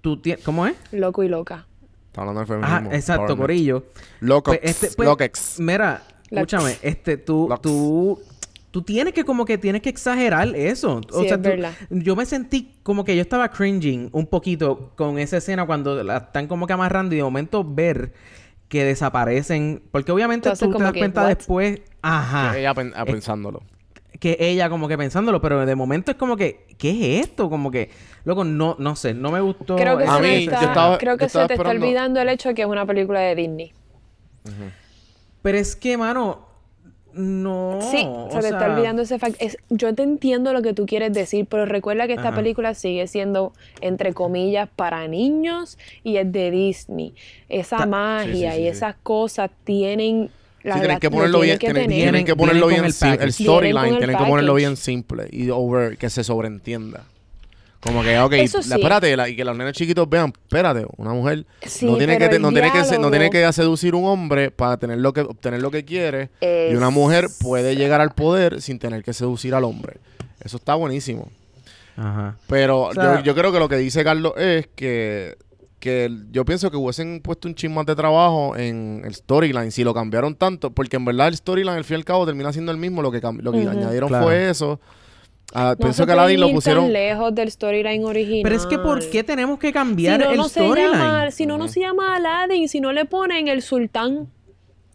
tú 0.00 0.20
tienes... 0.20 0.44
¿Cómo 0.44 0.66
es? 0.66 0.74
Loco 0.92 1.22
y 1.22 1.28
loca. 1.28 1.66
Está 2.06 2.20
hablando 2.22 2.40
de 2.40 2.46
feminismo. 2.46 2.76
Ajá, 2.76 2.88
exacto. 2.96 3.36
Corillo. 3.36 3.84
Locox. 4.20 4.58
Pues, 4.58 4.70
este, 4.82 4.96
pues, 4.96 5.08
Loquex. 5.08 5.60
Mira, 5.60 6.02
escúchame, 6.30 6.76
este, 6.80 7.16
tú, 7.18 7.50
tú, 7.60 8.20
tú 8.74 8.82
tienes 8.82 9.14
que 9.14 9.22
como 9.24 9.44
que 9.44 9.56
tienes 9.56 9.82
que 9.82 9.88
exagerar 9.88 10.48
eso. 10.56 11.00
O 11.12 11.20
Sí, 11.22 11.28
sea, 11.28 11.36
es 11.36 11.42
tú- 11.42 11.48
verdad. 11.48 11.72
yo 11.90 12.16
me 12.16 12.26
sentí 12.26 12.74
como 12.82 13.04
que 13.04 13.14
yo 13.14 13.22
estaba 13.22 13.48
cringing 13.48 14.08
un 14.10 14.26
poquito 14.26 14.90
con 14.96 15.20
esa 15.20 15.36
escena 15.36 15.64
cuando 15.64 16.02
la 16.02 16.16
están 16.16 16.48
como 16.48 16.66
que 16.66 16.72
amarrando 16.72 17.14
y 17.14 17.18
de 17.18 17.22
momento 17.22 17.62
ver 17.64 18.12
que 18.66 18.82
desaparecen. 18.82 19.80
Porque 19.92 20.10
obviamente 20.10 20.48
Entonces, 20.48 20.68
tú 20.68 20.76
te 20.76 20.82
das 20.82 20.92
que, 20.92 20.98
cuenta 20.98 21.22
what? 21.22 21.28
después. 21.28 21.82
Ajá. 22.02 22.58
Ella 22.58 22.74
pen- 22.74 22.92
ah, 22.96 23.04
Es- 23.06 23.12
pensándolo. 23.12 23.62
que 24.18 24.36
ella 24.40 24.68
como 24.68 24.88
que 24.88 24.98
pensándolo, 24.98 25.40
pero 25.40 25.64
de 25.64 25.74
momento 25.76 26.10
es 26.10 26.16
como 26.16 26.36
que, 26.36 26.66
¿qué 26.76 27.20
es 27.20 27.26
esto? 27.28 27.48
Como 27.48 27.70
que, 27.70 27.90
loco, 28.24 28.42
no, 28.42 28.74
no 28.80 28.96
sé, 28.96 29.14
no 29.14 29.30
me 29.30 29.40
gustó. 29.40 29.76
Creo 29.76 29.98
que, 29.98 30.04
A 30.04 30.16
se, 30.16 30.22
mí, 30.22 30.28
te 30.28 30.44
yo 30.46 30.50
está, 30.52 30.64
estaba- 30.64 30.98
creo 30.98 31.12
yo 31.14 31.18
que 31.18 31.28
se 31.28 31.46
te 31.46 31.54
está 31.54 31.68
olvidando 31.70 32.20
el 32.20 32.28
hecho 32.28 32.48
de 32.48 32.54
que 32.56 32.62
es 32.62 32.68
una 32.68 32.84
película 32.84 33.20
de 33.20 33.36
Disney. 33.36 33.72
Pero 35.42 35.58
es 35.58 35.76
que, 35.76 35.96
mano, 35.96 36.43
no. 37.14 37.78
Sí, 37.80 38.04
o 38.06 38.28
se 38.30 38.40
te 38.40 38.48
está 38.48 38.72
olvidando 38.72 39.02
ese 39.02 39.18
fact. 39.18 39.36
Es, 39.40 39.56
yo 39.70 39.94
te 39.94 40.02
entiendo 40.02 40.52
lo 40.52 40.62
que 40.62 40.72
tú 40.74 40.86
quieres 40.86 41.12
decir, 41.12 41.46
pero 41.46 41.64
recuerda 41.66 42.06
que 42.06 42.14
esta 42.14 42.28
Ajá. 42.28 42.36
película 42.36 42.74
sigue 42.74 43.06
siendo, 43.06 43.52
entre 43.80 44.12
comillas, 44.12 44.68
para 44.74 45.06
niños 45.08 45.78
y 46.02 46.16
es 46.16 46.30
de 46.30 46.50
Disney. 46.50 47.14
Esa 47.48 47.78
Ta- 47.78 47.86
magia 47.86 48.52
sí, 48.52 48.56
sí, 48.56 48.62
y 48.62 48.64
sí. 48.64 48.68
esas 48.68 48.96
cosas 49.02 49.50
tienen... 49.64 50.30
la- 50.62 50.74
Sí, 50.74 50.80
tienen 50.80 50.88
la- 50.96 51.00
que 51.00 51.06
lo 51.08 51.10
ponerlo 51.12 51.40
tienen 51.40 51.46
bien, 51.46 51.58
que 51.58 51.66
tienen, 51.66 51.88
tienen 51.90 52.24
que 52.24 52.36
ponerlo 52.36 52.66
bien, 52.68 52.84
el 52.84 52.92
storyline, 52.92 53.92
el 53.92 53.98
tienen 53.98 54.16
que 54.16 54.24
ponerlo 54.24 54.54
bien 54.54 54.76
simple 54.76 55.28
y 55.30 55.50
over, 55.50 55.96
que 55.98 56.10
se 56.10 56.24
sobreentienda. 56.24 57.04
Como 57.84 58.02
que, 58.02 58.18
ok, 58.18 58.32
Eso 58.32 58.58
la- 58.58 58.64
sí. 58.64 58.72
espérate, 58.72 59.16
la- 59.16 59.28
y 59.28 59.36
que 59.36 59.44
los 59.44 59.56
nenes 59.56 59.74
chiquitos 59.74 60.08
vean, 60.08 60.32
espérate, 60.42 60.86
una 60.96 61.12
mujer 61.12 61.44
Sí, 61.66 61.84
no 61.84 61.96
tiene 61.98 62.14
que, 62.14 62.18
pero 62.20 62.30
te- 62.30 62.36
el 62.36 62.42
no 62.42 62.50
tiene 62.50 62.72
que, 62.72 62.82
se- 62.84 62.98
no 62.98 63.10
tiene 63.10 63.28
que 63.30 63.52
seducir 63.52 63.94
un 63.94 64.06
hombre 64.06 64.50
para 64.50 64.78
tener 64.78 64.98
lo 64.98 65.12
que, 65.12 65.20
obtener 65.20 65.60
lo 65.60 65.70
que 65.70 65.84
quiere. 65.84 66.30
Y 66.40 66.74
una 66.74 66.88
mujer 66.90 67.26
puede 67.40 67.76
llegar 67.76 68.00
al 68.00 68.10
poder 68.14 68.62
sin 68.62 68.78
tener 68.78 69.04
que 69.04 69.12
seducir 69.12 69.54
al 69.54 69.64
hombre. 69.64 69.98
Eso 70.42 70.56
está 70.56 70.74
buenísimo. 70.74 71.28
Ajá. 71.96 72.36
Pero 72.48 72.84
O 72.84 72.92
sea- 72.94 73.16
yo, 73.18 73.20
yo 73.22 73.34
creo 73.34 73.52
que 73.52 73.58
lo 73.58 73.68
que 73.68 73.76
dice 73.76 74.02
Carlos 74.02 74.32
es 74.38 74.66
que, 74.74 75.36
que 75.78 76.06
el- 76.06 76.26
yo 76.32 76.46
pienso 76.46 76.70
que 76.70 76.78
hubiesen 76.78 77.20
puesto 77.20 77.46
un 77.48 77.54
chin 77.54 77.72
más 77.74 77.84
de 77.84 77.94
trabajo 77.94 78.56
en 78.56 79.02
el 79.04 79.14
storyline 79.14 79.70
si 79.70 79.84
lo 79.84 79.92
cambiaron 79.92 80.34
tanto, 80.34 80.70
porque 80.70 80.96
en 80.96 81.04
verdad 81.04 81.28
el 81.28 81.36
storyline 81.36 81.76
al 81.76 81.84
fin 81.84 81.96
y 81.96 81.98
al 81.98 82.04
cabo 82.06 82.24
termina 82.24 82.50
siendo 82.52 82.72
el 82.72 82.78
mismo, 82.78 83.02
lo 83.02 83.12
que, 83.12 83.20
cam- 83.20 83.40
lo 83.42 83.52
que 83.52 83.58
Ujú. 83.58 83.68
añadieron 83.68 84.08
Claro. 84.08 84.24
fue 84.24 84.48
eso. 84.48 84.80
Ah, 85.52 85.70
No 85.70 85.76
pienso 85.76 86.02
se 86.02 86.06
que 86.06 86.12
Aladdin 86.12 86.40
lo 86.40 86.50
pusieron... 86.50 86.84
tan 86.84 86.92
lejos 86.92 87.34
del 87.34 87.50
storyline 87.50 88.04
original. 88.04 88.42
Pero 88.42 88.56
es 88.56 88.66
que 88.66 88.78
¿por 88.78 89.08
qué 89.10 89.22
tenemos 89.22 89.58
que 89.58 89.68
si 89.68 89.72
cambiar 89.72 90.20
no, 90.20 90.30
el 90.30 90.36
no 90.36 90.48
storyline? 90.48 91.30
si 91.32 91.46
no, 91.46 91.58
no 91.58 91.68
se 91.68 91.80
llama 91.80 92.16
Aladdin, 92.16 92.68
si 92.68 92.80
no 92.80 92.92
le 92.92 93.04
ponen 93.04 93.48
el 93.48 93.62
sultán. 93.62 94.28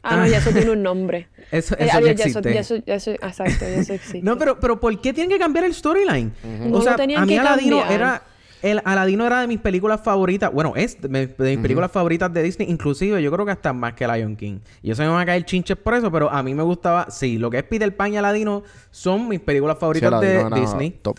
Ah, 0.01 0.15
no, 0.15 0.23
Ah. 0.23 0.27
ya 0.29 0.37
eso 0.37 0.51
tiene 0.51 0.71
un 0.71 0.81
nombre. 0.83 1.27
Eso, 1.51 1.75
Eh, 1.79 1.85
eso 1.85 1.97
adiós, 1.97 2.09
ya 2.09 2.15
ya 2.15 2.23
eso, 2.25 2.39
existe. 2.39 2.53
ya 2.53 2.59
eso, 2.59 2.75
ya 2.85 2.93
eso- 2.95 3.11
exacto, 3.11 3.65
ya 3.65 3.67
eso 3.81 3.93
existe. 3.99 4.21
No, 4.21 4.37
pero, 4.37 4.59
pero 4.59 4.79
¿por 4.79 4.99
qué 5.01 5.13
tienen 5.13 5.29
que 5.31 5.39
cambiar 5.39 5.65
el 5.65 5.73
storyline? 5.73 6.31
No 6.43 6.65
O 6.65 6.69
lo 6.79 6.81
sea, 6.83 6.93
a 6.93 7.25
mí 7.25 7.37
Aladino 7.37 7.83
era... 7.89 8.21
El 8.61 8.81
Aladino 8.83 9.25
era 9.25 9.39
de 9.41 9.47
mis 9.47 9.59
películas 9.59 10.01
favoritas. 10.03 10.51
Bueno, 10.51 10.73
es 10.75 11.01
de, 11.01 11.07
mi- 11.07 11.25
de 11.27 11.51
mis 11.55 11.59
películas 11.59 11.91
favoritas 11.91 12.33
de 12.33 12.43
Disney. 12.43 12.69
Inclusive 12.69 13.21
yo 13.23 13.31
creo 13.31 13.45
que 13.45 13.51
hasta 13.53 13.71
más 13.73 13.93
que 13.93 14.05
Lion 14.07 14.35
King. 14.35 14.59
Y 14.81 14.89
yo 14.89 14.95
sé 14.95 15.03
que 15.03 15.07
me 15.07 15.13
van 15.13 15.21
a 15.21 15.25
caer 15.25 15.45
chinches 15.45 15.77
por 15.77 15.93
eso, 15.93 16.11
pero 16.11 16.29
a 16.29 16.43
mí 16.43 16.53
me 16.53 16.63
gustaba... 16.63 17.09
Sí, 17.09 17.37
lo 17.37 17.49
que 17.49 17.59
es 17.59 17.63
Peter 17.63 17.95
Pan 17.95 18.13
y 18.13 18.17
Aladino 18.17 18.63
son 18.91 19.27
mis 19.29 19.39
películas 19.39 19.77
favoritas 19.79 20.19
de 20.19 20.39
era 20.41 20.49
Disney. 20.49 20.91
top. 21.01 21.17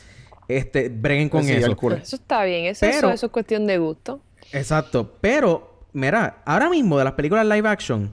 Este, 0.48 0.88
breguen 0.88 1.28
con 1.28 1.44
Sí, 1.44 1.52
eso. 1.52 1.70
Eso 1.96 2.16
está 2.16 2.44
bien, 2.44 2.66
eso, 2.66 2.80
Pero- 2.80 2.96
eso, 2.98 3.10
eso 3.10 3.26
es 3.26 3.32
cuestión 3.32 3.66
de 3.66 3.78
gusto. 3.78 4.20
Exacto. 4.52 5.14
Pero, 5.20 5.84
mira, 5.92 6.42
ahora 6.44 6.68
mismo 6.68 6.98
de 6.98 7.04
las 7.04 7.12
películas 7.14 7.46
live 7.46 7.68
action, 7.68 8.12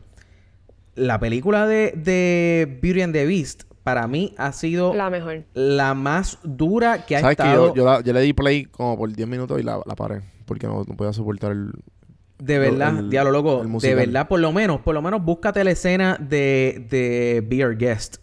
la 0.95 1.19
película 1.19 1.67
de, 1.67 1.91
de 1.95 2.79
Beauty 2.81 3.01
and 3.01 3.13
the 3.13 3.25
Beast, 3.25 3.63
para 3.87 4.05
mí 4.05 4.33
ha 4.37 4.51
sido 4.51 4.93
la, 4.93 5.05
La 5.05 5.09
mejor. 5.09 5.43
más 5.95 6.39
dura 6.43 7.05
que 7.05 7.15
ha 7.15 7.21
¿Sabes 7.21 7.37
que 7.37 7.43
estado. 7.43 7.67
yo, 7.69 7.75
yo, 7.75 7.85
la- 7.85 8.01
yo 8.01 8.11
le 8.11 8.19
di 8.19 8.33
play 8.33 8.65
como 8.65 8.97
por 8.97 9.09
10 9.13 9.27
minutos 9.29 9.57
y 9.61 9.63
la, 9.63 9.79
la 9.85 9.95
paré? 9.95 10.23
Porque 10.45 10.67
no, 10.67 10.83
no 10.85 10.95
podía 10.97 11.13
soportar 11.13 11.53
el... 11.53 11.71
de 12.37 12.59
verdad, 12.59 12.99
el- 12.99 13.09
diablo 13.09 13.31
loco. 13.31 13.61
el 13.63 13.71
De 13.79 13.95
verdad, 13.95 14.27
por 14.27 14.41
lo 14.41 14.51
menos, 14.51 14.81
por 14.81 14.93
lo 14.93 15.01
menos 15.01 15.23
búscate 15.23 15.63
la 15.63 15.71
escena 15.71 16.17
de, 16.19 16.85
de 16.89 17.41
Be 17.47 17.65
Our 17.65 17.77
Guest. 17.77 18.17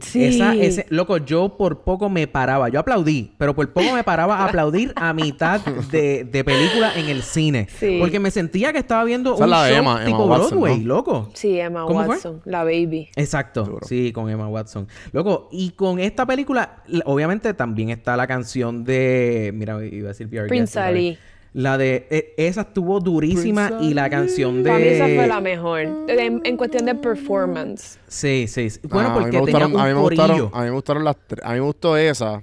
Sí. 0.00 0.24
Esa, 0.24 0.54
ese, 0.54 0.86
loco, 0.90 1.16
yo 1.18 1.56
por 1.56 1.82
poco 1.82 2.08
me 2.08 2.26
paraba. 2.26 2.68
Yo 2.68 2.80
aplaudí, 2.80 3.32
pero 3.38 3.54
por 3.54 3.72
poco 3.72 3.92
me 3.94 4.04
paraba 4.04 4.38
a 4.38 4.44
aplaudir 4.46 4.92
a 4.96 5.12
mitad 5.12 5.60
de, 5.90 6.24
de 6.24 6.44
película 6.44 6.92
en 6.96 7.06
el 7.08 7.22
cine. 7.22 7.66
Sí. 7.78 7.96
Porque 8.00 8.20
me 8.20 8.30
sentía 8.30 8.72
que 8.72 8.78
estaba 8.78 9.04
viendo 9.04 9.34
Esa 9.34 9.44
un 9.44 9.50
la 9.50 9.64
de 9.64 9.70
show 9.70 9.78
Emma- 9.80 9.96
Emma 10.02 10.04
tipo 10.06 10.24
Watson, 10.26 10.48
Broadway, 10.60 10.78
¿no? 10.80 10.86
loco. 10.86 11.30
Sí, 11.34 11.58
Emma 11.58 11.84
¿Cómo 11.84 12.00
fue? 12.04 12.14
Watson, 12.14 12.40
la 12.44 12.64
baby. 12.64 13.08
Exacto, 13.16 13.78
sí, 13.82 14.12
con 14.12 14.28
Emma 14.30 14.48
Watson. 14.48 14.86
Loco, 15.12 15.48
y 15.50 15.70
con 15.70 15.98
esta 15.98 16.26
película, 16.26 16.82
obviamente 17.04 17.54
también 17.54 17.90
está 17.90 18.16
la 18.16 18.26
canción 18.26 18.84
de. 18.84 19.50
Mira, 19.54 19.84
iba 19.84 20.06
a 20.06 20.12
decir 20.12 20.28
Prince. 20.48 20.78
Ali. 20.78 21.18
La 21.54 21.78
de. 21.78 22.06
eh, 22.10 22.34
esa 22.36 22.60
estuvo 22.62 23.00
durísima 23.00 23.68
Prince 23.68 23.84
y 23.86 23.94
la 23.94 24.08
canción 24.10 24.62
de. 24.62 24.70
Para 24.70 24.78
mí 24.80 24.86
esa 24.88 25.04
fue 25.06 25.26
la 25.26 25.40
mejor. 25.40 25.80
En, 25.80 26.40
en 26.44 26.56
cuestión 26.56 26.84
de 26.86 26.94
performance. 26.94 27.98
Sí, 28.06 28.46
sí. 28.48 28.70
sí. 28.70 28.80
Bueno, 28.84 29.08
Ah, 29.08 29.12
a 29.12 29.16
mí 29.16 29.22
porque 29.24 29.40
me 29.40 29.46
tenía 29.46 29.66
gustaron- 29.66 29.74
un 29.74 29.80
a 29.80 29.84
mí 29.86 29.94
me 29.94 30.00
gustaron, 30.00 30.50
a 30.52 30.58
mí 30.60 30.64
me 30.66 30.70
gustaron 30.70 31.04
las 31.04 31.16
tres. 31.26 31.44
A 31.44 31.48
mí 31.50 31.54
me 31.54 31.60
gustó 31.66 31.96
esa. 31.96 32.42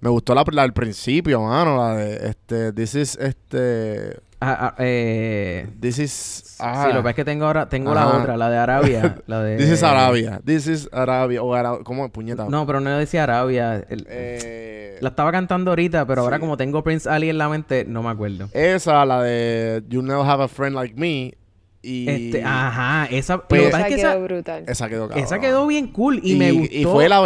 Me 0.00 0.10
gustó 0.10 0.34
la, 0.34 0.44
la 0.52 0.62
del 0.62 0.72
principio, 0.72 1.40
mano. 1.42 1.76
La 1.78 1.96
de 1.96 2.28
este. 2.28 2.72
This 2.72 2.94
is 2.94 3.16
este. 3.20 4.18
Ah, 4.46 4.56
ah, 4.60 4.74
eh, 4.78 5.66
This 5.80 5.98
is. 5.98 6.56
Ah, 6.60 6.84
Sí, 6.86 6.88
lo 6.92 6.98
que 6.98 7.02
pasa 7.02 7.10
es 7.10 7.16
que 7.16 7.24
tengo 7.24 7.46
ahora, 7.46 7.68
tengo 7.68 7.94
la 7.94 8.06
otra, 8.08 8.36
la 8.36 8.48
de 8.50 8.56
Arabia. 8.58 9.16
la 9.26 9.40
de, 9.42 9.56
This 9.56 9.70
is 9.70 9.82
Arabia. 9.82 10.40
This 10.44 10.66
is 10.66 10.88
Arabia. 10.92 11.42
O 11.42 11.54
Ara- 11.54 11.78
¿Cómo? 11.82 12.08
Puñeta. 12.10 12.46
No, 12.48 12.66
pero 12.66 12.80
no 12.80 12.96
decía 12.98 13.24
Arabia. 13.24 13.84
El- 13.88 14.06
Eh, 14.08 14.98
La 15.00 15.08
estaba 15.08 15.32
cantando 15.32 15.70
ahorita, 15.72 16.06
pero 16.06 16.22
ahora 16.22 16.38
como 16.38 16.56
tengo 16.56 16.82
Prince 16.84 17.08
Ali 17.08 17.28
en 17.28 17.38
la 17.38 17.48
mente, 17.48 17.84
no 17.86 18.02
me 18.02 18.10
acuerdo. 18.10 18.48
Esa, 18.52 19.04
la 19.04 19.22
de 19.22 19.82
You 19.88 20.02
Never 20.02 20.24
Have 20.24 20.44
a 20.44 20.48
Friend 20.48 20.74
Like 20.76 20.94
Me. 20.96 21.34
Y. 21.82 22.08
Este, 22.08 22.42
ajá, 22.44 23.06
esa, 23.10 23.38
Pues- 23.46 23.60
lo 23.60 23.66
que 23.66 23.72
pasa 23.72 23.86
Esa 23.86 23.88
es 23.88 23.94
que 23.96 24.00
quedó 24.00 24.10
esa, 24.12 24.18
brutal. 24.24 24.64
Esa 24.66 24.88
quedó 24.88 25.08
cabrón. 25.08 25.24
esa 25.24 25.38
quedó 25.40 25.66
bien 25.66 25.88
cool 25.88 26.20
y, 26.22 26.36
me 26.36 26.52
gustó. 26.52 26.74
Y 26.74 26.84
fue 26.84 27.08
la 27.08 27.16
Ajá. 27.18 27.24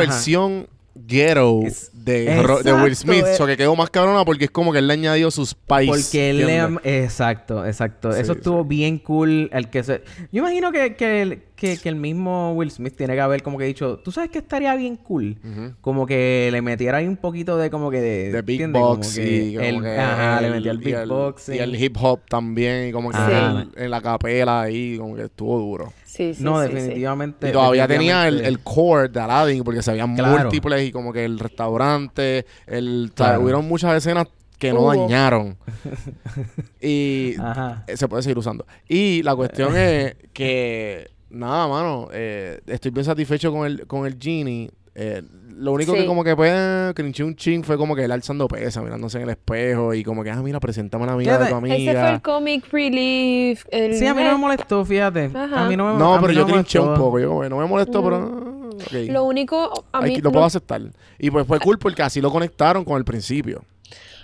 Ghetto 0.95 1.61
Es- 1.65 1.91
de, 1.93 2.25
de 2.65 2.73
Will 2.73 2.97
Smith. 2.97 3.25
eh. 3.27 3.35
So 3.37 3.47
que 3.47 3.57
quedó 3.57 3.77
más 3.77 3.91
cabrona 3.91 4.25
porque 4.25 4.47
es 4.47 4.51
como 4.51 4.73
que 4.73 4.79
él 4.79 4.87
le 4.89 4.95
añadió 4.95 5.31
sus 5.31 5.51
spice. 5.51 5.87
Porque 5.87 6.31
él 6.31 6.47
le... 6.47 7.03
Exacto, 7.05 7.65
exacto. 7.67 8.13
Sí, 8.13 8.21
Eso 8.21 8.33
sí. 8.33 8.39
estuvo 8.39 8.65
bien 8.65 8.99
cool. 8.99 9.49
El 9.53 9.69
que 9.71 9.83
se... 9.83 10.03
Yo 10.33 10.41
imagino 10.41 10.73
que, 10.73 10.97
que, 10.97 11.48
que, 11.59 11.77
que 11.77 11.89
el 11.91 11.97
mismo 11.97 12.53
Will 12.55 12.71
Smith 12.71 12.97
tiene 12.97 13.15
que 13.15 13.21
haber 13.21 13.43
como 13.43 13.59
que 13.59 13.65
dicho... 13.67 13.99
¿Tú 13.99 14.11
sabes 14.13 14.31
que 14.31 14.39
estaría 14.39 14.75
bien 14.77 14.97
cool? 14.97 15.37
Como 15.81 16.07
que 16.07 16.49
le 16.51 16.63
metiera 16.63 16.99
ahí 16.99 17.07
un 17.07 17.17
poquito 17.17 17.57
de 17.59 17.69
como 17.69 17.91
que 17.91 18.01
de... 18.01 18.33
De 18.33 18.43
Big. 18.43 18.67
Box 18.69 19.15
Como 19.15 19.27
que 19.27 19.37
y 19.37 19.55
como 19.57 19.67
el- 19.67 19.83
que 19.83 19.99
Ajá, 19.99 20.41
le 20.41 20.51
metía 20.51 20.71
el 20.73 20.81
y 20.81 20.85
Big 20.85 21.07
Box. 21.07 21.49
Y 21.51 21.59
el 21.59 21.75
hip 21.83 21.97
hop 22.01 22.21
también. 22.29 22.89
Y 22.89 22.93
como 22.93 23.11
que 23.11 23.19
Sí. 23.19 23.23
en, 23.33 23.71
en 23.85 23.91
la 23.91 24.01
capela 24.01 24.63
ahí, 24.63 24.97
como 24.97 25.15
que 25.17 25.25
estuvo 25.25 25.59
duro. 25.59 25.93
Sí, 26.05 26.33
sí, 26.35 26.43
No, 26.43 26.63
sí, 26.67 26.73
definitivamente. 26.73 27.49
Y 27.49 27.53
todavía 27.53 27.87
tenía 27.87 28.27
el, 28.29 28.41
el 28.41 28.61
core 28.61 29.09
de 29.09 29.21
Aladdin, 29.21 29.63
porque 29.65 29.83
se 29.83 29.91
habían 29.91 30.15
Claro. 30.17 30.39
múltiples 30.45 30.89
y 30.89 30.93
como 30.93 31.13
que 31.13 31.25
el 31.25 31.39
restaurante, 31.39 32.47
el, 32.67 33.11
o 33.13 33.17
sea, 33.17 33.27
Claro. 33.27 33.43
hubieron 33.43 33.69
muchas 33.69 33.95
escenas 33.97 34.27
que 34.59 34.73
no 34.73 34.87
dañaron. 34.89 35.57
y 36.81 37.35
Ajá. 37.41 37.85
se 37.95 38.09
puede 38.09 38.23
seguir 38.23 38.39
usando. 38.39 38.67
Y 38.89 39.23
la 39.23 39.35
cuestión 39.37 39.73
es 39.77 40.17
que, 40.33 41.11
nada, 41.31 41.69
mano, 41.69 42.09
eh, 42.13 42.61
estoy 42.67 42.91
bien 42.91 43.05
satisfecho 43.05 43.53
con 43.53 43.67
el, 43.67 43.87
con 43.87 44.07
el 44.07 44.17
Genie. 44.21 44.71
Eh, 44.95 45.23
lo 45.57 45.73
único 45.73 45.93
que 45.93 46.07
como 46.07 46.25
que 46.25 46.35
pues 46.35 46.93
crinché 46.95 47.23
un 47.23 47.37
ching 47.37 47.63
fue 47.63 47.77
como 47.77 47.95
que 47.95 48.03
él 48.05 48.11
alzando 48.11 48.49
pesa, 48.49 48.81
mirándose 48.83 49.19
en 49.19 49.25
el 49.25 49.31
espejo 49.31 49.95
y 49.95 50.03
como 50.03 50.25
que, 50.25 50.31
ah, 50.31 50.43
mira, 50.43 50.59
preséntame 50.59 51.05
a 51.05 51.07
la 51.09 51.13
amiga 51.15 51.39
¿Qué 51.39 51.45
de 51.45 51.51
tu 51.51 51.61
de- 51.61 51.67
Ese 51.69 51.83
fue 51.85 51.91
amiga. 51.91 52.11
el 52.15 52.23
comic 52.23 52.65
relief. 52.73 53.65
El 53.71 53.95
Sí, 53.95 54.07
a 54.07 54.15
mí 54.15 54.23
no 54.25 54.33
me 54.33 54.39
molestó, 54.39 54.85
fíjate. 54.85 55.31
Ajá. 55.35 55.67
A 55.67 55.69
mí 55.69 55.77
no 55.77 55.93
me 55.93 55.99
No, 55.99 56.15
a 56.15 56.17
mí 56.21 56.27
pero 56.27 56.33
yo 56.41 56.47
me 56.47 56.53
crinché 56.55 56.81
un 56.81 56.87
molestó. 56.87 57.05
poco. 57.05 57.19
Yo, 57.21 57.29
como 57.29 57.43
que 57.43 57.49
no 57.51 57.59
me 57.59 57.67
molestó, 57.67 58.01
Mm. 58.03 58.05
pero... 58.05 58.17
ah, 58.17 58.69
ok. 58.75 58.93
Lo 59.11 59.25
único, 59.25 59.85
a 59.93 59.99
Ay, 60.01 60.11
mí, 60.11 60.17
lo 60.17 60.23
lo- 60.25 60.33
puedo 60.33 60.47
aceptar. 60.47 60.81
Y 61.19 61.31
pues 61.31 61.47
fue 61.47 61.61
cool 61.61 61.79
porque 61.79 62.03
así 62.03 62.21
lo 62.21 62.31
conectaron 62.33 62.85
con 62.85 62.97
el 62.97 63.05
principio. 63.05 63.63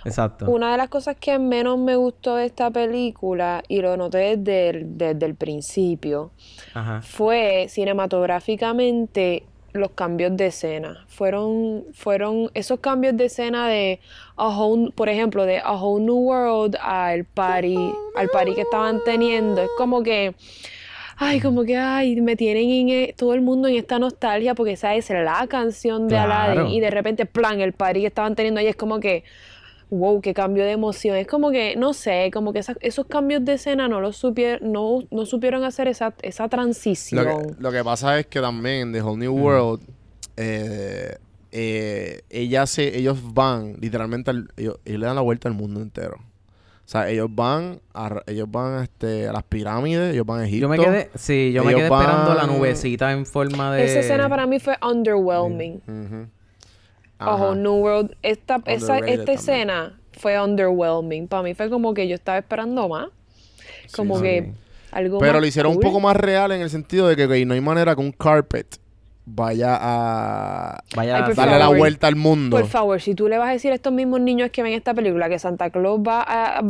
Exacto. 0.05 0.49
una 0.49 0.71
de 0.71 0.77
las 0.77 0.89
cosas 0.89 1.15
que 1.19 1.37
menos 1.39 1.77
me 1.79 1.95
gustó 1.95 2.35
de 2.35 2.45
esta 2.45 2.69
película, 2.71 3.63
y 3.67 3.81
lo 3.81 3.97
noté 3.97 4.37
desde 4.37 4.69
el, 4.69 4.97
desde 4.97 5.25
el 5.25 5.35
principio, 5.35 6.31
Ajá. 6.73 7.01
fue 7.01 7.65
cinematográficamente 7.69 9.43
los 9.73 9.91
cambios 9.91 10.37
de 10.37 10.45
escena. 10.47 11.03
Fueron, 11.07 11.83
fueron 11.93 12.49
esos 12.53 12.79
cambios 12.79 13.17
de 13.17 13.25
escena 13.25 13.67
de 13.67 13.99
a 14.37 14.47
whole- 14.47 14.91
por 14.95 15.09
ejemplo, 15.09 15.45
de 15.45 15.59
A 15.59 15.73
Whole 15.73 16.05
New 16.05 16.15
World 16.15 16.77
al 16.81 17.25
party, 17.25 17.75
al 18.15 18.29
party 18.29 18.53
que 18.55 18.61
estaban 18.61 19.01
teniendo. 19.03 19.61
Es 19.61 19.69
como 19.77 20.01
que, 20.01 20.33
ay, 21.17 21.41
como 21.41 21.63
que, 21.65 21.75
ay, 21.75 22.21
me 22.21 22.37
tienen 22.37 22.69
en 22.69 22.89
e- 22.89 23.13
todo 23.17 23.33
el 23.33 23.41
mundo 23.41 23.67
en 23.67 23.75
esta 23.75 23.99
nostalgia 23.99 24.55
porque 24.55 24.71
esa 24.73 24.95
es 24.95 25.09
la 25.09 25.45
canción 25.49 26.07
de 26.07 26.15
Claro. 26.15 26.31
Aladdin 26.61 26.67
y 26.73 26.79
de 26.79 26.89
repente, 26.91 27.25
plan, 27.25 27.59
el 27.59 27.73
party 27.73 27.99
que 27.99 28.07
estaban 28.07 28.33
teniendo 28.35 28.61
ahí 28.61 28.67
es 28.67 28.77
como 28.77 29.01
que, 29.01 29.25
wow, 29.89 30.19
qué 30.21 30.33
cambio 30.33 30.63
de 30.65 30.71
emoción. 30.71 31.15
Es 31.15 31.27
como 31.27 31.51
que, 31.51 31.75
no 31.75 31.93
sé, 31.93 32.29
como 32.33 32.51
que 32.53 32.59
esa- 32.59 32.75
esos 32.81 33.05
cambios 33.07 33.43
de 33.45 33.53
escena 33.53 33.87
no 33.87 34.01
los 34.01 34.17
supieron, 34.17 34.71
no, 34.71 34.99
no 35.11 35.25
supieron 35.25 35.63
hacer 35.63 35.87
esa, 35.87 36.13
esa 36.21 36.43
Lo 36.43 36.49
transición. 36.49 37.25
que, 37.25 37.55
lo 37.61 37.71
que 37.71 37.83
pasa 37.83 38.19
es 38.19 38.27
que 38.27 38.41
también 38.41 38.91
The 38.91 39.01
Whole 39.01 39.17
New 39.19 39.33
World, 39.37 39.81
eh, 40.37 41.17
eh, 41.51 42.21
ella 42.29 42.65
se, 42.65 42.97
ellos 42.97 43.19
van 43.33 43.75
literalmente, 43.79 44.31
al- 44.31 44.49
ellos, 44.57 44.79
ellos 44.85 44.99
le 44.99 45.05
dan 45.05 45.15
la 45.15 45.21
vuelta 45.21 45.47
al 45.47 45.53
mundo 45.55 45.81
entero. 45.81 46.17
O 46.17 46.87
sea, 46.87 47.09
ellos 47.09 47.29
van 47.31 47.79
a, 47.95 48.21
ellos 48.27 48.47
van 48.51 48.83
este, 48.83 49.27
a 49.27 49.33
las 49.33 49.41
pirámides, 49.43 50.13
ellos 50.13 50.25
van 50.25 50.41
a 50.41 50.45
Egipto. 50.45 50.61
Yo 50.65 50.69
me 50.69 50.77
quedé, 50.77 51.09
sí, 51.15 51.51
yo 51.51 51.63
me 51.63 51.73
quedé 51.73 51.85
esperando 51.85 52.35
la 52.35 52.45
nubecita 52.45 53.11
en 53.11 53.25
forma 53.25 53.73
de. 53.73 53.85
Esa 53.85 54.01
escena 54.01 54.29
para 54.29 54.45
mí 54.45 54.59
fue 54.59 54.77
underwhelming. 54.87 55.81
Ujú. 55.87 56.27
Ojo. 57.19 57.55
New 57.55 57.75
World, 57.75 58.15
esta, 58.21 58.61
esa, 58.65 58.97
esta 58.97 59.05
también. 59.07 59.29
escena 59.29 59.99
fue 60.13 60.39
underwhelming. 60.41 61.27
Para 61.27 61.43
mí 61.43 61.53
fue 61.53 61.69
como 61.69 61.93
que 61.93 62.07
yo 62.07 62.15
estaba 62.15 62.37
esperando 62.37 62.87
más. 62.89 63.07
Como 63.95 64.17
sí. 64.17 64.23
que 64.23 64.51
algo 64.91 65.19
Pero 65.19 65.33
más 65.33 65.41
lo 65.41 65.47
hicieron 65.47 65.73
cool. 65.75 65.83
un 65.85 65.91
poco 65.91 65.99
más 66.01 66.15
real 66.17 66.51
en 66.51 66.61
el 66.61 66.69
sentido 66.69 67.07
de 67.07 67.15
que 67.15 67.25
ok, 67.25 67.45
no 67.47 67.53
hay 67.53 67.61
manera 67.61 67.95
que 67.95 68.01
un 68.01 68.11
carpet 68.11 68.77
vaya 69.27 69.75
a 69.81 70.83
Vaya 70.95 71.17
Ay, 71.17 71.23
por 71.23 71.35
darle 71.35 71.57
la 71.57 71.69
vuelta 71.69 72.05
al 72.07 72.15
mundo. 72.15 72.55
Por 72.57 72.67
favor, 72.67 73.01
si 73.01 73.15
tú 73.15 73.27
le 73.27 73.37
vas 73.39 73.49
a 73.49 73.51
decir 73.53 73.71
a 73.71 73.75
estos 73.75 73.91
mismos 73.91 74.21
niños 74.21 74.51
que 74.51 74.61
ven 74.61 74.73
esta 74.73 74.93
película 74.93 75.27
que 75.29 75.39
Santa 75.39 75.69
Claus 75.71 75.99
va 75.99 76.21
a, 76.21 76.59
a- 76.59 76.63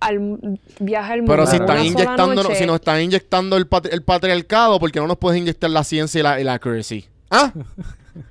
al 0.00 0.58
viaja 0.80 1.12
al 1.12 1.20
mundo 1.20 1.32
Pero 1.32 1.46
si 1.46 1.56
están 1.56 1.84
inyectando, 1.84 2.34
noche, 2.42 2.54
si 2.56 2.66
nos 2.66 2.76
están 2.76 3.00
inyectando 3.00 3.56
el, 3.56 3.68
patri- 3.70 3.92
el 3.92 4.02
patriarcado, 4.02 4.80
¿por 4.80 4.90
qué 4.90 4.98
no 5.00 5.06
nos 5.06 5.16
puedes 5.18 5.40
inyectar 5.40 5.70
la 5.70 5.84
ciencia 5.84 6.18
y 6.18 6.22
la, 6.22 6.40
y 6.40 6.44
la 6.44 6.54
accuracy? 6.54 7.04
¿Ah? 7.30 7.52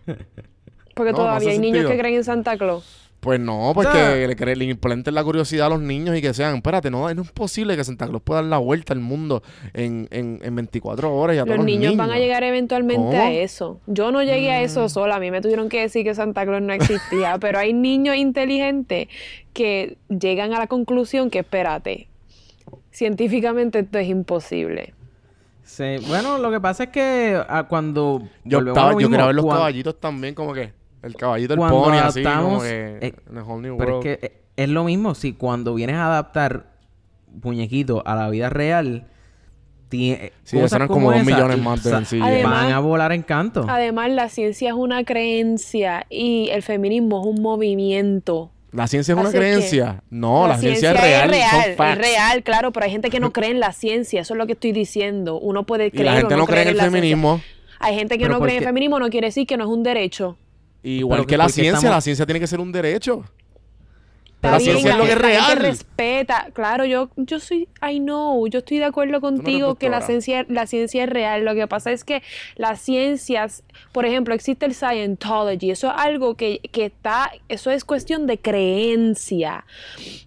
porque 0.95 1.11
no, 1.11 1.17
todavía 1.19 1.51
hay 1.51 1.59
niños 1.59 1.89
que 1.89 1.97
creen 1.97 2.15
en 2.15 2.23
Santa 2.23 2.57
Claus. 2.57 2.97
Pues 3.21 3.39
no, 3.39 3.71
porque 3.75 3.89
O 3.89 3.93
sea- 3.93 4.15
le, 4.15 4.35
cre- 4.35 4.55
le 4.55 4.65
implanten 4.65 5.13
la 5.13 5.23
curiosidad 5.23 5.67
a 5.67 5.69
los 5.69 5.79
niños 5.81 6.17
y 6.17 6.23
que 6.23 6.33
sean, 6.33 6.55
espérate, 6.55 6.89
no, 6.89 7.13
no 7.13 7.21
es 7.21 7.31
posible 7.31 7.75
que 7.77 7.83
Santa 7.83 8.07
Claus 8.07 8.23
pueda 8.23 8.41
dar 8.41 8.49
la 8.49 8.57
vuelta 8.57 8.93
al 8.93 8.99
mundo 8.99 9.43
en, 9.75 10.07
en, 10.09 10.39
en 10.41 10.55
24 10.55 11.15
horas 11.15 11.35
y 11.35 11.39
a 11.39 11.45
Los 11.45 11.53
todos 11.53 11.65
niños, 11.67 11.91
los 11.91 11.97
van 11.97 12.09
a 12.09 12.17
llegar 12.17 12.43
eventualmente 12.43 12.95
¿Cómo? 13.17 13.21
a 13.21 13.31
eso. 13.31 13.79
Yo 13.85 14.11
no 14.11 14.23
llegué 14.23 14.49
a 14.49 14.63
eso 14.63 14.89
sola. 14.89 15.17
A 15.17 15.19
mí 15.19 15.29
me 15.29 15.39
tuvieron 15.39 15.69
que 15.69 15.81
decir 15.81 16.03
que 16.03 16.15
Santa 16.15 16.45
Claus 16.47 16.63
no 16.63 16.73
existía. 16.73 17.37
pero 17.39 17.59
hay 17.59 17.73
niños 17.73 18.15
inteligentes 18.15 19.07
que 19.53 19.97
llegan 20.09 20.55
a 20.55 20.57
la 20.59 20.65
conclusión 20.65 21.29
que, 21.29 21.39
espérate, 21.39 22.07
científicamente 22.91 23.79
esto 23.79 23.99
es 23.99 24.07
imposible. 24.07 24.93
Sí, 25.63 25.97
bueno, 26.07 26.37
lo 26.39 26.51
que 26.51 26.59
pasa 26.59 26.85
es 26.85 26.89
que 26.89 27.39
ah, 27.47 27.67
cuando. 27.69 28.23
Yo, 28.43 28.59
estaba- 28.59 28.99
yo 28.99 29.09
quería 29.09 29.27
ver 29.27 29.35
los 29.35 29.45
caballitos 29.45 29.99
también, 29.99 30.33
como 30.33 30.53
que 30.53 30.73
el 31.03 31.15
caballito 31.15 31.49
del 31.53 31.57
Cuando 31.59 31.83
pony, 31.83 31.93
así, 31.97 32.21
como 32.23 32.29
adaptamos, 32.35 32.63
que 32.63 32.97
eh, 33.01 33.13
en 33.29 33.37
el 33.37 33.43
whole 33.43 33.61
new 33.61 33.77
Pero 33.77 33.97
world. 33.97 34.07
es 34.07 34.17
que 34.19 34.25
eh, 34.27 34.41
es 34.57 34.69
lo 34.69 34.83
mismo 34.83 35.15
si 35.15 35.33
cuando 35.33 35.73
vienes 35.73 35.95
a 35.95 36.07
adaptar 36.07 36.67
muñequitos 37.43 38.01
a 38.05 38.15
la 38.15 38.29
vida 38.29 38.49
real. 38.49 39.07
Tiene, 39.89 40.31
Sí, 40.43 40.57
eso 40.57 40.73
eran 40.77 40.87
como 40.87 41.11
dos 41.11 41.25
millones 41.25 41.57
más 41.61 41.83
de 41.83 41.89
sencillo. 41.89 42.23
Además- 42.23 42.63
Van 42.63 42.71
a 42.71 42.79
volar 42.79 43.11
en 43.11 43.23
canto. 43.23 43.65
Además, 43.67 44.09
la 44.11 44.29
ciencia 44.29 44.69
es 44.69 44.75
una 44.75 45.03
creencia 45.03 46.05
y 46.09 46.47
el 46.49 46.61
feminismo 46.61 47.19
es 47.21 47.27
un 47.27 47.41
movimiento. 47.41 48.51
¿La 48.71 48.87
ciencia 48.87 49.11
es 49.13 49.19
una 49.19 49.27
Así 49.27 49.37
creencia? 49.37 50.01
No, 50.09 50.47
la, 50.47 50.57
ciencia, 50.57 50.91
es 50.91 51.01
real, 51.01 51.33
Es 51.33 51.41
son 51.49 51.59
real, 51.61 51.75
facts. 51.75 51.91
es 51.91 51.97
real, 52.07 52.43
claro, 52.43 52.71
pero 52.71 52.85
hay 52.85 52.91
gente 52.91 53.09
que 53.09 53.19
no 53.19 53.33
cree 53.33 53.49
en 53.51 53.59
la 53.59 53.73
ciencia, 53.73 54.21
eso 54.21 54.33
es 54.33 54.37
lo 54.37 54.45
que 54.45 54.53
estoy 54.53 54.71
diciendo. 54.71 55.37
Uno 55.39 55.65
puede 55.65 55.87
Y 55.87 55.91
creer 55.91 56.05
la 56.05 56.13
gente 56.19 56.35
o 56.35 56.37
no 56.37 56.45
cree 56.47 56.61
en 56.61 56.67
el 56.69 56.75
ciencia. 56.75 56.89
feminismo. 56.91 57.41
Hay 57.79 57.95
gente 57.95 58.17
que 58.17 58.23
Pero 58.25 58.35
no 58.35 58.39
cree 58.41 58.55
en 58.55 58.59
el 58.63 58.67
feminismo, 58.69 58.97
no 58.97 59.09
quiere 59.09 59.27
decir 59.27 59.45
que 59.45 59.57
no 59.57 59.65
es 59.65 59.69
un 59.69 59.83
derecho. 59.83 60.37
Igual 60.83 61.17
Pero 61.19 61.27
que 61.27 61.33
que 61.33 61.37
la 61.37 61.49
ciencia, 61.49 61.73
estamos- 61.77 61.95
la 61.95 62.01
ciencia 62.01 62.25
tiene 62.25 62.39
que 62.39 62.47
ser 62.47 62.59
un 62.59 62.71
derecho. 62.71 63.23
Está 64.35 64.53
la 64.53 64.57
bien, 64.57 64.71
ciencia 64.71 64.91
es 64.93 64.97
lo 64.97 65.03
que 65.05 65.11
es 65.11 65.17
real. 65.19 65.57
respeta, 65.57 66.47
claro, 66.53 66.83
yo, 66.85 67.11
yo 67.15 67.39
soy, 67.39 67.67
I 67.87 67.99
know, 67.99 68.47
yo 68.47 68.57
estoy 68.59 68.79
de 68.79 68.85
acuerdo 68.85 69.21
contigo 69.21 69.75
que 69.75 69.87
la 69.87 70.01
ciencia, 70.01 70.47
la 70.49 70.65
ciencia 70.65 71.03
es 71.03 71.09
real. 71.11 71.45
Lo 71.45 71.53
que 71.53 71.67
pasa 71.67 71.91
es 71.91 72.03
que 72.03 72.23
las 72.55 72.81
ciencias, 72.81 73.63
por 73.91 74.07
ejemplo, 74.07 74.33
existe 74.33 74.65
el 74.65 74.73
Scientology, 74.73 75.69
eso 75.69 75.89
es 75.89 75.93
algo 75.95 76.33
que, 76.33 76.59
que 76.71 76.85
está, 76.85 77.31
eso 77.49 77.69
es 77.69 77.85
cuestión 77.85 78.25
de 78.25 78.39
creencia. 78.39 79.63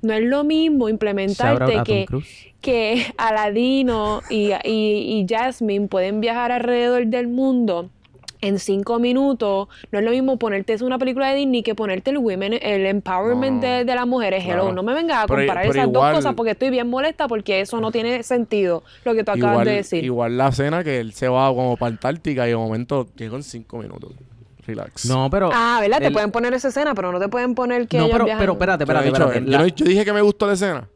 No 0.02 0.12
es 0.14 0.22
lo 0.22 0.44
mismo 0.44 0.88
implementarte 0.88 1.82
que, 1.84 2.06
que 2.60 3.12
Aladino 3.16 4.22
y, 4.30 4.52
y, 4.62 4.62
y 4.64 5.26
Jasmine 5.28 5.88
pueden 5.88 6.20
viajar 6.20 6.52
alrededor 6.52 7.04
del 7.08 7.26
mundo 7.26 7.90
en 8.46 8.58
cinco 8.58 8.98
minutos. 8.98 9.68
No 9.92 9.98
es 9.98 10.04
lo 10.04 10.10
mismo 10.10 10.38
ponerte 10.38 10.76
una 10.84 10.98
película 10.98 11.28
de 11.30 11.36
Disney 11.36 11.62
que 11.62 11.74
ponerte 11.74 12.10
el 12.10 12.18
women, 12.18 12.54
el 12.60 12.86
empowerment 12.86 13.62
No, 13.62 13.68
de, 13.68 13.84
de 13.84 13.94
las 13.94 14.06
mujeres. 14.06 14.44
Hello, 14.44 14.54
Claro. 14.62 14.72
no 14.74 14.82
me 14.82 14.94
vengas 14.94 15.24
a 15.24 15.26
comparar 15.26 15.62
pero 15.62 15.72
esas 15.74 15.88
igual- 15.88 16.12
dos 16.12 16.18
cosas 16.18 16.34
porque 16.34 16.50
estoy 16.52 16.70
bien 16.70 16.88
molesta 16.90 17.28
porque 17.28 17.60
eso 17.60 17.80
no 17.80 17.90
tiene 17.92 18.22
sentido 18.22 18.82
lo 19.04 19.14
que 19.14 19.24
tú 19.24 19.30
acabas 19.30 19.52
Igual, 19.52 19.66
de 19.66 19.72
decir. 19.72 20.04
igual 20.04 20.36
la 20.36 20.52
cena 20.52 20.84
que 20.84 21.00
él 21.00 21.12
se 21.12 21.28
va 21.28 21.48
como 21.48 21.76
para 21.76 21.90
Antártica 21.90 22.46
y 22.46 22.50
de 22.50 22.56
momento 22.56 23.06
llegó 23.16 23.36
en 23.36 23.42
cinco 23.42 23.78
minutos. 23.78 24.12
Relax. 24.66 25.04
No, 25.06 25.28
pero. 25.30 25.50
Ah, 25.52 25.78
¿verdad? 25.80 25.98
Te 25.98 26.06
el- 26.06 26.12
pueden 26.12 26.30
poner 26.30 26.54
esa 26.54 26.68
escena, 26.68 26.94
pero 26.94 27.12
no 27.12 27.20
te 27.20 27.28
pueden 27.28 27.54
poner 27.54 27.86
que 27.86 27.98
no, 27.98 28.04
ellos 28.04 28.14
pero, 28.14 28.24
viajan- 28.24 28.40
pero 28.40 28.52
espérate, 28.52 28.84
espérate, 28.84 29.06
dicho- 29.06 29.22
espérate. 29.22 29.44
yo 29.44 29.50
La- 29.52 29.58
no- 29.58 29.66
yo 29.66 29.84
dije 29.84 30.04
que 30.06 30.12
me 30.14 30.22
gustó 30.22 30.46
la 30.46 30.54
escena. 30.54 30.88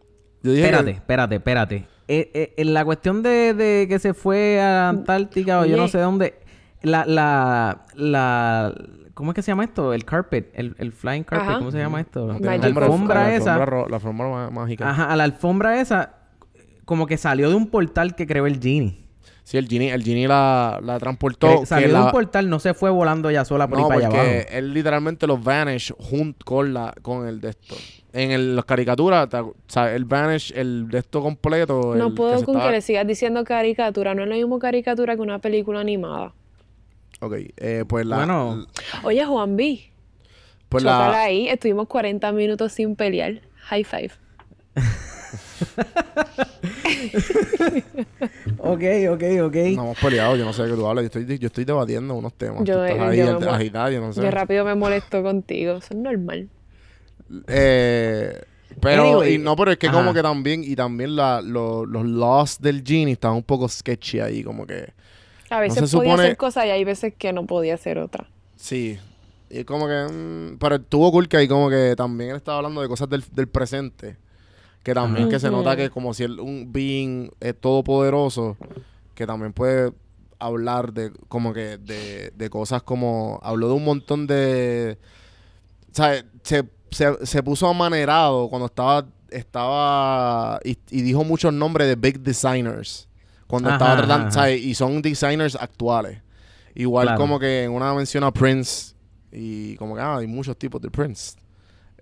Yo 0.43 0.53
dije 0.53 0.63
que- 0.63 0.69
Espérate, 0.71 0.91
espérate, 0.93 1.35
espérate. 1.37 1.87
Eh, 2.11 2.31
eh, 2.33 2.55
en 2.57 2.73
la 2.73 2.85
cuestión 2.87 3.23
de, 3.23 3.53
de 3.53 3.87
que 3.87 3.99
se 3.99 4.15
fue 4.15 4.59
a 4.63 4.89
Antártica 4.89 5.61
o 5.61 5.67
yo 5.67 5.77
no 5.77 5.87
sé 5.89 5.99
dónde, 5.99 6.35
la, 6.83 7.05
la, 7.07 7.83
la, 7.95 8.75
¿cómo 9.15 9.33
es 9.33 9.35
que 9.35 9.43
se 9.43 9.51
llama 9.51 9.65
esto? 9.65 9.93
El 9.93 10.05
carpet, 10.05 10.51
el, 10.55 10.75
el 10.79 10.93
flying 10.93 11.25
carpet, 11.25 11.49
Ajá. 11.49 11.59
¿cómo 11.59 11.71
se 11.71 11.79
llama 11.79 12.01
esto? 12.01 12.27
La 12.41 12.53
alfombra 12.53 13.25
la 13.25 13.35
esa. 13.35 13.55
alfombra 13.55 13.67
ro- 13.67 13.89
La 13.89 13.97
alfombra 13.97 14.51
mágica. 14.51 14.91
Ajá, 14.91 15.13
a 15.13 15.17
la 15.17 15.25
alfombra 15.25 15.81
esa, 15.81 16.15
como 16.85 17.07
que 17.07 17.17
salió 17.17 17.49
de 17.51 17.55
un 17.57 17.67
portal 17.69 18.15
que 18.15 18.27
creó 18.27 18.47
el 18.47 18.61
Genie. 18.61 19.07
Sí, 19.43 19.57
el 19.57 19.67
Genie, 19.67 19.93
el 19.95 20.03
Genie 20.03 20.29
la, 20.29 20.79
la 20.83 20.99
transportó. 20.99 21.61
Que 21.61 21.67
salió 21.67 21.87
de 21.89 21.93
la- 21.95 22.05
un 22.05 22.11
portal, 22.11 22.51
no 22.51 22.59
se 22.61 22.75
fue 22.75 22.91
volando 22.91 23.31
ya 23.31 23.45
sola 23.47 23.67
por 23.67 23.79
No, 23.79 23.85
ahí 23.85 23.89
para 23.89 23.99
allá 24.01 24.09
porque 24.11 24.31
abajo. 24.43 24.49
él 24.53 24.75
literalmente 24.75 25.27
los 25.27 25.43
vanish 25.43 25.93
junto 25.99 26.45
con 26.45 26.75
la 26.75 26.93
con 27.01 27.27
el 27.27 27.41
de 27.41 27.51
esto. 27.51 27.75
En 28.13 28.31
el, 28.31 28.55
las 28.57 28.65
caricaturas, 28.67 29.29
ta- 29.29 29.43
o 29.43 29.55
sea, 29.67 29.95
el 29.95 30.05
vanish, 30.05 30.53
el 30.55 30.89
de 30.89 30.99
esto 30.99 31.23
completo. 31.23 31.95
No 31.97 32.09
el 32.09 32.15
puedo 32.15 32.33
con 32.45 32.57
estaba- 32.57 32.67
que 32.67 32.73
le 32.73 32.81
sigas 32.83 33.07
diciendo 33.07 33.43
caricatura. 33.45 34.15
No 34.15 34.23
es 34.23 34.29
lo 34.29 34.35
mismo 34.35 34.59
caricatura 34.59 35.15
que 35.17 35.23
una 35.23 35.39
película 35.39 35.81
animada. 35.81 36.35
Ok, 37.21 37.35
eh, 37.57 37.85
pues 37.89 38.07
la... 38.07 38.17
Bueno. 38.19 38.67
Oye, 39.03 39.25
Juan 39.25 39.57
B. 39.57 39.81
pues 40.69 40.85
la... 40.85 41.23
ahí. 41.23 41.49
Estuvimos 41.49 41.89
40 41.89 42.31
minutos 42.33 42.73
sin 42.73 42.95
pelear. 42.97 43.41
High 43.71 43.85
five. 43.85 44.11
Ok, 48.59 48.83
ok, 49.11 49.23
ok. 49.43 49.55
No 49.75 49.83
hemos 49.85 49.99
peleado, 49.99 50.37
yo 50.37 50.45
no 50.45 50.53
sé 50.53 50.63
de 50.65 50.71
qué 50.71 50.75
tú 50.77 50.87
hablas. 50.87 51.03
Yo 51.11 51.21
estoy, 51.21 51.39
yo 51.39 51.47
estoy 51.47 51.65
debatiendo 51.65 52.15
unos 52.15 52.33
temas. 52.35 52.65
Yo- 52.65 52.75
tú 52.77 52.83
estás 52.85 52.99
yo 52.99 53.05
ahí 53.05 53.19
me 53.19 53.25
ag- 53.31 53.45
mo- 53.45 53.51
agitada, 53.51 53.91
yo 53.91 54.01
no 54.01 54.13
sé. 54.13 54.23
Yo 54.23 54.31
rápido 54.31 54.65
me 54.65 54.75
molesto 54.75 55.23
contigo. 55.23 55.77
Eso 55.77 55.89
es 55.91 55.97
normal. 55.97 56.49
Eh, 57.47 58.41
pero, 58.81 59.03
Anyway, 59.03 59.35
y 59.35 59.39
no, 59.39 59.57
pero 59.57 59.73
es 59.73 59.79
que 59.79 59.89
ajá. 59.89 59.97
como 59.97 60.15
que 60.15 60.23
también, 60.23 60.63
y 60.65 60.75
también 60.77 61.17
la, 61.17 61.41
lo- 61.43 61.85
los 61.87 62.05
laws 62.07 62.61
del 62.61 62.83
genie 62.85 63.13
están 63.13 63.33
un 63.33 63.43
poco 63.43 63.69
sketchy 63.69 64.21
ahí, 64.21 64.43
como 64.43 64.67
que, 64.67 64.93
A 65.51 65.61
veces 65.61 65.89
se 65.91 65.97
podía 65.97 66.13
supone- 66.13 66.23
hacer 66.25 66.37
cosas 66.37 66.67
y 66.67 66.71
hay 66.71 66.85
veces 66.85 67.15
que 67.17 67.33
no 67.33 67.47
podía 67.47 67.75
hacer 67.75 67.99
otra. 67.99 68.29
sí. 68.57 68.99
Y 69.51 69.65
como 69.65 69.87
que, 69.89 70.07
mm, 70.13 70.59
pero 70.59 70.75
estuvo 70.75 71.11
cool 71.11 71.27
que 71.27 71.39
ahí 71.39 71.49
como 71.49 71.71
que 71.71 71.95
también 71.97 72.31
él 72.33 72.37
estaba 72.37 72.59
hablando 72.59 72.83
de 72.83 72.89
cosas 72.89 73.09
del, 73.09 73.25
del 73.33 73.49
presente. 73.49 74.19
Que 74.83 74.93
también 74.93 75.23
Ajá. 75.25 75.31
que 75.31 75.41
se 75.41 75.51
nota 75.51 75.75
que 75.75 75.89
como 75.89 76.13
si 76.13 76.25
él, 76.25 76.39
un 76.39 76.71
being 76.71 77.31
eh, 77.41 77.55
todopoderoso, 77.55 78.59
que 79.15 79.27
también 79.27 79.55
puede 79.55 79.91
hablar 80.39 80.93
de 80.93 81.13
como 81.29 81.55
que 81.55 81.79
de, 81.79 82.31
de 82.37 82.51
cosas 82.51 82.83
como, 82.83 83.41
habló 83.43 83.69
de 83.69 83.75
un 83.75 83.85
montón 83.85 84.27
de, 84.27 84.99
sea, 85.93 86.23
se, 86.43 86.65
se, 86.91 87.27
se 87.27 87.43
puso 87.43 87.67
amanerado 87.69 88.51
cuando 88.51 88.67
estaba, 88.67 89.07
estaba, 89.31 90.61
y, 90.63 90.79
y 90.91 91.01
dijo 91.03 91.25
muchos 91.25 91.55
nombres 91.55 91.89
de 91.89 91.97
big 91.97 92.21
designers. 92.21 93.08
Cuando 93.49 93.71
Ajá, 93.71 93.77
estaba 93.79 93.97
tratando, 93.97 94.31
¿sabes? 94.31 94.63
Y 94.63 94.75
son 94.75 95.03
designers 95.03 95.57
actuales. 95.57 96.21
Igual 96.77 97.07
Claro. 97.09 97.21
como 97.21 97.41
que 97.41 97.65
en 97.65 97.73
una 97.73 97.93
mención 97.95 98.23
a 98.23 98.31
Prince 98.31 98.95
y 99.33 99.75
como 99.77 99.97
que, 99.97 100.01
ah, 100.01 100.19
hay 100.19 100.29
muchos 100.29 100.57
tipos 100.57 100.81
de 100.81 100.91
Prince. 100.91 101.37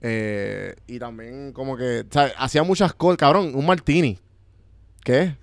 Eh, 0.02 0.74
y 0.86 0.98
también 0.98 1.52
como 1.52 1.76
que, 1.76 2.04
¿sabes? 2.10 2.34
Hacía 2.36 2.62
muchas 2.62 2.92
cosas, 2.92 3.16
cabrón, 3.16 3.52
un 3.54 3.64
martini. 3.64 4.18
¿Qué? 5.02 5.34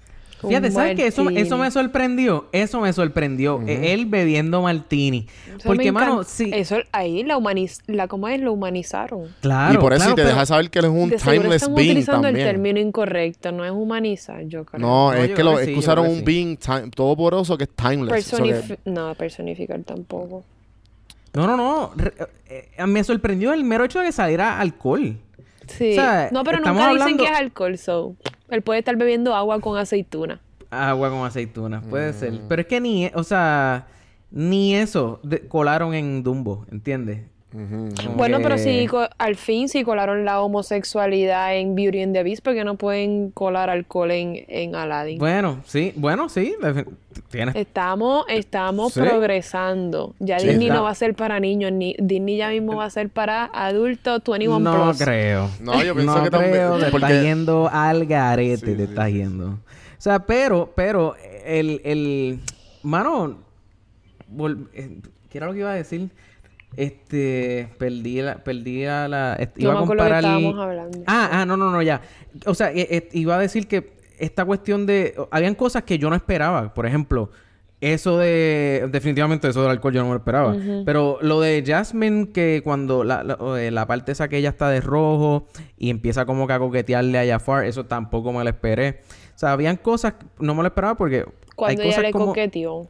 Fíjate, 0.47 0.71
¿sabes 0.71 0.95
qué? 0.95 1.07
Eso, 1.07 1.29
eso 1.29 1.57
me 1.57 1.69
sorprendió. 1.71 2.47
Eso 2.51 2.79
me 2.81 2.91
sorprendió. 2.93 3.61
Eh, 3.67 3.93
Él 3.93 4.05
bebiendo 4.05 4.61
martini. 4.61 5.27
Eso 5.47 5.59
Porque, 5.65 5.91
mano, 5.91 6.23
sí. 6.23 6.51
Eso 6.53 6.77
ahí 6.91 7.23
la 7.23 7.37
humaniz 7.37 7.79
la 7.87 8.07
¿cómo 8.07 8.27
es? 8.27 8.39
Lo 8.41 8.53
humanizaron. 8.53 9.33
Claro. 9.41 9.73
y 9.73 9.77
por 9.77 9.93
eso 9.93 9.99
claro, 10.05 10.13
y 10.13 10.15
te 10.15 10.23
deja 10.25 10.45
saber 10.45 10.69
que 10.69 10.79
él 10.79 10.85
es 10.85 10.91
un 10.91 11.09
de 11.09 11.17
timeless 11.17 11.55
están 11.63 11.75
being 11.75 11.89
utilizando 11.91 12.21
también. 12.27 12.47
el 12.47 12.53
término 12.53 12.79
incorrecto, 12.79 13.51
no 13.51 13.63
es 13.65 13.71
humanizar, 13.71 14.43
yo 14.47 14.65
creo. 14.65 14.79
No, 14.81 15.11
No, 15.11 15.13
es 15.13 15.31
que, 15.31 15.43
lo, 15.43 15.55
que 15.55 15.61
es 15.61 15.61
sí, 15.61 15.65
que 15.67 15.73
yo 15.73 15.79
usaron 15.79 16.07
un 16.07 16.17
sí. 16.17 16.23
being 16.23 16.57
time, 16.57 16.89
todopoderoso 16.89 17.57
que 17.57 17.63
es 17.65 17.69
timeless. 17.69 18.31
Que- 18.31 18.79
no, 18.85 19.13
personificar 19.15 19.79
tampoco. 19.83 20.43
No, 21.33 21.47
no, 21.47 21.57
no. 21.57 21.91
Re- 21.95 22.13
eh, 22.47 22.85
me 22.85 23.03
sorprendió 23.03 23.53
el 23.53 23.63
mero 23.63 23.83
hecho 23.85 23.99
de 23.99 24.05
que 24.05 24.11
saliera 24.11 24.59
alcohol. 24.59 25.17
Sí. 25.67 25.91
O 25.91 25.95
sea, 25.95 26.29
no, 26.31 26.43
pero 26.43 26.57
estamos 26.57 26.79
nunca 26.81 26.89
dicen 26.93 27.01
hablando- 27.03 27.23
que 27.23 27.29
es 27.31 27.37
alcohol, 27.37 27.77
so. 27.77 28.15
Él 28.49 28.61
puede 28.61 28.79
estar 28.79 28.95
bebiendo 28.95 29.33
agua 29.35 29.59
con 29.59 29.77
aceituna. 29.77 30.39
Agua 30.69 31.09
con 31.09 31.25
aceitunas, 31.25 31.83
puede 31.85 32.11
Mm. 32.11 32.15
ser. 32.15 32.41
Pero 32.47 32.61
es 32.61 32.67
que 32.67 32.81
ni, 32.81 33.11
o 33.13 33.23
sea, 33.23 33.87
ni 34.31 34.75
eso 34.75 35.19
de- 35.23 35.47
colaron 35.47 35.93
en 35.93 36.23
Dumbo, 36.23 36.65
¿entiendes? 36.71 37.21
Bueno, 38.15 38.39
pero 38.41 38.57
sí, 38.57 38.87
co- 38.87 39.07
al 39.17 39.35
fin 39.35 39.69
sí 39.69 39.83
colaron 39.83 40.25
la 40.25 40.41
homosexualidad 40.41 41.55
en 41.55 41.75
Beauty 41.75 42.01
and 42.01 42.13
the 42.13 42.23
Beast, 42.23 42.43
porque 42.43 42.63
no 42.63 42.75
pueden 42.75 43.29
colar 43.31 43.69
alcohol 43.69 44.09
en, 44.11 44.43
en 44.47 44.75
Aladdin. 44.75 45.19
Bueno, 45.19 45.61
sí, 45.65 45.93
bueno, 45.95 46.29
sí. 46.29 46.55
Tienes. 47.29 47.55
Estamos, 47.55 48.25
estamos 48.27 48.93
Sí. 48.93 49.01
progresando. 49.01 50.15
Ya 50.19 50.39
Sí, 50.39 50.47
Disney 50.47 50.67
está- 50.67 50.77
no 50.79 50.83
va 50.83 50.89
a 50.89 50.95
ser 50.95 51.13
para 51.15 51.39
niños, 51.39 51.71
ni 51.71 51.95
Disney 51.99 52.37
ya 52.37 52.49
mismo 52.49 52.75
va 52.75 52.85
a 52.85 52.89
ser 52.89 53.09
para 53.09 53.45
adultos 53.53 54.21
21 54.25 54.59
No 54.59 54.85
plus. 54.85 54.97
creo. 55.03 55.49
No, 55.61 55.83
yo 55.83 55.93
pienso 55.95 56.17
no 56.17 56.23
que 56.23 56.29
también- 56.31 56.51
creo, 56.53 56.79
te 56.79 56.85
porque- 56.91 57.05
estás 57.07 57.23
yendo 57.23 57.69
al 57.71 58.05
garete, 58.07 58.57
Sí, 58.57 58.65
te 58.65 58.75
sí, 58.77 58.83
estás 58.83 59.07
sí, 59.09 59.13
yendo. 59.17 59.47
O 59.49 60.01
sea, 60.03 60.19
pero, 60.19 60.71
pero, 60.75 61.15
el, 61.45 61.81
el, 61.85 62.39
mano, 62.81 63.37
vol- 64.35 64.67
eh, 64.73 64.97
¿qué 65.29 65.37
era 65.37 65.47
lo 65.47 65.53
que 65.53 65.59
iba 65.59 65.71
a 65.71 65.75
decir? 65.75 66.09
Este, 66.77 67.69
perdí 67.77 68.21
la, 68.21 68.43
perdí 68.43 68.85
a 68.85 69.07
la, 69.07 69.35
est- 69.35 69.57
No 69.57 69.63
iba 69.71 69.73
a 69.73 69.85
comparar. 69.85 70.17
estábamos 70.23 70.59
hablando. 70.59 70.99
Ah, 71.05 71.29
ah, 71.31 71.45
no, 71.45 71.55
no, 71.57 71.69
no, 71.71 71.81
ya. 71.81 72.01
O 72.45 72.53
sea, 72.53 72.71
eh, 72.71 72.87
eh, 72.89 73.09
iba 73.13 73.35
a 73.35 73.39
decir 73.39 73.67
que 73.67 73.93
esta 74.17 74.45
cuestión 74.45 74.85
de, 74.85 75.15
habían 75.31 75.55
cosas 75.55 75.83
que 75.83 75.97
yo 75.97 76.09
no 76.09 76.15
esperaba, 76.15 76.73
por 76.73 76.85
ejemplo. 76.85 77.29
Eso 77.81 78.17
de... 78.17 78.87
Definitivamente 78.93 79.49
eso 79.49 79.61
del 79.61 79.71
alcohol 79.71 79.93
yo 79.93 79.99
no 79.99 80.07
me 80.07 80.13
lo 80.13 80.19
esperaba. 80.19 80.55
Pero 80.85 81.17
lo 81.21 81.41
de 81.41 81.61
Jasmine, 81.67 82.29
que 82.31 82.61
cuando 82.63 83.03
la, 83.03 83.23
la, 83.23 83.37
eh, 83.59 83.71
la 83.71 83.85
parte 83.85 84.13
esa 84.13 84.29
que 84.29 84.37
ella 84.37 84.49
está 84.49 84.69
de 84.69 84.79
rojo 84.79 85.47
y 85.77 85.89
empieza 85.89 86.25
como 86.25 86.47
que 86.47 86.53
a 86.53 86.59
coquetearle 86.59 87.19
a 87.19 87.33
Jafar, 87.33 87.65
eso 87.65 87.85
tampoco 87.85 88.31
me 88.31 88.41
lo 88.41 88.49
esperé. 88.49 89.01
O 89.35 89.37
sea, 89.37 89.51
habían 89.51 89.75
cosas... 89.75 90.13
No 90.39 90.55
me 90.55 90.61
lo 90.61 90.67
esperaba 90.67 90.95
porque... 90.95 91.25
Cuando 91.57 91.81
hay 91.81 91.87
ella 91.89 91.97
cosas 91.97 92.03
le 92.05 92.11
como... 92.13 92.25
coqueteó. 92.27 92.87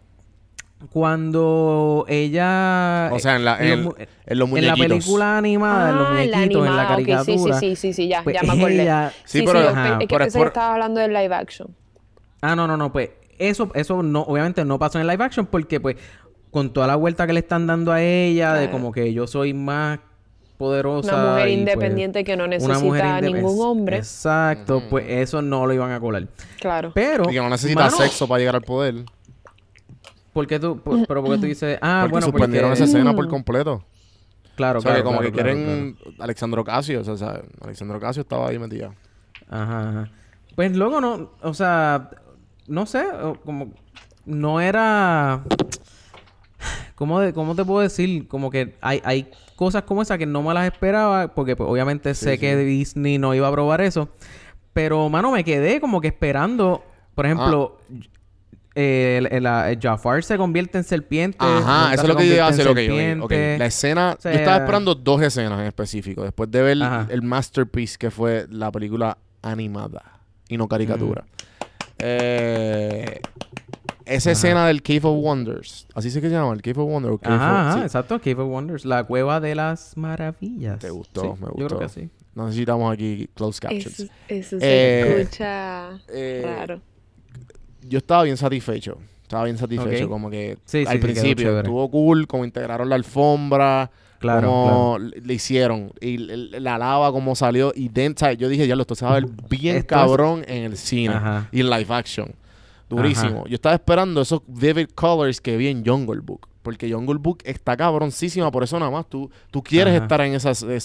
Cuando 0.92 2.06
ella... 2.08 3.10
O 3.12 3.20
sea, 3.20 3.36
en, 3.36 3.46
la, 3.46 3.58
en, 3.60 3.70
los 3.70 3.78
el- 3.78 3.84
mu- 3.84 3.94
en 3.98 4.40
los 4.40 4.48
en 4.48 4.50
muñequitos. 4.50 4.80
la 4.80 4.88
película 4.88 5.38
animada, 5.38 5.90
en 5.90 5.96
los 5.98 6.08
Ah, 6.08 6.12
muñequitos, 6.12 6.42
en 6.42 6.52
la 6.52 6.60
animada, 6.60 6.88
caricatura. 6.88 7.60
Sí, 7.60 7.70
sí, 7.70 7.76
sí, 7.76 7.94
sí, 7.94 8.08
ya, 8.08 8.24
pues 8.24 8.36
ya 8.36 8.42
me 8.44 8.54
acordé. 8.60 8.82
ella- 8.84 9.12
Sí, 9.26 9.40
Sí, 9.40 9.46
pero- 9.46 9.62
sí, 9.62 9.68
Ajá, 9.70 9.94
es 10.02 10.08
que 10.08 10.08
por- 10.08 10.22
que 10.22 10.48
estaba 10.48 10.74
hablando 10.74 11.00
del 11.00 11.14
live 11.14 11.34
action. 11.36 11.76
Ah, 12.42 12.56
no, 12.56 12.68
no, 12.68 12.76
no, 12.78 12.92
pues 12.92 13.12
eso, 13.40 13.72
eso 13.74 14.04
no, 14.04 14.22
obviamente 14.22 14.66
no 14.66 14.78
pasó 14.80 14.98
en 15.00 15.04
el 15.04 15.08
live 15.08 15.24
action 15.24 15.46
porque 15.46 15.80
pues 15.80 15.96
con 16.52 16.72
toda 16.74 16.88
la 16.88 16.96
vuelta 16.96 17.26
que 17.26 17.34
le 17.34 17.40
están 17.40 17.66
dando 17.68 17.92
a 17.92 18.02
ella 18.02 18.54
de 18.54 18.70
como 18.70 18.92
que 18.92 19.12
yo 19.14 19.26
soy 19.28 19.54
más 19.54 20.00
poderosa. 20.58 21.16
Una 21.16 21.32
mujer 21.32 21.48
y, 21.48 21.52
pues, 21.52 21.60
independiente 21.60 22.24
que 22.24 22.38
no 22.38 22.44
una 22.44 22.56
necesita 22.58 22.80
mujer 22.80 23.06
a 23.06 23.22
ningún 23.22 23.60
hombre. 23.66 23.98
Exacto, 23.98 24.84
pues 24.90 25.06
eso 25.10 25.42
no 25.42 25.66
lo 25.66 25.74
iban 25.74 25.92
a 25.92 26.00
colar. 26.00 26.28
Claro. 26.60 26.92
Pero, 26.94 27.24
Y 27.30 27.34
que 27.34 27.40
no 27.40 27.50
necesita 27.50 27.86
mano, 27.86 27.98
sexo 27.98 28.28
para 28.28 28.40
llegar 28.40 28.56
al 28.56 28.62
poder. 28.62 28.96
¿Por 30.34 30.48
qué 30.48 30.60
tú, 30.60 30.80
por- 30.80 31.06
pero 31.08 31.24
porque 31.24 31.40
tú 31.40 31.46
dices, 31.46 31.78
ah, 31.82 32.00
porque 32.02 32.12
bueno, 32.12 32.26
suspendieron 32.28 32.70
porque... 32.72 32.84
esa 32.84 32.92
escena 32.92 33.14
Mm. 33.14 33.16
por 33.16 33.28
completo. 33.30 33.86
Claro, 34.56 34.80
o 34.80 34.82
sea, 34.82 34.92
claro, 34.92 35.04
que 35.04 35.04
como 35.06 35.18
claro, 35.20 35.32
que 35.36 35.42
claro, 35.42 35.56
quieren... 35.56 35.98
Alexandro 36.20 36.64
Casio, 36.64 37.02
o 37.02 37.18
sea. 37.18 37.42
Alexandro 37.62 38.00
Casio 38.00 38.22
estaba 38.22 38.50
ahí 38.50 38.60
metido. 38.60 38.94
Ajá, 39.50 39.90
ajá. 39.90 40.12
Pues 40.56 40.76
luego 40.76 41.02
no, 41.02 41.32
o 41.42 41.54
sea, 41.56 42.12
no 42.68 42.86
sé, 42.86 43.04
como 43.46 43.72
no 44.26 44.62
era 44.62 45.44
¿Cómo, 46.96 47.20
de- 47.20 47.34
¿Cómo 47.34 47.56
te 47.56 47.66
puedo 47.66 47.80
decir? 47.82 48.28
Como 48.28 48.50
que 48.52 48.76
hay, 48.82 49.02
hay 49.04 49.30
cosas 49.56 49.84
como 49.84 50.02
esa 50.04 50.18
que 50.18 50.26
no 50.28 50.42
me 50.44 50.54
las 50.54 50.66
esperaba, 50.72 51.34
porque 51.34 51.56
pues, 51.56 51.68
obviamente 51.70 52.14
Sí, 52.14 52.26
sé 52.26 52.32
sí. 52.34 52.38
que 52.40 52.56
Disney 52.58 53.18
no 53.18 53.34
iba 53.34 53.48
a 53.48 53.52
probar 53.52 53.82
eso. 53.82 54.10
Pero, 54.74 55.10
mano, 55.10 55.32
me 55.32 55.44
quedé 55.44 55.82
como 55.82 56.00
que 56.02 56.08
esperando. 56.10 56.84
Por 57.16 57.26
ejemplo, 57.26 57.78
Ah. 57.92 57.94
Eh, 58.76 59.22
el, 59.32 59.46
el- 59.46 59.80
Jafar 59.80 60.24
se 60.24 60.38
convierte 60.38 60.78
en 60.78 60.84
serpiente. 60.84 61.38
Ajá, 61.40 61.94
eso 61.94 62.04
es 62.04 62.08
lo 62.10 62.16
que 62.16 62.28
yo 62.28 62.34
iba 62.36 62.46
a 62.48 62.50
convierte 62.50 62.72
hacer. 62.82 63.00
en 63.00 63.20
Ok, 63.20 63.24
ok, 63.24 63.26
ok. 63.26 63.30
serpiente. 63.32 63.58
La 63.60 63.66
escena... 63.66 64.16
O 64.18 64.22
sea, 64.22 64.32
yo 64.34 64.40
estaba 64.40 64.58
esperando 64.58 64.96
dos 64.96 65.22
escenas 65.22 65.60
en 65.60 65.66
específico. 65.68 66.24
Después 66.24 66.50
de 66.52 66.62
ver 66.62 66.82
Ajá. 66.84 67.08
el 67.10 67.22
masterpiece 67.22 67.98
que 67.98 68.10
fue 68.12 68.48
la 68.50 68.72
película 68.72 69.18
animada. 69.42 70.20
Y 70.50 70.58
no 70.58 70.68
caricatura. 70.68 71.24
Eh, 72.00 73.22
esa 74.06 74.30
Ajá. 74.30 74.38
escena 74.38 74.68
del 74.68 74.82
Cave 74.82 75.02
of 75.04 75.24
Wonders. 75.24 75.88
Así 75.96 76.10
se 76.12 76.20
que 76.22 76.28
se 76.28 76.34
llama, 76.34 76.54
el 76.54 76.62
Cave 76.62 76.82
of 76.82 76.90
Wonders. 76.90 77.14
o 77.16 77.18
Cave 77.20 77.36
Ajá, 77.36 77.52
of- 77.52 77.58
ajá, 77.68 77.74
sí. 77.80 77.80
exacto. 77.86 78.20
Cave 78.20 78.42
of 78.42 78.50
Wonders. 78.50 78.86
La 78.86 79.04
cueva 79.06 79.40
de 79.40 79.56
las 79.56 79.96
maravillas. 79.96 80.80
Te 80.80 80.90
gustó, 80.90 81.22
Sí, 81.22 81.28
me 81.42 81.48
Yo 81.48 81.52
gustó. 81.54 81.68
creo 81.68 81.80
que 81.80 81.90
sí. 81.90 82.10
No 82.36 82.46
necesitamos 82.48 82.92
aquí 82.92 83.30
closed 83.36 83.62
captions. 83.62 84.00
Eso, 84.00 84.12
eso 84.28 84.58
Eh, 84.60 85.04
se 85.06 85.22
escucha 85.22 85.90
Eh, 86.10 86.42
raro. 86.44 86.82
Yo 87.88 87.98
estaba 88.00 88.24
bien 88.24 88.38
satisfecho. 88.38 88.98
Estaba 89.22 89.46
bien 89.46 89.58
satisfecho. 89.58 90.10
Como 90.10 90.30
que 90.30 90.58
Sí, 90.66 90.84
al 90.88 90.94
sí, 90.94 90.98
principio 91.00 91.58
estuvo 91.60 91.90
cool, 91.90 92.28
como 92.28 92.46
integraron 92.46 92.90
la 92.90 92.96
alfombra. 92.96 93.90
Claro, 94.20 94.48
como 94.48 95.00
le 95.00 95.20
le 95.22 95.34
hicieron. 95.34 95.92
Y 96.00 96.18
la 96.18 96.78
lava 96.78 97.12
como 97.12 97.36
salió. 97.36 97.74
Y 97.76 97.90
dentro, 97.90 98.32
yo 98.34 98.48
dije, 98.48 98.68
ya 98.68 98.76
esto 98.76 98.96
se 98.96 99.04
va 99.06 99.12
a 99.12 99.14
ver 99.16 99.26
bien 99.50 99.76
Esto 99.78 99.96
es- 99.96 100.02
cabrón 100.02 100.44
en 100.48 100.64
el 100.64 100.78
cine. 100.78 101.14
Ajá. 101.16 101.50
Y 101.52 101.60
en 101.62 101.70
live 101.70 101.88
action. 101.94 102.32
Durísimo. 102.90 103.46
Yo 103.48 103.56
estaba 103.56 103.76
esperando 103.76 104.22
esos 104.22 104.42
vivid 104.48 104.90
colors 104.94 105.42
que 105.42 105.58
vi 105.58 105.68
en 105.68 105.86
Jungle 105.86 106.22
Book. 106.22 106.48
Porque 106.62 106.92
Jungle 106.92 107.18
Book 107.18 107.40
está 107.44 107.76
cabroncísima. 107.76 108.52
Por 108.52 108.64
eso 108.64 108.78
nada 108.80 108.92
más 108.92 109.08
tú, 109.10 109.30
tú 109.52 109.62
quieres 109.64 109.96
Ajá. 109.96 110.04
estar 110.04 110.22
en 110.22 110.34
esa 110.36 110.52
eh, 110.72 110.80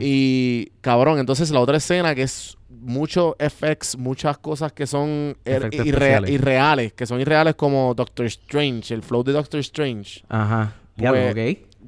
Y 0.00 0.70
cabrón, 0.80 1.18
entonces 1.18 1.50
la 1.50 1.60
otra 1.60 1.76
escena 1.76 2.14
que 2.14 2.22
es 2.22 2.56
mucho 2.70 3.36
FX, 3.38 3.96
muchas 3.98 4.38
cosas 4.38 4.72
que 4.72 4.86
son 4.86 5.36
er- 5.44 5.62
irre- 5.70 5.86
especiales. 5.86 6.30
irreales, 6.30 6.92
que 6.92 7.06
son 7.06 7.20
irreales 7.20 7.54
como 7.54 7.94
Doctor 7.94 8.26
Strange, 8.26 8.94
el 8.94 9.02
flow 9.02 9.22
de 9.24 9.32
Doctor 9.32 9.60
Strange. 9.60 10.22
Ajá. 10.28 10.74
Pues. 11.10 11.34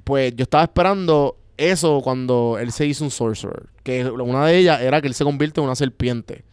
Pues 0.05 0.35
yo 0.37 0.43
estaba 0.45 0.64
esperando 0.64 1.37
eso 1.57 2.01
cuando 2.03 2.57
él 2.61 2.72
se 2.72 2.87
hizo 2.87 3.05
un 3.05 3.11
sorcerer. 3.11 3.64
Que 3.83 4.05
una 4.07 4.47
de 4.47 4.57
ellas 4.59 4.81
era 4.81 5.01
que 5.01 5.09
él 5.09 5.14
se 5.14 5.24
convierte 5.24 5.61
en 5.61 5.66
una 5.66 5.74
serpiente. 5.74 6.45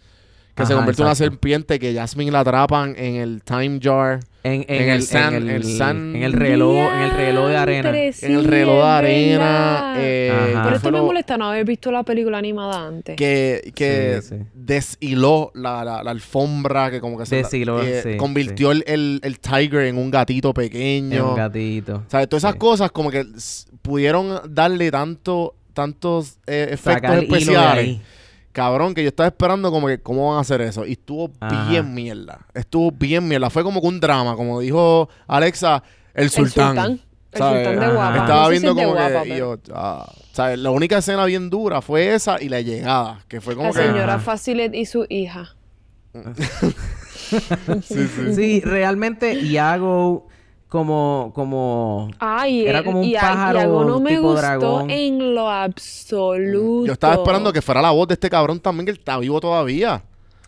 Que 0.57 0.65
se 0.65 0.73
convierte 0.73 1.01
en 1.01 1.05
una 1.05 1.15
serpiente 1.15 1.79
que 1.79 1.93
Jasmine 1.93 2.31
la 2.31 2.39
atrapan 2.41 2.95
en 2.97 3.15
el 3.15 3.43
time 3.43 3.79
jar. 3.81 4.19
En, 4.43 4.61
en, 4.61 4.65
En 4.69 4.89
el 4.89 4.95
el, 4.97 5.01
sand- 5.03 5.35
en, 5.35 5.49
el, 5.49 5.49
el 5.49 5.63
sand- 5.63 6.15
en 6.15 6.23
el 6.23 6.33
reloj, 6.33 6.77
en 6.93 6.99
el 7.01 7.11
reloj 7.11 7.47
de 7.49 7.57
arena. 7.57 7.89
En 7.89 8.31
el 8.35 8.43
reloj 8.45 8.75
de 8.77 8.89
arena. 8.89 9.93
eh, 9.97 10.31
Ajá. 10.33 10.45
¿qué 10.47 10.53
Por 10.53 10.63
fue 10.63 10.75
esto 10.77 10.91
me 10.91 11.01
molesta 11.01 11.37
no 11.37 11.49
haber 11.49 11.65
visto 11.65 11.91
la 11.91 12.03
película 12.03 12.37
animada 12.37 12.87
antes. 12.87 13.15
que, 13.17 13.71
que 13.75 14.19
Sí, 14.21 14.29
sí. 14.29 14.43
deshiló 14.53 15.51
la, 15.53 15.83
la, 15.83 16.01
la 16.03 16.11
alfombra, 16.11 16.89
que 16.89 17.01
como 17.01 17.17
que 17.17 17.25
se 17.25 17.35
Deshiló, 17.37 17.81
eh, 17.83 18.01
sí, 18.03 18.17
convirtió 18.17 18.71
El, 18.71 18.83
el, 18.87 19.19
el 19.23 19.39
tiger 19.39 19.81
en 19.85 19.97
un 19.97 20.09
gatito 20.09 20.49
En 20.49 20.53
pequeño. 20.53 21.31
un 21.31 21.35
gatito. 21.35 22.03
¿Sabes? 22.07 22.29
Todas 22.29 22.41
esas 22.43 22.53
Sí. 22.53 22.59
cosas 22.59 22.91
como 22.91 23.11
que 23.11 23.25
pudieron 23.81 24.41
darle 24.53 24.89
tanto, 24.91 25.55
tantos 25.73 26.37
eh, 26.47 26.67
efectos 26.71 26.93
Sacar 26.93 27.23
hilo 27.23 27.31
de 27.33 27.37
especiales. 27.37 27.97
Cabrón, 28.57 28.95
que 28.95 29.03
yo 29.03 29.09
estaba 29.09 29.27
esperando 29.27 29.69
como 29.69 29.85
que 29.85 29.99
cómo 30.01 30.29
van 30.29 30.39
a 30.39 30.41
hacer 30.41 30.61
eso. 30.61 30.83
Y 30.83 30.93
estuvo 30.93 31.29
Ajá. 31.39 31.69
bien 31.69 31.93
mierda. 31.93 32.39
Estuvo 32.55 32.91
bien 32.91 33.27
mierda. 33.27 33.51
Fue 33.51 33.63
como 33.63 33.81
que 33.81 33.85
un 33.87 33.99
drama. 33.99 34.35
Como 34.35 34.59
dijo 34.61 35.09
Alexa, 35.27 35.83
el 36.15 36.23
El 36.23 36.29
sultán. 36.31 36.67
sultán. 36.75 36.91
El 37.33 37.37
sultán 37.39 37.79
de 37.79 37.85
Ajá. 37.85 37.93
guapa. 37.93 38.17
Estaba 38.17 38.43
No 38.45 38.49
viendo 38.49 38.73
como 38.75 38.93
guapa, 38.93 39.21
que... 39.21 39.27
y 39.29 39.31
pero- 39.33 39.55
yo, 39.63 39.73
ah, 39.75 40.11
¿sabes? 40.31 40.57
La 40.57 40.71
única 40.71 40.97
escena 40.97 41.23
bien 41.25 41.51
dura 41.51 41.83
fue 41.83 42.15
esa 42.15 42.41
y 42.41 42.49
la 42.49 42.61
llegada. 42.61 43.19
Que 43.27 43.41
fue 43.41 43.53
como 43.55 43.67
La 43.67 43.73
que... 43.75 43.85
señora 43.87 44.15
Ajá. 44.15 44.23
Facilet 44.23 44.73
y 44.73 44.87
su 44.87 45.05
hija. 45.07 45.55
Sí, 47.83 48.07
sí. 48.07 48.33
Sí, 48.35 48.61
realmente 48.61 49.33
Iago 49.35 50.27
como 50.69 51.31
como 51.33 52.09
Ay, 52.19 52.67
Era 52.67 52.83
como 52.83 52.99
un 52.99 53.05
y 53.05 53.15
a- 53.15 53.21
pájaro 53.21 53.59
Iago 53.59 53.85
no 53.85 53.99
me 53.99 54.09
tipo 54.11 54.21
gustó 54.23 54.37
dragón. 54.41 54.89
en 54.89 55.33
lo 55.35 55.49
absoluto. 55.49 56.85
Yo 56.87 56.93
estaba 56.93 57.15
esperando 57.15 57.53
que 57.53 57.61
fuera 57.61 57.81
la 57.81 57.91
voz 57.91 58.07
de 58.07 58.15
este 58.15 58.29
cabrón 58.29 58.59
también, 58.59 58.85
que 58.85 58.91
él 58.91 58.97
está 58.97 59.17
vivo 59.17 59.39
todavía. 59.39 60.03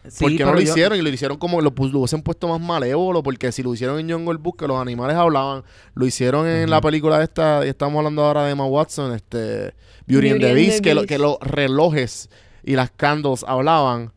sí, 0.07 0.24
¿Por 0.24 0.36
qué 0.36 0.43
no 0.45 0.53
lo 0.53 0.59
yo- 0.61 0.70
hicieron? 0.72 0.97
Y 0.97 1.01
lo 1.01 1.09
hicieron 1.09 1.38
como 1.38 1.61
lo, 1.61 1.72
hubiesen 1.78 2.22
puesto 2.22 2.47
más 2.47 2.59
malévolo, 2.59 3.22
porque 3.24 3.51
si 3.51 3.61
lo 3.63 3.74
hicieron 3.74 3.99
en 3.99 4.09
Jungle 4.11 4.38
Book, 4.38 4.57
que 4.57 4.67
los 4.67 4.78
animales 4.82 5.15
hablaban, 5.17 5.63
lo 5.93 6.05
hicieron 6.05 6.47
en 6.47 6.70
la 6.70 6.82
película 6.82 7.22
esta, 7.24 7.65
y 7.65 7.70
estamos 7.70 7.97
hablando 7.97 8.24
ahora 8.24 8.43
de 8.45 8.51
Emma 8.51 8.65
Watson, 8.65 9.13
este, 9.13 9.74
Beauty, 10.07 10.30
and 10.32 10.41
the 10.41 10.53
Beast, 10.53 10.82
que, 10.82 10.93
lo- 10.95 11.05
que 11.05 11.17
los 11.20 11.38
relojes 11.41 12.30
y 12.63 12.76
las 12.76 12.91
candles 12.91 13.43
hablaban. 13.47 14.11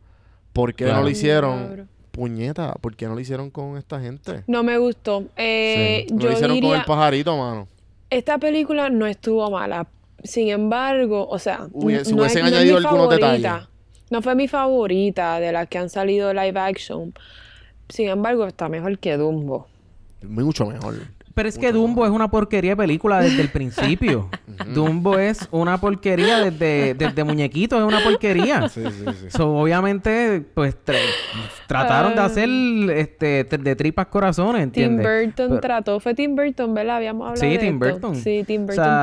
¿Por 0.53 0.73
qué 0.75 0.85
no 0.85 1.01
lo 1.01 1.09
hicieron? 1.09 1.89
Puñeta, 2.17 2.75
¿por 2.79 2.95
qué 2.95 3.07
no 3.07 3.15
lo 3.15 3.19
hicieron 3.19 3.49
con 3.49 3.75
esta 3.75 3.99
gente? 3.99 4.43
No 4.45 4.61
me 4.61 4.77
gustó. 4.77 5.25
Eh, 5.35 6.05
No 6.11 6.19
yo 6.19 6.27
lo 6.27 6.33
hicieron 6.33 6.61
con 6.61 6.75
el 6.75 6.83
pajarito, 6.85 7.35
mano. 7.35 7.67
esta 8.11 8.37
película 8.37 8.91
no 8.91 9.07
estuvo 9.07 9.49
mala. 9.49 9.87
Sin 10.23 10.49
embargo, 10.49 11.27
o 11.27 11.39
sea, 11.39 11.67
Hubiese- 11.71 12.09
n- 12.11 12.15
no 12.17 12.21
hubiesen 12.21 12.45
es, 12.45 12.51
no 12.51 12.57
añadido 12.57 12.79
mi 12.79 12.85
algunos 12.85 13.05
favorita. 13.07 13.31
detalles. 13.33 13.67
No 14.11 14.21
fue 14.21 14.35
mi 14.35 14.47
favorita 14.47 15.39
de 15.39 15.51
las 15.51 15.67
que 15.67 15.79
han 15.79 15.89
salido 15.89 16.31
live 16.35 16.59
action. 16.59 17.15
Sin 17.89 18.07
embargo, 18.09 18.45
está 18.45 18.69
mejor 18.69 18.99
que 18.99 19.17
Dumbo. 19.17 19.65
Mucho 20.21 20.65
mejor. 20.65 20.93
Pero 21.35 21.49
es 21.49 21.57
que 21.57 21.71
Dumbo 21.71 22.05
es 22.05 22.11
una 22.11 22.29
porquería 22.29 22.71
de 22.71 22.77
película 22.77 23.19
desde 23.19 23.41
el 23.41 23.49
principio. 23.49 24.29
Dumbo 24.75 25.17
es 25.17 25.47
una 25.49 25.79
porquería 25.79 26.39
desde, 26.39 26.93
desde 26.93 27.23
muñequito, 27.23 27.75
es 27.77 27.83
una 27.83 28.03
porquería. 28.03 28.69
Sí, 28.69 28.83
sí, 28.85 29.05
sí. 29.19 29.25
So, 29.29 29.55
obviamente, 29.55 30.45
pues 30.53 30.75
tra- 30.85 30.95
trataron 31.67 32.13
de 32.13 32.21
Ah. 32.21 32.25
hacer 32.25 32.49
este 32.97 33.43
de 33.45 33.75
tripas 33.75 34.05
corazones, 34.07 34.71
Tim 34.71 34.83
¿entiendes? 34.83 35.25
Burton 35.25 35.49
Pero- 35.49 35.59
trató. 35.61 35.99
Fue 35.99 36.13
Tim 36.13 36.35
Burton, 36.35 36.73
¿verdad? 36.75 36.97
Habíamos 36.97 37.27
hablado 37.29 37.41
Sí, 37.41 37.49
de 37.53 37.57
Tim 37.57 37.75
esto. 37.83 37.89
Burton. 38.09 38.15
Sí, 38.15 38.43
Tim 38.45 38.61
O 38.61 38.65
Burton 38.67 38.83
sea, 38.85 39.01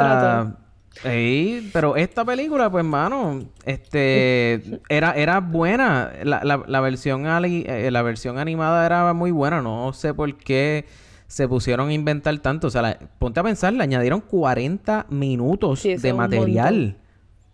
trató. 1.02 1.08
ey, 1.10 1.68
pero 1.72 1.96
esta 1.96 2.24
película, 2.24 2.70
pues, 2.70 2.84
mano, 2.84 3.40
este, 3.64 4.80
era, 4.88 5.12
era 5.12 5.40
buena. 5.40 6.12
La, 6.22 6.42
la, 6.44 6.62
la 6.66 6.80
versión 6.80 7.26
ali- 7.26 7.64
eh, 7.66 7.90
la 7.90 8.02
versión 8.02 8.38
animada 8.38 8.86
era 8.86 9.12
muy 9.14 9.30
buena. 9.32 9.60
No 9.62 9.92
sé 9.92 10.14
por 10.14 10.32
qué 10.36 10.86
se 11.30 11.46
pusieron 11.46 11.90
a 11.90 11.92
inventar 11.92 12.36
tanto. 12.40 12.66
O 12.66 12.70
sea, 12.70 12.82
la- 12.82 12.98
ponte 13.20 13.38
a 13.38 13.44
pensar, 13.44 13.72
le 13.72 13.82
añadieron 13.84 14.20
40 14.20 15.06
minutos 15.10 15.78
Sí, 15.80 15.94
de 15.94 16.12
material. 16.12 16.96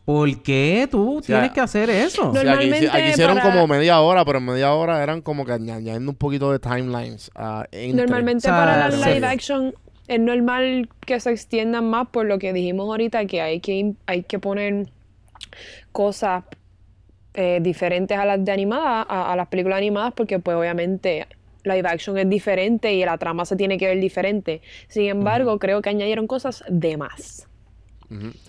¿Por 0.07 0.41
qué 0.43 0.89
tú 0.91 1.21
sea, 1.23 1.37
tienes 1.41 1.53
que 1.53 1.61
hacer 1.61 1.91
eso? 1.91 2.27
No, 2.27 2.33
Sí, 2.33 2.39
aquí, 2.39 2.47
Normalmente 2.47 2.89
aquí 2.91 3.09
hicieron 3.11 3.37
para- 3.39 3.53
como 3.53 3.67
media 3.67 4.01
hora, 4.01 4.25
pero 4.25 4.39
en 4.39 4.45
media 4.47 4.73
hora 4.73 5.03
eran 5.03 5.21
como 5.21 5.45
que 5.45 5.53
añ- 5.53 5.71
añadiendo 5.73 6.11
un 6.13 6.17
poquito 6.17 6.53
de 6.53 6.59
timelines. 6.59 7.31
ah. 7.35 7.67
Normalmente 7.93 8.39
O 8.49 8.53
sea, 8.53 8.57
para 8.57 8.77
las 8.89 8.95
sí. 8.95 9.09
live 9.15 9.27
action 9.27 9.75
es 10.09 10.21
normal 10.21 10.89
que 11.05 11.19
se 11.21 11.31
extiendan 11.33 11.91
más 11.91 12.07
por 12.09 12.25
lo 12.25 12.39
que 12.39 12.53
dijimos 12.53 12.87
ahorita, 12.89 13.27
que 13.27 13.43
hay 13.43 13.61
que, 13.61 13.95
hay 14.07 14.23
que 14.23 14.39
poner 14.39 14.87
cosas 15.93 16.45
eh, 17.35 17.59
diferentes 17.61 18.17
a 18.17 18.25
las 18.25 18.43
de 18.45 18.53
animadas, 18.53 19.07
a, 19.11 19.33
a 19.33 19.37
las 19.37 19.49
películas 19.49 19.77
animadas, 19.79 20.15
porque 20.17 20.39
pues 20.39 20.57
obviamente 20.57 21.27
live 21.67 21.89
action 21.89 22.17
es 22.19 22.29
diferente 22.29 22.95
y 22.95 23.05
la 23.05 23.19
trama 23.19 23.45
se 23.45 23.57
tiene 23.57 23.79
que 23.79 23.87
ver 23.87 24.01
diferente. 24.01 24.63
Sin 24.89 25.07
embargo, 25.07 25.59
creo 25.59 25.83
que 25.83 25.91
añadieron 25.91 26.27
cosas 26.27 26.65
de 26.69 26.97
más. 26.97 27.49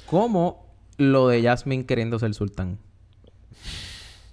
Como 0.05 0.65
lo 0.97 1.27
de 1.27 1.41
Jasmine 1.41 1.85
queriendo 1.85 2.19
ser 2.19 2.33
sultán. 2.33 2.77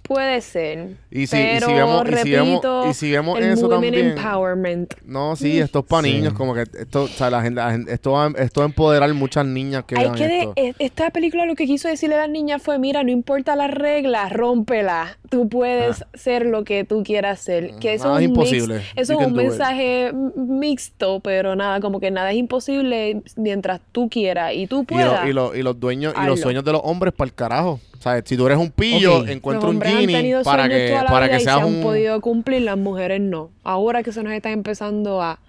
Puede 0.07 0.41
ser. 0.41 0.97
Y 1.09 1.25
si- 1.27 1.35
y 1.37 1.43
pero 1.53 1.67
si 1.67 1.73
vemos- 1.73 2.03
y 2.07 2.15
si 2.15 2.31
vemos- 2.31 2.47
repito, 2.61 2.89
y 2.89 2.93
si 2.93 3.11
vemos 3.11 3.39
el 3.39 3.43
eso 3.45 3.67
women 3.67 3.91
también- 3.93 4.17
empowerment. 4.17 4.93
No, 5.05 5.35
sí, 5.35 5.57
esto 5.59 5.79
es 5.79 5.85
para 5.85 6.07
Sí. 6.07 6.13
niños, 6.13 6.33
como 6.33 6.53
que 6.53 6.61
esto, 6.61 7.03
o 7.03 7.07
sea, 7.07 7.29
la 7.29 7.41
gente, 7.41 7.59
la 7.59 7.71
gente- 7.71 7.91
esto, 7.93 8.11
va, 8.11 8.31
esto 8.37 8.61
va 8.61 8.65
a 8.65 8.69
empoderar 8.69 9.13
muchas 9.15 9.45
niñas 9.45 9.83
que 9.85 9.95
Hay 9.97 10.03
vean 10.05 10.15
que 10.15 10.27
de- 10.27 10.39
esto. 10.39 10.53
e- 10.57 10.75
esta 10.79 11.09
película 11.09 11.45
lo 11.45 11.55
que 11.55 11.65
quiso 11.65 11.87
decirle 11.87 12.15
a 12.15 12.19
las 12.19 12.29
niñas 12.29 12.61
fue, 12.61 12.77
mira, 12.77 13.03
no 13.03 13.11
importa 13.11 13.55
las 13.55 13.71
reglas, 13.71 14.31
rómpelas. 14.31 15.17
Tú 15.29 15.49
puedes 15.49 16.05
ser 16.13 16.45
lo 16.45 16.63
que 16.63 16.83
tú 16.83 17.03
quieras 17.03 17.39
ser. 17.39 17.71
Que 17.79 17.95
eso 17.95 18.05
Ah. 18.05 18.07
Nada 18.09 18.21
es 18.21 18.27
un 18.27 18.33
mix- 18.37 18.51
eso 18.95 19.13
es 19.13 19.19
un 19.19 19.31
it. 19.31 19.35
mensaje 19.35 20.11
mixto, 20.35 21.19
pero 21.19 21.55
nada, 21.55 21.79
como 21.79 21.99
que 21.99 22.11
nada 22.11 22.31
es 22.31 22.37
imposible 22.37 23.21
mientras 23.35 23.81
tú 23.91 24.07
quieras 24.09 24.53
y 24.53 24.67
tú 24.67 24.75
Y, 24.77 24.79
lo- 24.81 24.85
puedas. 24.85 25.27
y, 25.27 25.33
lo- 25.33 25.55
y 25.55 25.63
los 25.63 25.79
dueños 25.79 26.13
y 26.21 26.25
los 26.25 26.39
sueños 26.39 26.63
de 26.63 26.71
los 26.73 26.81
hombres 26.83 27.13
para 27.13 27.27
el 27.27 27.33
carajo. 27.33 27.79
¿Sabes? 27.99 28.23
Si 28.27 28.37
tú 28.37 28.45
eres 28.45 28.57
un 28.57 28.71
pillo, 28.71 29.19
Ok. 29.21 29.27
encuentra 29.29 29.69
un 29.69 29.81
genie 29.81 30.43
para 30.43 30.69
que, 30.69 30.95
para 31.07 31.27
que 31.29 31.39
seas 31.39 31.55
se 31.57 31.61
han 31.61 31.75
un... 31.77 31.81
podido 31.81 32.21
cumplir, 32.21 32.61
las 32.61 32.77
mujeres 32.77 33.19
no. 33.21 33.49
Ahora 33.63 34.03
que 34.03 34.11
se 34.11 34.21
nos 34.23 34.33
están 34.33 34.51
empezando 34.53 35.21
a... 35.21 35.39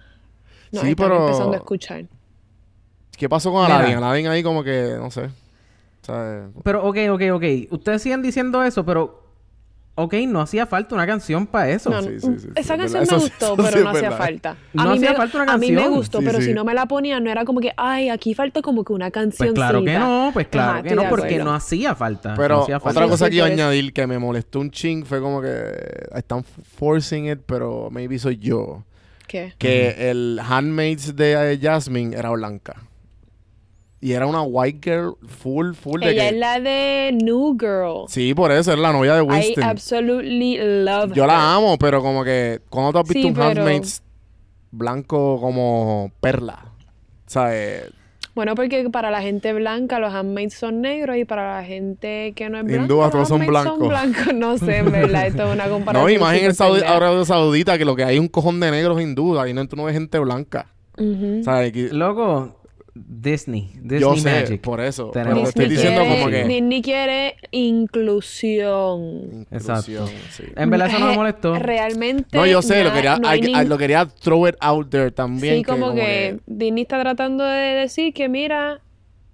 Nos 0.71 0.81
Sí, 0.83 0.89
están 0.89 1.07
pero- 1.09 1.25
empezando 1.25 1.53
a 1.53 1.57
escuchar. 1.57 2.05
¿Qué 3.17 3.27
pasó 3.29 3.51
con. 3.51 3.65
Aladdin? 3.65 3.97
Aladdin 3.97 4.27
ahí 4.27 4.43
como 4.43 4.63
que, 4.63 4.95
no 4.99 5.09
sé. 5.11 5.29
¿Sabes? 6.01 6.49
Pero, 6.63 6.85
ok, 6.87 6.97
ok, 7.11 7.21
ok. 7.33 7.43
Ustedes 7.71 8.01
siguen 8.01 8.21
diciendo 8.21 8.63
eso, 8.63 8.85
pero... 8.85 9.26
Ok, 9.99 10.13
no 10.27 10.41
hacía 10.41 10.67
falta 10.67 10.93
una 10.93 11.07
canción 11.07 11.47
para 11.47 11.69
eso. 11.71 11.89
No, 11.89 12.03
Sí, 12.03 12.09
no, 12.09 12.19
sí, 12.19 12.27
sí, 12.27 12.39
sí, 12.39 12.47
esa 12.55 12.75
es 12.75 12.79
canción 12.79 12.99
verdad. 13.01 13.17
me 13.17 13.23
gustó, 13.23 13.45
eso 13.45 13.55
pero 13.63 13.83
no 13.83 13.89
hacía 13.89 14.11
falta. 14.11 14.55
No 14.73 14.83
mí 14.91 14.97
hacía 14.97 15.09
me, 15.09 15.17
falta 15.17 15.41
una 15.41 15.53
A 15.53 15.57
mí 15.57 15.71
me 15.71 15.87
gustó, 15.87 16.19
Sí, 16.19 16.25
pero 16.25 16.37
sí. 16.39 16.45
si 16.45 16.53
no 16.53 16.63
me 16.63 16.75
la 16.75 16.85
ponían, 16.85 17.23
no 17.23 17.31
era 17.31 17.45
como 17.45 17.59
que, 17.59 17.71
ay, 17.77 18.09
aquí 18.09 18.35
falta 18.35 18.61
como 18.61 18.83
que 18.83 18.93
una 18.93 19.09
canción. 19.09 19.49
Pues 19.49 19.55
claro 19.55 19.83
que 19.83 19.97
no, 19.97 20.29
pues 20.33 20.47
claro 20.49 20.71
Ajá, 20.73 20.83
que 20.83 20.95
no, 20.95 21.09
porque 21.09 21.39
no 21.39 21.51
hacía 21.55 21.95
falta. 21.95 22.35
Pero 22.37 22.57
no 22.57 22.61
hacía 22.61 22.79
falta. 22.79 22.99
otra 22.99 23.09
cosa 23.09 23.25
sí, 23.25 23.31
que 23.31 23.37
iba 23.37 23.47
a 23.47 23.49
añadir 23.49 23.91
que 23.91 24.05
me 24.05 24.19
molestó 24.19 24.59
un 24.59 24.69
ching 24.69 25.03
fue 25.03 25.19
como 25.19 25.41
que 25.41 25.71
están 26.13 26.43
forcing 26.43 27.31
it, 27.31 27.39
pero 27.47 27.89
maybe 27.91 28.19
soy 28.19 28.37
yo. 28.37 28.83
¿Qué? 29.27 29.53
Que 29.57 30.11
el 30.11 30.39
handmaids 30.47 31.15
de 31.15 31.57
Jasmine 31.59 32.15
era 32.15 32.29
blanca. 32.29 32.75
Y 33.99 34.11
era 34.11 34.27
una 34.27 34.43
white 34.43 34.79
girl 34.83 35.15
full, 35.27 35.73
full 35.73 36.01
de 36.01 36.11
Ella 36.11 36.21
que... 36.23 36.27
es 36.29 36.35
la 36.35 36.59
de 36.59 37.17
New 37.19 37.57
Girl. 37.59 38.05
Sí, 38.07 38.33
por 38.35 38.51
eso, 38.51 38.71
es 38.71 38.77
la 38.79 38.91
novia 38.93 39.15
de 39.15 39.23
I 39.23 39.27
Winston. 39.27 39.63
absolutely 39.63 40.57
love 40.83 41.13
Yo 41.13 41.23
her. 41.23 41.27
la 41.29 41.55
amo, 41.55 41.77
pero 41.79 42.01
como 42.03 42.23
que... 42.23 42.61
cuando 42.69 42.91
tú 42.91 42.97
has 42.99 43.03
visto 43.05 43.21
Sí, 43.21 43.25
un 43.27 43.33
pero- 43.33 43.47
handmaids 43.47 44.03
blanco 44.71 45.39
como 45.41 46.11
perla? 46.21 46.65
¿Sabes? 47.25 47.91
Bueno, 48.35 48.53
porque 48.53 48.87
para 48.91 49.09
la 49.09 49.21
gente 49.23 49.51
blanca 49.53 49.97
los 49.97 50.13
handmaids 50.13 50.53
son 50.53 50.81
negros 50.81 51.17
y 51.17 51.25
para 51.25 51.57
la 51.57 51.63
gente 51.65 52.33
que 52.35 52.49
no 52.51 52.59
es 52.59 52.65
blanca 52.65 52.83
Hindúas, 52.83 53.11
todos 53.11 53.27
son 53.27 53.47
blancos. 53.47 53.79
blancos. 53.89 54.33
No 54.35 54.59
sé, 54.59 54.77
en 54.77 54.91
verdad, 54.91 55.25
esto 55.25 55.47
es 55.47 55.53
una 55.55 55.67
comparación. 55.69 56.03
No, 56.07 56.15
imagínate 56.15 56.53
Saudi-. 56.53 56.83
Arabia 56.85 57.25
Saudita 57.25 57.79
que 57.79 57.85
lo 57.85 57.95
que 57.95 58.03
hay 58.03 58.15
es 58.17 58.21
un 58.21 58.27
cojón 58.27 58.59
de 58.59 58.69
negros 58.69 59.01
hindúes 59.01 59.49
y 59.49 59.53
no, 59.53 59.67
tú 59.67 59.75
no 59.75 59.85
ves 59.85 59.93
gente 59.95 60.19
blanca. 60.19 60.67
¿Sabes? 61.43 61.71
Que- 61.73 61.89
Loco, 61.91 62.55
Disney. 63.07 63.71
Disney 63.75 63.99
yo 63.99 64.15
sé, 64.15 64.41
Magic. 64.41 64.61
por 64.61 64.79
eso. 64.81 65.11
Pero 65.13 65.35
estoy 65.43 65.65
Disney 65.65 65.69
diciendo 65.69 66.01
quiere, 66.01 66.19
como 66.19 66.31
que... 66.31 66.43
Disney 66.45 66.81
quiere 66.81 67.35
inclusión. 67.51 69.45
Inclusión, 69.51 70.07
sí. 70.31 70.43
En 70.55 70.69
verdad 70.69 70.87
eso 70.87 70.99
no 70.99 71.07
me 71.07 71.15
molestó. 71.15 71.55
Realmente. 71.59 72.37
No, 72.37 72.45
yo 72.45 72.61
sé, 72.61 72.83
lo 72.83 72.89
na- 72.89 72.95
quería, 72.95 73.17
no 73.19 73.27
hay 73.27 73.39
I- 73.41 73.43
I- 73.43 73.53
nin- 73.53 73.67
lo 73.67 73.77
quería 73.77 74.05
throw 74.05 74.47
it 74.47 74.55
out 74.59 74.89
there 74.89 75.11
también. 75.11 75.57
Sí, 75.57 75.63
como, 75.63 75.93
que, 75.93 76.37
Disney 76.45 76.83
está 76.83 76.99
tratando 77.01 77.43
de 77.43 77.59
decir 77.75 78.13
que, 78.13 78.29
mira, 78.29 78.81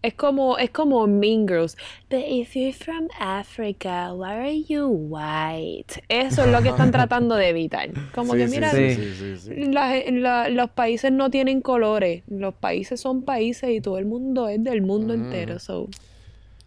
es 0.04 0.14
como, 0.14 0.58
es 0.60 0.70
como 0.70 1.08
Mean 1.08 1.48
Girls. 1.48 1.76
But 2.12 2.20
if 2.28 2.54
you're 2.56 2.74
from 2.74 3.08
Africa, 3.20 4.14
why 4.14 4.30
are 4.34 4.62
you 4.64 4.86
white? 4.88 6.04
Eso 6.10 6.44
es 6.44 6.52
lo 6.52 6.62
que 6.62 6.70
están 6.70 6.92
tratando 6.92 7.36
de 7.36 7.50
evitar. 7.50 7.90
Como 8.14 8.34
Sí, 8.34 8.40
que, 8.40 8.48
sí, 8.50 8.54
mira, 8.56 8.70
sí. 8.72 8.96
sí, 8.96 9.14
sí, 9.18 9.38
sí. 9.38 9.56
la- 9.72 9.98
la- 10.12 10.50
los 10.50 10.70
países 10.70 11.12
no 11.12 11.30
tienen 11.32 11.62
colores. 11.62 12.24
Los 12.28 12.54
países 12.54 13.00
son 13.02 13.24
países 13.24 13.70
y 13.72 13.82
todo 13.82 13.98
el 13.98 14.06
mundo 14.06 14.48
es 14.50 14.64
del 14.64 14.82
mundo 14.84 15.14
Mm. 15.18 15.24
entero. 15.24 15.58
So. 15.60 15.88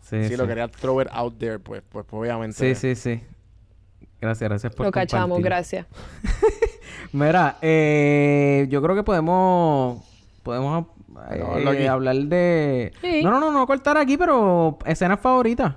Sí, 0.00 0.22
Sí, 0.24 0.28
sí. 0.30 0.36
lo 0.36 0.46
quería 0.46 0.68
throw 0.68 1.00
it 1.02 1.08
out 1.12 1.36
there, 1.38 1.58
pues, 1.58 1.82
pues 1.88 2.06
obviamente. 2.10 2.56
Sí, 2.56 2.74
sí, 2.74 2.94
sí. 2.94 3.20
Gracias, 4.20 4.48
gracias 4.48 4.74
por 4.74 4.86
Lo 4.86 4.92
cachamos, 4.92 5.42
gracias. 5.42 5.86
Mira, 7.12 7.58
eh, 7.62 8.66
yo 8.70 8.80
creo 8.82 8.94
que 8.96 9.02
podemos 9.02 10.02
podemos 10.42 10.86
eh, 11.30 11.34
Acabarlo 11.42 11.70
aquí. 11.70 11.86
hablar 11.86 12.16
de 12.16 12.92
Sí. 13.00 13.22
no 13.22 13.30
no 13.30 13.40
no 13.40 13.50
no 13.52 13.66
cortar 13.66 13.96
aquí 13.98 14.16
pero 14.16 14.78
escenas 14.84 15.20
favoritas 15.20 15.74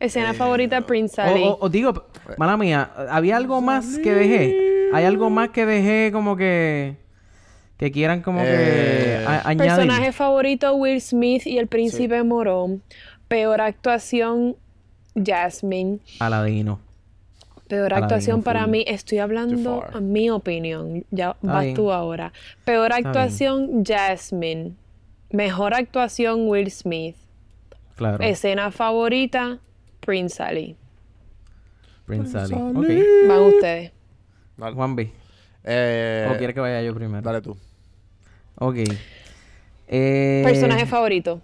Escena 0.00 0.34
favorita, 0.34 0.80
Prince 0.80 1.20
Ali. 1.22 1.44
o- 1.44 1.58
o 1.60 1.68
digo 1.68 1.92
mala 2.36 2.56
mía 2.56 2.90
había 3.08 3.36
algo 3.36 3.60
más 3.60 3.98
que 3.98 4.12
dejé 4.12 4.90
hay 4.92 5.04
algo 5.04 5.30
más 5.30 5.50
que 5.50 5.64
dejé 5.64 6.10
como 6.12 6.36
que 6.36 6.96
que 7.76 7.92
quieran 7.92 8.20
como 8.20 8.40
Eh, 8.42 8.46
que 8.46 9.24
a- 9.26 9.48
añadir 9.48 9.72
Personaje 9.74 10.12
favorito, 10.12 10.74
Will 10.74 11.00
Smith 11.00 11.46
y 11.46 11.58
el 11.58 11.66
príncipe 11.68 12.22
morón. 12.22 12.82
Peor 13.28 13.60
actuación, 13.60 14.54
Jasmine. 15.16 15.98
Aladino 16.20 16.78
Peor 17.72 17.94
actuación 17.94 18.42
para 18.42 18.66
mí, 18.66 18.84
estoy 18.86 19.16
hablando 19.16 19.82
a 19.94 19.98
mi 19.98 20.28
opinión. 20.28 21.06
Ya 21.10 21.30
Está 21.30 21.52
vas 21.54 21.62
bien. 21.62 21.74
tú 21.74 21.90
ahora. 21.90 22.30
Peor 22.66 22.92
actuación, 22.92 23.82
Jasmine. 23.82 24.74
Mejor 25.30 25.72
actuación, 25.72 26.46
Will 26.48 26.70
Smith. 26.70 27.16
claro 27.96 28.22
Escena 28.22 28.70
favorita, 28.72 29.58
Prince 30.00 30.42
Ali. 30.42 30.76
Prince 32.04 32.36
Ali 32.36 32.54
Ali. 32.54 32.76
Ok. 32.76 33.28
Van 33.28 33.40
ustedes. 33.40 33.92
Dale. 34.58 34.74
Juan 34.74 34.94
B 34.94 35.10
Eh, 35.64 36.28
o 36.30 36.36
quiere 36.36 36.52
que 36.52 36.60
vaya 36.60 36.82
yo 36.82 36.94
primero 36.94 37.22
Dale 37.22 37.40
tú. 37.40 37.56
Ok. 38.56 38.80
Eh, 39.88 40.42
Personaje 40.44 40.84
favorito. 40.84 41.40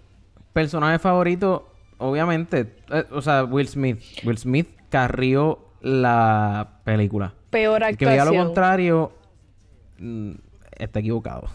Personaje 0.53 0.99
favorito, 0.99 1.73
obviamente, 1.97 2.71
eh, 2.91 3.05
o 3.09 3.19
sea, 3.23 3.45
Will 3.45 3.67
Smith. 3.67 3.99
Will 4.23 4.37
Smith 4.37 4.67
carrió 4.91 5.68
la 5.81 6.67
película. 6.83 7.33
Peor 7.49 7.83
El 7.83 7.97
que 7.97 8.05
diga 8.05 8.17
lo 8.17 8.21
actuación. 8.23 8.45
contrario, 8.47 9.11
mm, 9.97 10.31
está 10.77 10.99
equivocado. 10.99 11.47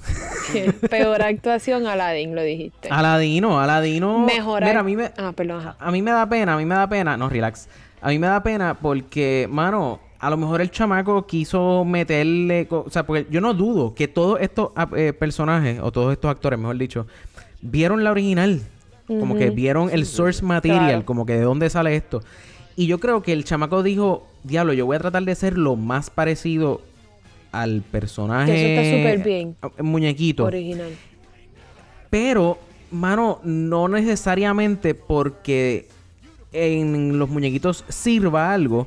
Peor 0.90 1.22
actuación, 1.22 1.86
Aladdin, 1.86 2.34
lo 2.34 2.42
dijiste. 2.42 2.88
Aladino, 2.90 3.60
Aladino. 3.60 4.18
Mejor 4.20 4.64
Mira, 4.64 4.80
a 4.80 4.82
mí 4.82 4.96
me, 4.96 5.10
Ah, 5.16 5.32
perdón. 5.34 5.60
ajá. 5.60 5.76
a 5.78 5.90
mí 5.90 6.02
me 6.02 6.10
da 6.10 6.28
pena, 6.28 6.54
a 6.54 6.56
mí 6.56 6.64
me 6.64 6.74
da 6.74 6.88
pena. 6.88 7.16
No, 7.16 7.28
relax. 7.28 7.68
A 8.00 8.08
mí 8.08 8.18
me 8.18 8.26
da 8.26 8.42
pena 8.42 8.74
porque, 8.80 9.48
mano, 9.50 10.00
a 10.18 10.28
lo 10.30 10.36
mejor 10.36 10.60
el 10.60 10.70
chamaco 10.70 11.26
quiso 11.26 11.84
meterle... 11.86 12.66
O 12.70 12.90
sea, 12.90 13.06
porque 13.06 13.26
yo 13.30 13.40
no 13.40 13.54
dudo 13.54 13.94
que 13.94 14.08
todos 14.08 14.40
estos 14.40 14.70
ah, 14.76 14.88
eh, 14.96 15.12
personajes, 15.14 15.80
o 15.80 15.90
todos 15.90 16.12
estos 16.12 16.30
actores, 16.30 16.58
mejor 16.58 16.76
dicho, 16.76 17.06
vieron 17.62 18.04
la 18.04 18.10
original. 18.10 18.60
Como 19.06 19.36
que 19.36 19.50
vieron 19.50 19.90
el 19.90 20.06
source 20.06 20.42
material, 20.42 20.86
Claro. 20.86 21.04
como 21.04 21.26
que 21.26 21.34
de 21.34 21.42
dónde 21.42 21.68
sale 21.68 21.94
esto. 21.94 22.22
Y 22.76 22.86
yo 22.86 22.98
creo 22.98 23.22
que 23.22 23.32
el 23.32 23.44
chamaco 23.44 23.82
dijo, 23.82 24.26
diablo, 24.42 24.72
yo 24.72 24.86
voy 24.86 24.96
a 24.96 25.00
tratar 25.00 25.22
de 25.24 25.34
ser 25.34 25.56
lo 25.56 25.76
más 25.76 26.10
parecido 26.10 26.80
al 27.52 27.82
personaje... 27.82 28.52
Que 28.52 28.74
eso 28.74 28.82
está 28.82 28.96
súper 29.14 29.24
bien. 29.28 29.56
Muñequito. 29.80 30.44
Original. 30.44 30.90
Pero, 32.10 32.58
mano, 32.90 33.40
no 33.44 33.88
necesariamente 33.88 34.94
porque 34.94 35.88
en 36.52 37.18
los 37.18 37.28
muñequitos 37.28 37.84
sirva 37.88 38.52
algo, 38.52 38.86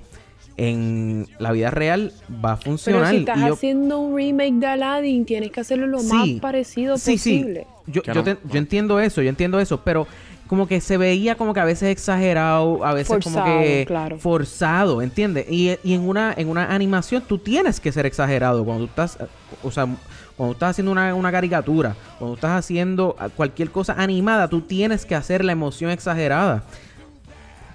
en 0.55 1.27
la 1.37 1.51
vida 1.51 1.69
real 1.69 2.13
va 2.43 2.53
a 2.53 2.55
Pero 2.57 2.71
funcionar. 2.71 3.11
si 3.11 3.17
estás 3.17 3.39
yo- 3.39 3.53
haciendo 3.53 3.99
un 3.99 4.15
remake 4.15 4.53
de 4.55 4.65
Aladdin, 4.65 5.25
tienes 5.25 5.51
que 5.51 5.59
hacerlo 5.59 5.85
lo 5.87 5.99
Sí. 5.99 6.07
más 6.13 6.29
parecido 6.41 6.97
sí, 6.97 7.11
posible. 7.13 7.67
Sí, 7.85 7.91
yo, 7.91 8.01
yo 8.01 8.13
no, 8.15 8.23
te- 8.23 8.33
no. 8.33 8.39
yo 8.51 8.57
entiendo 8.57 8.99
eso, 8.99 9.21
yo 9.21 9.29
entiendo 9.29 9.59
eso, 9.59 9.81
pero 9.83 10.07
como 10.47 10.67
que 10.67 10.81
se 10.81 10.97
veía 10.97 11.35
como 11.35 11.53
que 11.53 11.59
a 11.59 11.65
veces 11.65 11.89
exagerado, 11.89 12.83
a 12.85 12.93
veces 12.93 13.23
como 13.23 13.43
que 13.43 13.83
claro. 13.87 14.17
forzado, 14.17 15.01
¿entiendes? 15.01 15.45
Y, 15.49 15.77
y 15.83 15.93
en 15.93 16.07
una 16.07 16.33
en 16.37 16.47
una 16.49 16.73
animación 16.73 17.23
tú 17.27 17.37
tienes 17.37 17.79
que 17.79 17.91
ser 17.91 18.05
exagerado 18.05 18.63
cuando 18.63 18.85
tú 18.85 18.89
estás, 18.89 19.17
o 19.63 19.71
sea, 19.71 19.87
cuando 20.35 20.53
estás 20.53 20.71
haciendo 20.71 20.91
una, 20.91 21.13
una 21.15 21.31
caricatura, 21.31 21.95
cuando 22.19 22.35
estás 22.35 22.51
haciendo 22.51 23.15
cualquier 23.35 23.71
cosa 23.71 23.93
animada, 23.97 24.47
tú 24.47 24.61
tienes 24.61 25.05
que 25.05 25.15
hacer 25.15 25.43
la 25.43 25.51
emoción 25.51 25.91
exagerada. 25.91 26.63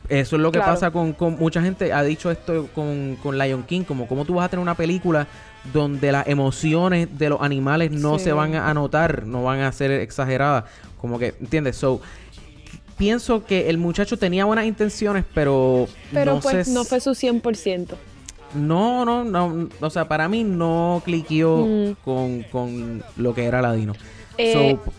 Eso 0.08 0.36
es 0.36 0.42
lo 0.42 0.50
que 0.52 0.58
Claro. 0.58 0.72
pasa 0.74 0.90
con, 0.90 1.12
con 1.12 1.38
mucha 1.38 1.62
gente, 1.62 1.92
ha 1.92 2.02
dicho 2.02 2.30
esto 2.30 2.68
con, 2.74 3.16
con 3.22 3.38
Lion 3.38 3.62
King, 3.62 3.82
como 3.84 4.06
cómo 4.06 4.24
tú 4.24 4.34
vas 4.34 4.46
a 4.46 4.48
tener 4.48 4.62
una 4.62 4.74
película 4.74 5.26
donde 5.72 6.12
las 6.12 6.26
emociones 6.26 7.08
de 7.18 7.28
los 7.30 7.40
animales 7.40 7.92
no 7.92 8.18
Sí. 8.18 8.24
se 8.24 8.32
van 8.32 8.54
a 8.56 8.74
notar, 8.74 9.26
no 9.26 9.42
van 9.44 9.60
a 9.60 9.72
ser 9.72 9.90
exageradas. 9.92 10.64
Como 11.00 11.18
que, 11.18 11.34
¿entiendes? 11.40 11.76
So, 11.76 12.00
pienso 12.96 13.44
que 13.44 13.68
el 13.70 13.78
muchacho 13.78 14.16
tenía 14.18 14.44
buenas 14.44 14.66
intenciones, 14.66 15.24
pero, 15.34 15.86
Pero 16.12 16.34
no 16.34 16.40
pues 16.40 16.66
sé 16.68 16.72
no 16.72 16.84
fue 16.84 17.00
su 17.00 17.10
100%. 17.14 17.94
no, 18.54 19.04
no, 19.04 19.24
no, 19.24 19.68
o 19.80 19.90
sea, 19.90 20.06
para 20.08 20.28
mí 20.28 20.44
no 20.44 21.02
cliqueó 21.04 21.66
Mm. 21.66 21.92
con, 22.04 22.42
con 22.44 23.02
lo 23.16 23.34
que 23.34 23.44
era 23.44 23.62
Ladino. 23.62 23.94
Eh, 24.38 24.76
So, 24.84 24.92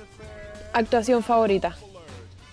Actuación 0.74 1.22
favorita. 1.22 1.76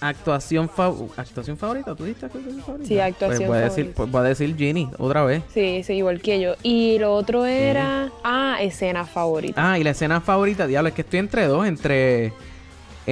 actuación, 0.03 0.69
fa- 0.69 0.93
actuación 1.17 1.57
favorita, 1.59 1.95
¿tú 1.95 2.05
diste 2.05 2.27
actuación 2.27 2.61
favorita? 2.61 2.89
Sí, 2.89 2.99
actuación 2.99 3.39
pues 3.39 3.49
voy 3.49 3.59
a 3.59 3.61
decir, 3.63 3.75
favorita. 3.85 3.97
pues 3.97 4.11
voy 4.11 4.21
a 4.21 4.25
decir 4.25 4.57
Ginny 4.57 4.89
otra 4.99 5.25
vez. 5.25 5.43
Sí, 5.53 5.83
sí, 5.85 5.95
igual 5.95 6.21
que 6.23 6.41
yo. 6.41 6.55
Y 6.63 6.99
lo 6.99 7.15
otro 7.15 7.45
era. 7.47 8.11
Ah, 8.25 8.57
escena 8.61 9.05
favorita. 9.07 9.73
Ah, 9.73 9.79
y 9.79 9.85
la 9.85 9.91
escena 9.91 10.21
favorita, 10.21 10.67
diablo, 10.67 10.89
es 10.89 10.95
que 10.95 11.03
estoy 11.03 11.21
entre 11.21 11.47
dos, 11.47 11.67
entre 11.67 12.33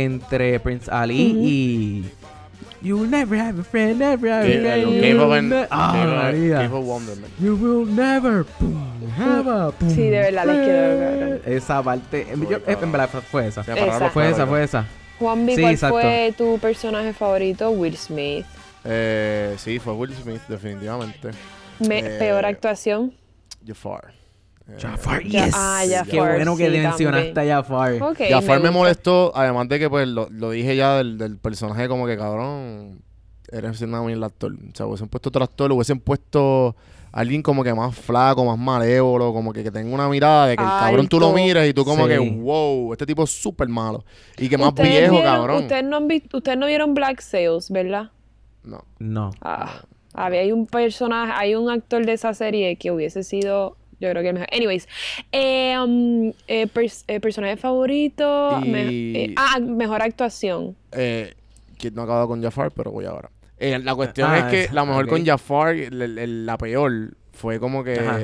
entre 0.04 0.60
Prince 0.60 0.90
Ali 0.90 1.30
Ujú. 1.32 1.40
y 1.44 2.04
You'll 2.80 3.10
never 3.10 3.36
have 3.36 3.58
a 3.60 3.64
friend, 3.64 3.98
never 3.98 4.30
have 4.30 4.44
a 4.44 4.46
friend. 4.46 4.62
Cave 5.00 5.10
you'll 5.10 5.20
of 5.22 5.32
an- 5.32 5.48
ne- 5.48 5.66
Ah, 5.68 6.30
Wonderment. 6.80 7.32
You 7.40 7.56
will 7.56 7.86
never 7.92 8.46
boom, 8.60 9.10
have 9.18 9.48
a 9.50 9.70
boom, 9.80 9.90
Sí, 9.90 10.02
de 10.02 10.10
verdad, 10.20 10.46
les 10.46 10.64
friend. 10.64 11.56
Esa 11.56 11.82
parte, 11.82 12.26
yo- 12.48 12.58
en 12.66 12.92
verdad 12.92 13.08
fue 13.30 13.48
esa. 13.48 13.64
Fue 13.64 14.28
esa, 14.28 14.46
fue 14.46 14.62
esa. 14.62 14.86
Juan 15.18 15.44
B, 15.44 15.56
Sí, 15.56 15.60
¿cuál 15.62 15.72
exacto. 15.74 15.98
fue 16.00 16.34
tu 16.38 16.58
personaje 16.60 17.12
favorito? 17.12 17.70
Will 17.72 17.96
Smith. 17.96 18.46
Eh, 18.84 19.56
sí, 19.58 19.80
fue 19.80 19.92
Will 19.94 20.14
Smith, 20.14 20.42
definitivamente. 20.48 21.30
Me- 21.80 21.98
Eh, 21.98 22.16
Peor 22.20 22.44
actuación. 22.46 23.12
Jafar. 23.66 24.12
Jafar, 24.76 25.22
Ya- 25.24 25.46
yes. 25.46 25.54
ah, 25.56 25.80
Qué 25.84 25.94
Jafar, 25.94 26.34
bueno 26.36 26.56
que 26.56 26.70
sí, 26.70 26.76
mencionaste 26.78 27.32
también. 27.32 27.56
a 27.56 27.62
Jafar. 27.62 27.98
Jafar 28.28 28.60
me, 28.60 28.70
molestó, 28.70 29.32
además 29.34 29.68
de 29.68 29.78
que 29.78 29.88
pues 29.88 30.06
lo, 30.08 30.28
lo 30.30 30.50
dije 30.50 30.76
ya 30.76 30.96
del, 30.98 31.16
del 31.16 31.38
personaje 31.38 31.88
como 31.88 32.06
que 32.06 32.16
cabrón, 32.18 33.00
eres 33.50 33.80
una 33.80 34.02
mierda 34.02 34.26
actor. 34.26 34.52
O 34.52 34.76
sea, 34.76 34.86
hubiesen 34.86 35.08
puesto 35.08 35.30
otro 35.30 35.42
actor, 35.42 35.72
hubiesen 35.72 36.00
puesto 36.00 36.76
alguien 37.12 37.42
como 37.42 37.64
que 37.64 37.72
más 37.72 37.96
flaco, 37.96 38.44
más 38.44 38.58
malévolo, 38.58 39.32
como 39.32 39.54
que, 39.54 39.64
que 39.64 39.70
tenga 39.70 39.92
una 39.94 40.06
mirada 40.10 40.48
de 40.48 40.56
que 40.56 40.62
el 40.62 40.68
cabrón 40.68 41.08
tú 41.08 41.18
lo 41.18 41.32
miras 41.32 41.66
y 41.66 41.72
tú 41.72 41.82
como 41.86 42.02
Sí. 42.06 42.10
que, 42.10 42.18
wow, 42.18 42.92
este 42.92 43.06
tipo 43.06 43.22
es 43.24 43.30
súper 43.30 43.68
malo. 43.68 44.04
Y 44.36 44.50
que 44.50 44.58
más 44.58 44.68
Ustedes 44.68 44.90
viejo, 44.90 45.14
vieron- 45.14 45.32
cabrón. 45.32 45.62
Ustedes 45.62 45.84
no, 45.84 45.96
han 45.96 46.08
visto, 46.08 46.36
ustedes 46.36 46.58
no 46.58 46.66
vieron 46.66 46.92
Black 46.92 47.20
Sails, 47.22 47.70
¿verdad? 47.70 48.10
No. 48.62 48.84
No. 48.98 49.30
Ah, 49.40 49.80
había 50.12 50.40
hay 50.40 50.52
un 50.52 50.66
personaje, 50.66 51.32
hay 51.34 51.54
un 51.54 51.70
actor 51.70 52.04
de 52.04 52.12
esa 52.12 52.34
serie 52.34 52.76
que 52.76 52.90
hubiese 52.90 53.24
sido, 53.24 53.77
yo 54.00 54.10
creo 54.10 54.22
que 54.22 54.28
el 54.28 54.34
mejor. 54.34 54.48
Anyways, 54.52 54.88
eh, 55.32 55.76
um, 55.78 56.32
eh, 56.46 56.66
pers- 56.72 57.04
eh, 57.08 57.20
personaje 57.20 57.56
favorito, 57.56 58.60
Y- 58.64 58.68
me- 58.68 58.88
eh, 59.24 59.34
ah, 59.36 59.58
mejor 59.60 60.02
actuación. 60.02 60.76
Eh, 60.92 61.34
que 61.78 61.90
no 61.90 62.02
he 62.02 62.04
acabado 62.04 62.28
con 62.28 62.42
Jafar, 62.42 62.70
pero 62.72 62.90
voy 62.90 63.04
ahora. 63.04 63.30
Eh, 63.58 63.78
la 63.82 63.94
cuestión 63.94 64.30
Ah, 64.30 64.38
es 64.38 64.44
que 64.68 64.72
la 64.74 64.84
mejor 64.84 65.08
con 65.08 65.24
Jafar, 65.24 65.74
el- 65.74 66.18
el- 66.18 66.46
la 66.46 66.56
peor, 66.58 67.14
fue 67.32 67.58
como 67.60 67.82
que... 67.84 67.98
Ajá. 67.98 68.18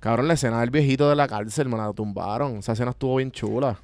Cabrón, 0.00 0.26
la 0.26 0.34
escena 0.34 0.60
del 0.60 0.70
viejito 0.70 1.08
de 1.08 1.14
la 1.16 1.28
cárcel, 1.28 1.68
me 1.68 1.76
la 1.76 1.92
tumbaron. 1.92 2.56
Esa 2.56 2.72
escena 2.72 2.90
estuvo 2.90 3.16
bien 3.16 3.30
chula. 3.30 3.78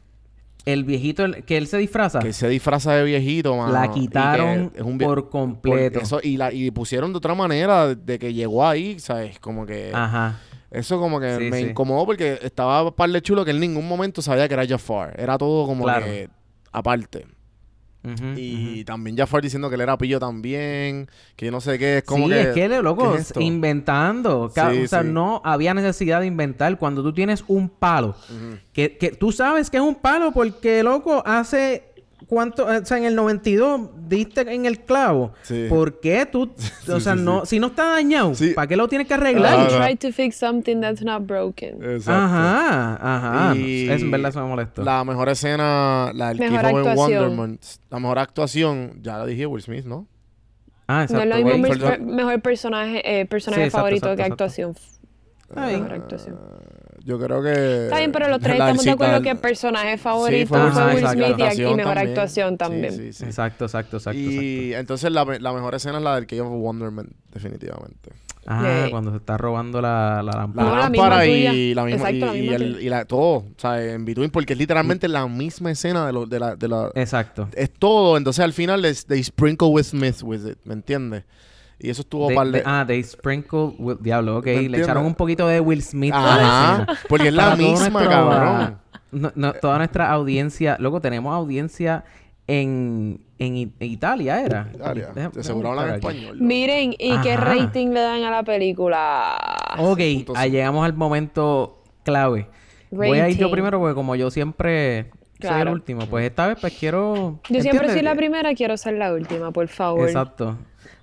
El 0.64 0.84
viejito, 0.84 1.24
el- 1.24 1.44
que 1.44 1.56
él 1.56 1.66
se 1.68 1.78
disfraza, 1.78 2.18
Que 2.18 2.32
se 2.32 2.48
disfraza 2.48 2.92
de 2.94 3.04
viejito, 3.04 3.56
mano. 3.56 3.72
la 3.72 3.90
quitaron 3.92 4.72
es 4.74 4.82
un 4.82 4.98
vie- 4.98 5.04
por 5.04 5.30
completo. 5.30 5.94
por 5.94 6.02
eso, 6.02 6.20
y, 6.22 6.36
la, 6.36 6.52
y 6.52 6.70
pusieron 6.72 7.12
de 7.12 7.18
otra 7.18 7.34
manera 7.34 7.94
de 7.94 8.18
que 8.18 8.34
llegó 8.34 8.66
ahí, 8.66 8.98
¿sabes? 8.98 9.38
Como 9.38 9.64
que... 9.64 9.92
Ajá. 9.94 10.40
Eso 10.70 10.98
como 11.00 11.18
que 11.20 11.36
Sí, 11.38 11.44
me 11.50 11.58
sí. 11.60 11.66
incomodó 11.70 12.04
porque 12.04 12.38
estaba 12.42 12.90
par 12.94 13.08
de 13.10 13.22
chulo 13.22 13.44
que 13.44 13.52
en 13.52 13.60
ningún 13.60 13.88
momento 13.88 14.20
sabía 14.22 14.46
que 14.48 14.54
era 14.54 14.66
Jafar. 14.66 15.14
Era 15.18 15.38
todo 15.38 15.66
como 15.66 15.84
Claro. 15.84 16.04
que 16.06 16.28
aparte. 16.72 17.26
Y 18.36 18.84
también 18.84 19.18
Jafar 19.18 19.42
diciendo 19.42 19.68
que 19.68 19.74
él 19.74 19.82
era 19.82 19.98
pillo 19.98 20.18
también, 20.18 21.10
que 21.36 21.46
yo 21.46 21.52
no 21.52 21.60
sé 21.60 21.78
qué, 21.78 21.98
es 21.98 22.04
como 22.04 22.26
sí, 22.26 22.32
que... 22.32 22.40
es 22.40 22.48
que, 22.54 22.68
loco, 22.82 23.12
¿qué 23.12 23.18
es 23.18 23.32
inventando. 23.38 24.50
Sí, 24.54 24.60
o 24.84 24.88
sea, 24.88 25.02
sí. 25.02 25.08
no 25.08 25.42
había 25.44 25.74
necesidad 25.74 26.20
de 26.20 26.26
inventar. 26.26 26.78
Cuando 26.78 27.02
tú 27.02 27.12
tienes 27.12 27.44
un 27.48 27.68
palo, 27.68 28.14
que, 28.72 28.96
que 28.96 29.10
tú 29.10 29.30
sabes 29.30 29.68
que 29.68 29.76
es 29.76 29.82
un 29.82 29.96
palo 29.96 30.32
porque, 30.32 30.82
loco, 30.82 31.22
hace... 31.26 31.87
¿Cuánto? 32.28 32.66
O 32.66 32.84
sea, 32.84 32.98
en 32.98 33.04
el 33.04 33.14
92 33.14 33.88
diste 34.06 34.42
en 34.42 34.66
el 34.66 34.80
clavo. 34.80 35.32
Sí. 35.42 35.66
¿Por 35.68 35.98
qué 35.98 36.26
tú...? 36.26 36.52
o 36.92 37.00
sea, 37.00 37.16
sí, 37.16 37.22
no... 37.22 37.46
Si 37.46 37.58
no 37.58 37.68
está 37.68 37.86
dañado, 37.86 38.34
Sí. 38.34 38.50
¿para 38.54 38.66
qué 38.66 38.76
lo 38.76 38.86
tienes 38.86 39.08
que 39.08 39.14
arreglar? 39.14 39.70
You 39.70 39.78
no. 39.78 39.84
try 39.84 39.96
to 39.96 40.12
fix 40.12 40.36
something 40.36 40.80
that's 40.80 41.02
not 41.02 41.26
broken. 41.26 41.82
Exacto. 41.82 42.12
Ajá, 42.12 42.98
ajá. 43.00 43.56
Y 43.56 43.88
Es 43.88 44.02
en 44.02 44.10
verdad 44.10 44.28
eso 44.30 44.42
me 44.42 44.48
molestó. 44.48 44.82
La 44.84 45.04
mejor 45.04 45.30
escena, 45.30 46.12
la 46.14 46.28
del 46.28 46.38
Mejor 46.38 46.66
actuación. 46.66 46.96
Wonderment. 47.22 47.64
La 47.88 47.98
mejor 47.98 48.18
actuación, 48.18 48.92
ya 49.02 49.16
la 49.18 49.24
dije 49.26 49.46
Will 49.46 49.62
Smith, 49.62 49.86
¿no? 49.86 50.06
Ah, 50.86 50.98
No 50.98 51.02
exacto. 51.20 51.22
es 51.22 51.28
lo 51.44 51.58
mismo 51.58 52.06
mejor 52.14 52.40
personaje, 52.42 53.20
eh, 53.20 53.26
personaje 53.26 53.62
Sí, 53.62 53.66
exacto, 53.68 53.78
favorito 53.86 54.06
que 54.08 54.12
exacto, 54.12 54.32
actuación. 54.34 54.74
Mejor 55.54 55.92
actuación. 55.94 56.36
Yo 57.08 57.18
creo 57.18 57.42
que. 57.42 57.84
Está 57.84 57.96
bien, 57.98 58.12
pero 58.12 58.28
los 58.28 58.38
tres 58.38 58.58
la 58.58 58.66
estamos 58.66 58.84
de 58.84 58.90
acuerdo 58.90 59.22
que 59.22 59.34
personaje 59.34 59.96
favorito 59.96 60.46
fue 60.48 60.70
fue, 60.70 60.94
Will 60.94 61.06
Smith, 61.08 61.58
y- 61.58 61.62
mejor 61.74 61.94
también. 61.94 61.98
actuación 62.08 62.58
también. 62.58 62.92
Sí, 62.92 62.98
sí, 62.98 63.12
sí. 63.14 63.24
Exacto, 63.24 63.64
exacto, 63.64 63.96
exacto, 63.96 64.20
Y 64.20 64.74
entonces 64.74 65.10
la, 65.10 65.24
la 65.24 65.52
mejor 65.54 65.74
escena 65.74 65.96
es 65.96 66.04
la 66.04 66.16
del 66.16 66.26
Cave 66.26 66.42
of 66.42 66.52
Wonderment, 66.52 67.10
definitivamente. 67.32 68.10
Ah, 68.46 68.82
Sí. 68.84 68.90
cuando 68.90 69.10
se 69.10 69.16
está 69.16 69.38
robando 69.38 69.80
la, 69.80 70.22
la 70.22 70.32
lámpara. 70.32 70.70
La 70.70 70.78
lámpara 70.80 71.26
y 71.26 71.74
la 71.74 71.84
misma 71.84 72.10
Exacto, 72.10 72.26
la 72.26 72.36
y, 72.36 72.40
misma 72.42 72.52
y 72.52 72.54
el- 72.62 72.72
tuya. 72.74 72.86
y 72.86 72.88
la, 72.90 73.04
todo, 73.06 73.22
o 73.38 73.46
sea, 73.56 73.82
en 73.82 74.04
between, 74.04 74.30
porque 74.30 74.52
es 74.52 74.58
literalmente 74.58 75.08
la 75.08 75.26
misma 75.28 75.70
escena 75.70 76.06
de, 76.06 76.12
lo, 76.12 76.26
de 76.26 76.38
la, 76.40 76.56
de 76.56 76.68
la 76.68 76.90
Exacto. 76.94 77.48
es 77.54 77.70
todo, 77.72 78.16
entonces 78.18 78.44
al 78.44 78.52
final 78.52 78.82
les, 78.82 79.06
they 79.06 79.22
sprinkle 79.24 79.68
with 79.68 79.84
Smith 79.84 80.22
with 80.22 80.46
it, 80.46 80.58
¿me 80.64 80.74
entiendes? 80.74 81.24
Y 81.80 81.90
eso 81.90 82.02
estuvo 82.02 82.26
They- 82.26 82.34
par 82.36 82.46
de 82.48 82.52
they- 82.60 82.62
ah, 82.66 82.84
they 82.86 83.02
sprinkle 83.04 83.72
with- 83.78 83.98
Diablo, 84.00 84.38
ok. 84.38 84.46
¿Me 84.46 84.68
Le 84.68 84.78
echaron 84.80 85.06
un 85.06 85.14
poquito 85.14 85.46
de 85.46 85.60
Will 85.60 85.82
Smith 85.82 86.12
a 86.12 86.20
la 86.20 86.34
Ajá, 86.34 86.72
escena. 86.82 86.98
porque 87.08 87.28
es 87.28 87.34
la 87.34 87.44
Para 87.44 87.56
misma, 87.56 87.88
nuestro- 87.90 88.10
cabrón. 88.10 88.78
no- 89.12 89.32
no, 89.34 89.52
toda 89.54 89.78
nuestra 89.78 90.10
audiencia... 90.10 90.76
Luego 90.80 91.00
tenemos 91.00 91.32
audiencia 91.34 92.04
en, 92.48 93.20
en 93.38 93.56
I- 93.56 93.72
Italia, 93.80 94.40
¿era? 94.42 94.68
Italia, 94.74 95.10
de 95.32 95.42
seguro 95.44 95.70
hablan 95.70 95.94
español. 95.94 96.38
¿no? 96.38 96.44
Miren, 96.44 96.94
¿y 96.98 97.16
qué 97.20 97.36
rating 97.36 97.88
le 97.88 98.00
dan 98.00 98.24
a 98.24 98.30
la 98.30 98.42
película? 98.42 99.36
Ok, 99.78 99.98
6.5. 99.98 100.32
ahí 100.36 100.50
llegamos 100.50 100.84
al 100.84 100.94
momento 100.94 101.82
clave. 102.04 102.48
Voy 102.90 103.18
a 103.20 103.28
ir 103.28 103.36
yo 103.36 103.50
primero 103.50 103.78
porque 103.78 103.94
como 103.94 104.16
yo 104.16 104.30
siempre 104.30 105.10
soy 105.40 105.60
el 105.60 105.68
último, 105.68 106.06
pues 106.06 106.24
esta 106.24 106.48
vez 106.48 106.58
pues 106.60 106.74
quiero... 106.76 107.38
Yo 107.50 107.60
siempre 107.60 107.88
soy 107.90 108.02
la 108.02 108.14
primera, 108.14 108.54
quiero 108.54 108.76
ser 108.76 108.94
la 108.94 109.12
última, 109.12 109.52
por 109.52 109.68
favor. 109.68 110.08
Exacto. 110.08 110.56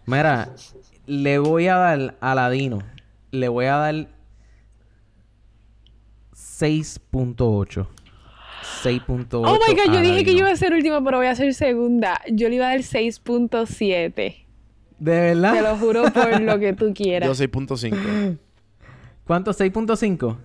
Mira, 0.05 0.53
le 1.07 1.39
voy 1.39 1.67
a 1.67 1.75
dar 1.75 2.17
a 2.19 2.35
Ladino, 2.35 2.79
le 3.31 3.47
voy 3.47 3.65
a 3.65 3.75
dar 3.75 4.07
6.8. 6.33 7.87
6.8. 8.83 9.27
Oh 9.33 9.57
my 9.67 9.75
god, 9.75 9.93
yo 9.93 10.01
dije 10.01 10.23
que 10.23 10.33
yo 10.33 10.39
iba 10.39 10.51
a 10.51 10.55
ser 10.55 10.73
última, 10.73 11.03
pero 11.03 11.17
voy 11.17 11.27
a 11.27 11.35
ser 11.35 11.53
segunda. 11.53 12.19
Yo 12.31 12.49
le 12.49 12.55
iba 12.55 12.67
a 12.67 12.69
dar 12.69 12.79
6.7. 12.79 14.13
¿De 14.15 14.35
Te 14.97 15.11
verdad? 15.11 15.61
lo 15.61 15.77
juro 15.77 16.03
por 16.11 16.41
lo 16.41 16.59
que 16.59 16.73
tú 16.73 16.87
Yo 16.89 16.93
quieras. 16.93 17.39
6.5. 17.39 18.37
¿Cuánto? 19.25 19.51
¿6.5? 19.51 20.37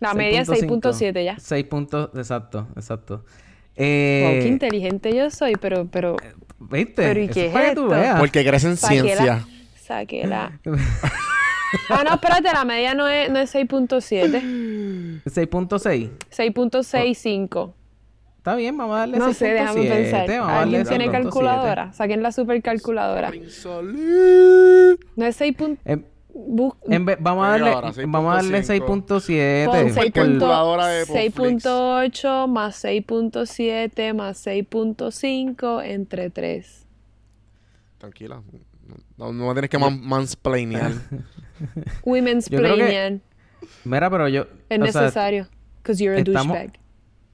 La 0.00 0.12
media 0.14 0.42
es 0.42 0.48
6.7 0.48 1.24
ya. 1.24 1.38
6 1.38 1.64
puntos, 1.64 2.10
exacto, 2.14 2.68
exacto. 2.76 3.16
Wow, 3.18 3.24
Eh, 3.76 4.40
qué 4.42 4.48
inteligente 4.48 5.14
yo 5.16 5.30
soy, 5.30 5.54
pero, 5.60 5.86
pero, 5.86 6.16
¿Viste? 6.58 6.94
Pero, 6.96 7.20
¿y 7.20 7.28
qué 7.28 7.46
es 7.48 7.54
es 7.54 7.68
esto? 7.68 7.88
Porque 8.18 8.44
crees 8.46 8.64
en 8.64 8.76
saqué 8.76 8.94
la, 8.96 9.02
ciencia. 9.04 9.46
saqué 9.80 10.26
la. 10.26 10.52
Ah, 11.90 12.04
no, 12.04 12.14
espérate, 12.14 12.44
la 12.52 12.64
media 12.64 12.94
no 12.94 13.08
es, 13.08 13.28
no 13.28 13.40
es 13.40 13.52
6.7. 13.54 15.20
6.6. 15.24 16.10
6.65. 16.30 17.72
Está 18.38 18.54
bien, 18.54 18.76
vamos 18.78 18.94
a 18.96 19.00
darle 19.00 19.18
No 19.18 19.32
sé, 19.34 19.52
déjame 19.52 19.80
6.7, 19.82 19.88
pensar. 19.88 20.28
vamos 20.28 20.48
a 20.48 20.52
darle 20.54 20.76
¿Alguien 20.78 20.86
tiene 20.86 21.06
6.7. 21.08 21.10
calculadora? 21.22 21.92
Saquen 21.92 22.22
la 22.22 22.30
supercalculadora. 22.32 23.32
No 25.16 25.26
es 25.26 25.36
6. 25.36 25.56
pun- 25.56 25.78
En, 25.84 26.06
bus- 26.36 26.74
vez- 26.86 27.16
vamos 27.20 27.46
a 27.46 27.50
darle, 27.50 27.70
hora, 27.70 27.92
vamos 28.06 28.32
a 28.32 28.36
darle 28.36 28.62
6.5. 28.62 29.20
6.7. 29.20 29.66
Pon 29.66 29.88
Super 29.88 30.12
calculadora 30.12 30.86
de 30.88 31.06
Popflix. 31.06 31.64
6.8 31.64 32.46
más 32.48 32.84
6.7 32.84 34.14
más 34.14 34.46
6.5 34.46 35.82
entre 35.84 36.30
3. 36.30 36.86
Tranquila. 37.98 38.42
No, 39.16 39.32
no 39.32 39.46
me 39.48 39.52
tienes 39.54 39.70
que 39.70 39.78
man 39.78 40.00
mansplainear. 40.06 40.92
Women's 42.04 42.48
que- 42.48 43.20
Mira, 43.84 44.10
pero 44.10 44.28
yo... 44.28 44.46
es 44.68 44.78
necesario. 44.78 45.48
Because 45.82 46.02
you're 46.02 46.16
a 46.16 46.20
estamos- 46.20 46.56
douchebag. 46.56 46.78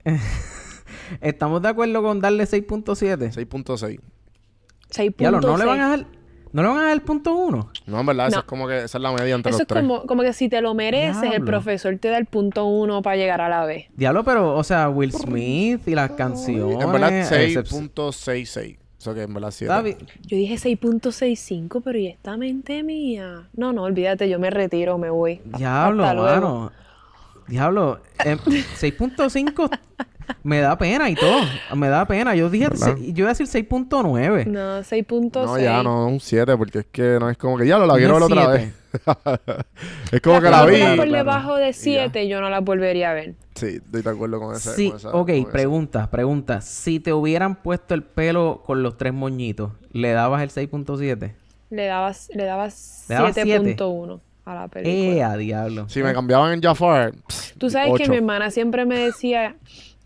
¿Estamos 1.21 1.61
de 1.63 1.69
acuerdo 1.69 2.03
con 2.03 2.21
darle 2.21 2.45
6.7? 2.45 3.33
6.6. 3.33 4.01
6.6. 4.91 5.17
Diablo, 5.17 5.41
¿no 5.41 5.57
le 5.57 5.65
van 5.65 5.81
a 5.81 5.89
dar... 5.89 6.07
¿No 6.53 6.63
le 6.63 6.69
van 6.69 6.79
a 6.79 6.83
dar 6.83 6.93
el 6.93 7.01
punto 7.01 7.33
1? 7.35 7.71
No, 7.87 8.01
en 8.01 8.07
verdad, 8.07 8.29
eso 8.29 8.39
es 8.41 8.45
como 8.45 8.69
que 8.69 8.85
esa 8.85 8.99
es 8.99 9.03
la 9.03 9.11
media 9.13 9.35
entre 9.35 9.51
Eso 9.51 9.59
los 9.59 9.61
es 9.63 9.67
tres. 9.67 9.81
como, 9.83 10.03
como 10.07 10.23
que 10.23 10.33
si 10.35 10.49
te 10.49 10.61
lo 10.61 10.75
mereces, 10.75 11.33
el 11.33 11.43
profesor 11.45 11.97
te 11.99 12.09
da 12.09 12.19
el 12.19 12.27
punto 12.27 12.67
uno 12.67 13.01
para 13.03 13.17
llegar 13.17 13.41
a 13.41 13.49
la 13.49 13.65
B. 13.65 13.89
Diablo, 13.97 14.23
pero, 14.23 14.55
o 14.55 14.63
sea, 14.65 14.89
Will 14.91 15.13
Smith 15.13 15.87
y 15.89 15.95
las 15.95 16.11
canciones... 16.13 16.79
En 16.85 16.93
verdad, 16.93 17.11
excep- 17.11 17.65
6.66. 17.69 18.79
Eso 18.99 19.15
que 19.15 19.23
en 19.23 19.35
verdad 19.35 19.51
sí. 19.51 19.65
Yo 19.65 20.37
dije 20.37 20.55
6.65, 20.55 21.81
pero 21.83 21.99
¿y 21.99 22.07
esta 22.07 22.37
mente 22.37 22.83
mía? 22.85 23.49
No, 23.55 23.73
no, 23.73 23.83
olvídate, 23.85 24.29
yo 24.29 24.39
me 24.39 24.51
retiro, 24.51 24.97
me 24.99 25.11
voy. 25.11 25.41
Diablo, 25.45 26.05
Hasta 26.05 26.15
luego. 26.15 26.31
mano. 26.41 26.73
Diablo, 27.49 28.01
em, 28.25 28.39
6.5 28.39 29.69
me 30.43 30.61
da 30.61 30.77
pena 30.79 31.09
y 31.11 31.15
todo. 31.15 31.41
Me 31.75 31.89
da 31.89 32.07
pena. 32.07 32.35
Yo 32.35 32.51
dije, 32.51 32.69
se- 32.77 33.13
yo 33.13 33.25
iba 33.25 33.29
a 33.31 33.35
decir 33.35 33.47
6.9. 33.47 34.47
No, 34.47 34.81
6.6. 34.83 35.31
No, 35.47 35.59
ya 35.59 35.83
no, 35.83 36.07
un 36.07 36.21
7, 36.21 36.57
porque 36.57 36.81
es 36.81 36.87
que 36.91 37.19
no 37.21 37.31
es 37.31 37.37
como 37.37 37.57
que 37.59 37.67
ya 37.67 37.79
lo 37.79 37.87
la 37.87 37.95
quiero 37.97 38.15
ver 38.15 38.23
otra 38.25 38.49
vez. 38.49 38.73
es 40.13 40.21
como 40.21 40.41
que 40.41 40.51
la 40.51 40.65
vi. 40.67 40.73
películas 40.73 40.97
por 40.97 41.07
Claro, 41.09 41.19
debajo 41.25 41.57
de 41.57 41.73
7 41.73 42.29
yo 42.29 42.41
no 42.41 42.51
las 42.51 42.63
volvería 42.63 43.11
a 43.11 43.15
ver. 43.15 43.35
Sí, 43.55 43.81
estoy 43.85 44.03
de 44.03 44.11
acuerdo 44.11 44.41
con 44.41 44.55
ese. 44.55 44.75
Sí, 44.75 44.89
con 44.89 44.97
esa- 44.99 45.09
ok, 45.11 45.27
con 45.29 45.35
esa. 45.37 45.51
pregunta, 45.51 46.11
pregunta. 46.11 46.61
Si 46.61 47.01
te 47.01 47.13
hubieran 47.13 47.57
puesto 47.57 47.95
el 47.95 48.03
pelo 48.03 48.63
con 48.67 48.83
los 48.83 48.97
tres 48.97 49.13
moñitos, 49.13 49.73
¿le 49.93 50.13
dabas 50.13 50.43
el 50.43 50.51
6.7? 50.51 51.33
Le 51.71 51.87
dabas, 51.87 52.29
le 52.35 52.45
dabas 52.45 53.07
Le 53.09 53.15
dabas 53.15 53.35
siete. 53.35 53.77
7.1 53.77 54.21
a 54.45 54.55
la 54.55 54.69
película. 54.69 55.17
¡Eh, 55.17 55.23
a 55.23 55.37
diablo! 55.37 55.89
Si 55.89 56.03
me 56.03 56.13
cambiaban 56.13 56.53
en 56.53 56.61
Jafar, 56.61 57.13
pss, 57.29 57.55
Tú 57.57 57.71
sabes 57.71 57.93
que 57.97 58.09
mi 58.09 58.17
hermana 58.17 58.51
siempre 58.51 58.85
me 58.85 58.99
decía 58.99 59.55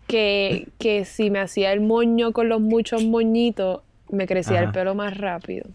que, 0.07 0.67
que 0.79 1.05
si 1.05 1.29
me 1.29 1.39
hacía 1.39 1.71
el 1.73 1.81
moño 1.81 2.31
con 2.31 2.49
los 2.49 2.61
muchos 2.61 3.03
moñitos, 3.03 3.81
me 4.09 4.25
crecía 4.27 4.61
el 4.61 4.71
pelo 4.71 4.95
más 4.95 5.17
rápido. 5.17 5.65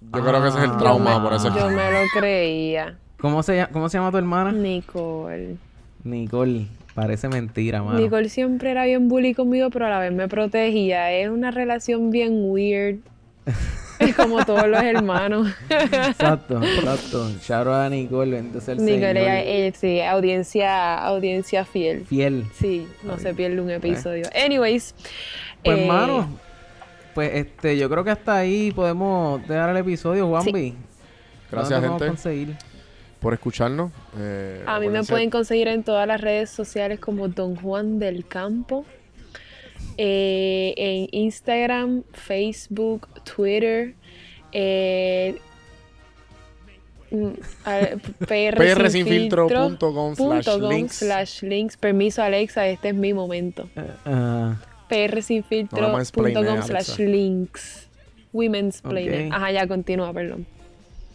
Yo 0.00 0.20
creo 0.24 0.42
que 0.42 0.48
ese 0.48 0.58
es 0.58 0.64
el 0.64 0.70
Ah. 0.70 0.78
trauma, 0.78 1.18
me, 1.18 1.24
por 1.24 1.34
eso. 1.34 1.48
yo 1.56 1.68
me 1.68 1.90
lo 1.90 1.98
creía. 2.18 2.96
¿Cómo 3.20 3.42
se, 3.42 3.56
llama, 3.56 3.68
¿Cómo 3.72 3.88
se 3.88 3.98
llama 3.98 4.10
tu 4.10 4.16
hermana? 4.18 4.50
Nicole. 4.52 5.56
Nicole. 6.04 6.66
Parece 6.94 7.28
mentira, 7.28 7.82
mano. 7.82 7.98
Nicole 8.00 8.28
siempre 8.28 8.70
era 8.70 8.84
bien 8.84 9.08
bully 9.08 9.32
conmigo, 9.34 9.70
pero 9.70 9.86
a 9.86 9.90
la 9.90 9.98
vez 9.98 10.12
me 10.12 10.28
protegía. 10.28 11.10
Era 11.10 11.32
una 11.32 11.50
relación 11.50 12.10
bien 12.10 12.32
weird. 12.50 12.98
Como 14.16 14.44
todos 14.44 14.66
los 14.68 14.82
hermanos. 14.82 15.48
Exacto, 15.68 16.62
exacto. 16.62 17.30
Shout 17.42 17.66
out 17.66 17.68
a 17.68 17.88
Nicole, 17.88 18.42
sea 18.60 18.74
el 18.74 18.84
Nicole, 18.84 19.00
Señor. 19.00 19.16
ella, 19.16 19.40
ella, 19.42 19.74
sí, 19.78 20.00
audiencia, 20.00 20.98
audiencia 20.98 21.64
fiel. 21.64 22.04
Fiel. 22.06 22.46
Sí, 22.54 22.86
no 23.02 23.18
se 23.18 23.34
pierde 23.34 23.60
un 23.60 23.70
episodio. 23.70 24.26
Anyways. 24.34 24.94
Pues, 25.62 25.78
eh, 25.78 25.82
hermano, 25.82 26.38
pues 27.14 27.30
este, 27.34 27.76
yo 27.76 27.88
creo 27.88 28.02
que 28.04 28.10
hasta 28.10 28.36
ahí 28.36 28.72
podemos 28.72 29.46
dejar 29.46 29.70
el 29.70 29.76
episodio, 29.76 30.26
Juanvi. 30.28 30.74
Gracias, 31.50 31.82
¿Dónde 31.82 31.88
te 31.88 31.88
podemos 31.88 32.00
gente, 32.00 32.06
conseguir? 32.08 32.56
por 33.20 33.34
escucharnos. 33.34 33.92
Eh, 34.18 34.64
A 34.66 34.80
mí 34.80 34.88
me 34.88 35.04
pueden 35.04 35.30
conseguir 35.30 35.68
en 35.68 35.84
todas 35.84 36.08
las 36.08 36.20
redes 36.20 36.50
sociales 36.50 36.98
como 36.98 37.28
Don 37.28 37.54
Juan 37.54 37.98
del 38.00 38.26
Campo. 38.26 38.84
Eh, 39.98 40.74
en 40.76 41.08
Instagram, 41.12 42.02
Facebook, 42.12 43.08
Twitter. 43.24 43.94
Eh, 44.52 45.38
mm, 47.10 47.30
prsinfiltro.com 48.26 49.76
punto 50.16 50.58
slash 50.58 50.88
slash 50.90 51.42
links. 51.42 51.76
Permiso, 51.76 52.22
Alexa, 52.22 52.66
este 52.68 52.88
es 52.90 52.94
mi 52.94 53.12
momento. 53.14 53.68
Ah, 54.04 54.56
prsinfiltro.com 54.88 56.62
slash 56.62 56.98
links. 56.98 57.88
Women's 58.32 58.80
Planner. 58.80 59.26
Ok. 59.26 59.32
Ajá, 59.34 59.52
ya 59.52 59.66
continúa, 59.66 60.12
perdón. 60.12 60.46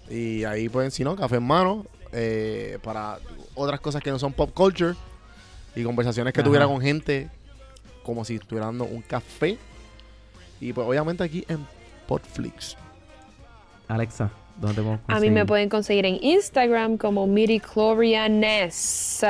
Y 0.09 0.43
ahí 0.43 0.69
pueden, 0.69 0.91
si 0.91 1.03
no, 1.03 1.15
café 1.15 1.37
en 1.37 1.43
mano. 1.43 1.85
eh, 2.13 2.77
para 2.83 3.17
otras 3.55 3.79
cosas 3.81 4.01
que 4.01 4.11
no 4.11 4.19
son 4.19 4.33
pop 4.33 4.51
culture. 4.53 4.93
Y 5.75 5.83
conversaciones 5.83 6.33
que 6.33 6.39
Ajá. 6.39 6.47
tuviera 6.47 6.65
con 6.65 6.79
gente 6.81 7.29
como 8.07 8.25
si 8.25 8.35
estuviera 8.35 8.65
dando 8.67 8.85
un 8.85 9.01
café. 9.03 9.57
Y 10.59 10.73
pues 10.73 10.87
obviamente 10.87 11.23
aquí 11.23 11.45
en 11.47 11.67
Podflix. 12.07 12.75
Alexa, 13.87 14.31
¿dónde 14.55 14.77
te 14.77 14.81
podemos 14.81 15.01
A 15.07 15.19
mí 15.19 15.29
me 15.29 15.45
pueden 15.45 15.69
conseguir 15.69 16.05
en 16.05 16.17
Instagram 16.23 16.97
como 16.97 17.27
Ness. 17.27 19.23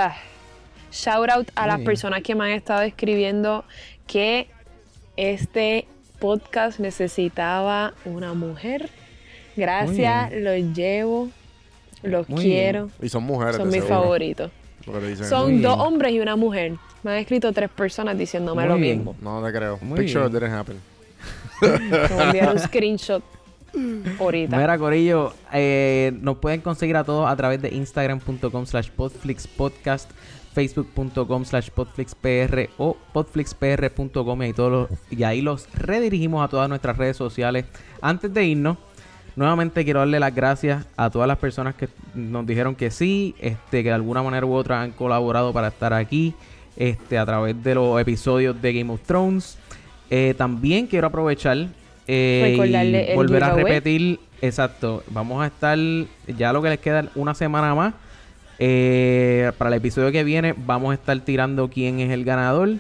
Shout 0.92 1.30
out 1.30 1.50
a 1.56 1.68
las 1.68 1.82
personas 1.82 2.22
que 2.22 2.34
me 2.36 2.46
han 2.46 2.52
estado 2.52 2.84
escribiendo 2.84 3.66
que 4.06 4.48
este 5.18 5.88
podcast 6.20 6.80
necesitaba 6.80 7.94
una 8.06 8.34
mujer. 8.34 8.90
Gracias, 9.56 10.32
los 10.34 10.56
llevo, 10.78 11.30
los 12.04 12.30
Muy 12.30 12.44
quiero, 12.44 12.90
Y 13.02 13.10
son 13.10 13.24
mujeres. 13.24 13.58
son 13.58 13.68
mis 13.68 13.84
seguro, 13.84 14.02
favoritos. 14.02 14.52
Son 15.28 15.62
dos 15.62 15.76
bien. 15.76 15.88
hombres 15.88 16.14
y 16.14 16.20
una 16.20 16.36
mujer. 16.36 16.76
Me 17.04 17.12
han 17.12 17.18
escrito 17.18 17.52
tres 17.54 17.70
personas 17.70 18.18
diciéndome 18.18 18.64
Muy 18.64 18.70
lo 18.70 18.76
bien. 18.78 18.98
mismo. 18.98 19.16
No 19.22 19.44
te 19.44 19.52
creo. 19.52 19.78
Muy 19.82 20.00
Picture 20.00 20.28
bien. 20.28 20.34
didn't 20.34 20.54
happen. 20.54 20.78
Me 22.34 22.48
un 22.50 22.60
screenshot. 22.60 23.24
Ahorita. 24.20 24.58
Mira, 24.58 24.78
Corillo, 24.78 25.34
eh, 25.54 26.12
nos 26.22 26.38
pueden 26.38 26.62
conseguir 26.62 26.96
a 26.98 27.04
todos 27.04 27.30
a 27.30 27.36
través 27.36 27.62
de 27.62 27.70
instagram.com 27.70 28.66
slash 28.66 28.90
podflixpodcast, 28.90 30.10
facebook.com 30.54 31.46
slash 31.46 31.70
podflixpr 31.70 32.70
o 32.78 32.98
podflixpr.com 33.14 34.42
y, 34.42 34.46
ahí 34.46 34.54
todos 34.54 34.72
los- 34.72 35.00
y 35.12 35.24
ahí 35.24 35.42
los 35.42 35.68
redirigimos 35.76 36.44
a 36.44 36.48
todas 36.48 36.70
nuestras 36.70 36.98
redes 36.98 37.18
sociales. 37.18 37.66
Antes 38.02 38.34
de 38.34 38.46
irnos, 38.46 38.78
nuevamente 39.36 39.84
quiero 39.84 40.00
darle 40.00 40.20
las 40.20 40.34
gracias 40.34 40.86
a 40.96 41.10
todas 41.12 41.28
las 41.28 41.38
personas 41.38 41.76
que 41.76 41.90
nos 42.16 42.48
dijeron 42.48 42.74
que 42.74 42.90
sí, 42.90 43.36
este, 43.40 43.84
que 43.84 43.90
de 43.90 43.96
alguna 43.96 44.24
manera 44.24 44.46
u 44.46 44.54
otra 44.54 44.82
han 44.82 44.92
colaborado 44.92 45.54
para 45.54 45.68
estar 45.68 45.94
aquí, 45.94 46.34
este, 46.78 47.18
a 47.18 47.26
través 47.26 47.62
de 47.64 47.76
los 47.76 48.00
episodios 48.00 48.62
de 48.62 48.74
Game 48.74 48.94
of 48.94 49.02
Thrones. 49.02 49.58
Eh, 50.10 50.34
también 50.38 50.88
quiero 50.88 51.08
aprovechar 51.08 51.68
eh, 52.08 52.56
y 53.12 53.16
volver 53.16 53.44
a 53.44 53.54
repetir, 53.54 54.20
exacto, 54.42 55.04
vamos 55.10 55.44
a 55.44 55.48
estar, 55.48 55.78
ya 56.38 56.54
lo 56.54 56.62
que 56.62 56.70
les 56.70 56.80
queda 56.80 57.10
una 57.16 57.34
semana 57.34 57.76
más, 57.76 57.94
eh, 58.60 59.52
para 59.58 59.70
el 59.70 59.76
episodio 59.76 60.12
que 60.12 60.24
viene 60.24 60.56
vamos 60.58 60.92
a 60.92 60.94
estar 60.96 61.20
tirando 61.20 61.70
quién 61.70 62.00
es 62.00 62.12
el 62.12 62.24
ganador. 62.24 62.76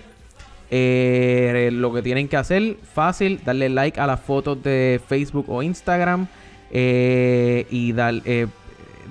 Eh, 0.69 1.69
lo 1.71 1.93
que 1.93 2.01
tienen 2.01 2.27
que 2.27 2.35
hacer, 2.35 2.75
fácil, 2.93 3.39
darle 3.45 3.69
like 3.69 3.99
a 3.99 4.07
las 4.07 4.19
fotos 4.19 4.61
de 4.63 4.99
Facebook 5.07 5.45
o 5.49 5.63
Instagram 5.63 6.27
eh, 6.71 7.65
y 7.69 7.93
dar, 7.93 8.15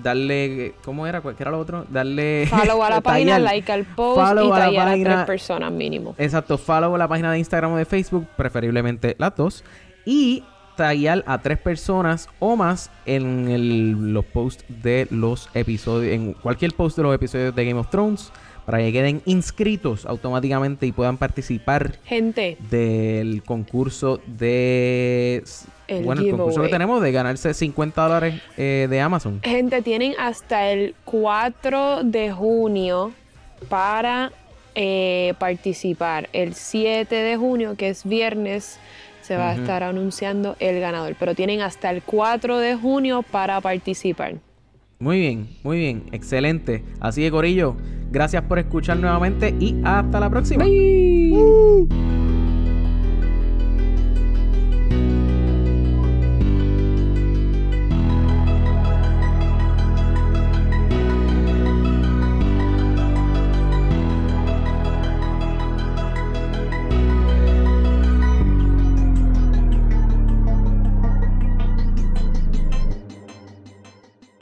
darle, 0.07 0.74
¿cómo 0.84 1.07
era? 1.07 1.20
¿Cuál 1.20 1.34
era 1.38 1.50
lo 1.50 1.59
otro? 1.59 1.84
Darle... 1.90 2.46
Follow 2.50 2.82
a 2.82 2.90
la 2.90 3.00
página, 3.02 3.38
like 3.38 3.70
al 3.70 3.84
post 3.84 4.20
Follow 4.20 4.48
y 4.48 4.52
a 4.52 4.70
la 4.70 4.92
a 4.92 4.94
tres 4.94 5.26
personas 5.26 5.72
mínimo. 5.72 6.14
Exacto, 6.16 6.57
follow 6.59 6.96
la 6.96 7.09
página 7.09 7.32
de 7.32 7.38
Instagram 7.38 7.72
o 7.72 7.76
de 7.76 7.84
Facebook, 7.84 8.26
preferiblemente 8.36 9.16
las 9.18 9.34
dos. 9.34 9.64
Y 10.04 10.44
taguear 10.76 11.24
a 11.26 11.38
tres 11.38 11.59
personas 11.59 12.28
o 12.38 12.54
más 12.54 12.90
en 13.07 13.48
el- 13.48 14.12
los 14.12 14.24
posts 14.26 14.64
de 14.68 15.09
los 15.11 15.48
episodios, 15.54 16.12
en 16.14 16.34
cualquier 16.34 16.72
post 16.74 16.96
de 16.96 17.02
los 17.02 17.14
episodios 17.14 17.54
de 17.54 17.64
Game 17.64 17.80
of 17.80 17.90
Thrones, 17.90 18.30
para 18.64 18.78
que 18.78 18.92
queden 18.92 19.22
inscritos 19.24 20.07
automáticamente 20.07 20.86
y 20.86 20.92
puedan 20.92 21.16
participar 21.16 21.98
Gente, 22.04 22.59
del 22.70 23.42
concurso 23.44 24.20
de... 24.26 25.42
El 25.89 26.05
bueno, 26.05 26.22
el 26.22 26.30
concurso 26.30 26.62
que 26.62 26.68
tenemos 26.68 27.03
de 27.03 27.12
ganarse 27.12 27.55
50 27.55 28.03
dólares 28.03 28.43
eh, 28.57 28.87
de 28.91 29.01
Amazon. 29.01 29.41
gente, 29.43 29.82
tienen 29.82 30.14
hasta 30.18 30.70
el 30.70 30.95
4 31.05 32.03
de 32.03 32.32
junio 32.32 33.12
para 33.68 34.32
eh, 34.74 35.34
participar. 35.39 36.28
El 36.32 36.55
7 36.55 37.14
de 37.14 37.37
junio, 37.37 37.76
que 37.76 37.89
es 37.89 38.05
viernes, 38.05 38.78
se 39.22 39.37
va 39.37 39.51
a 39.51 39.55
estar 39.55 39.82
anunciando 39.82 40.57
el 40.61 40.80
ganador. 40.80 41.16
Pero 41.18 41.34
tienen 41.34 41.61
hasta 41.61 41.91
el 41.91 42.03
4 42.03 42.59
de 42.59 42.76
junio 42.76 43.22
para 43.22 43.61
participar. 43.61 44.34
Muy 44.99 45.20
bien, 45.20 45.49
muy 45.62 45.78
bien, 45.78 46.05
excelente. 46.12 46.82
Así 47.01 47.22
que 47.22 47.30
Corillo, 47.30 47.76
gracias 48.11 48.43
por 48.45 48.59
escuchar 48.59 48.97
nuevamente 48.97 49.55
y 49.59 49.76
hasta 49.84 50.20
la 50.20 50.30
próxima. 50.30 50.64
Bye. 50.64 52.25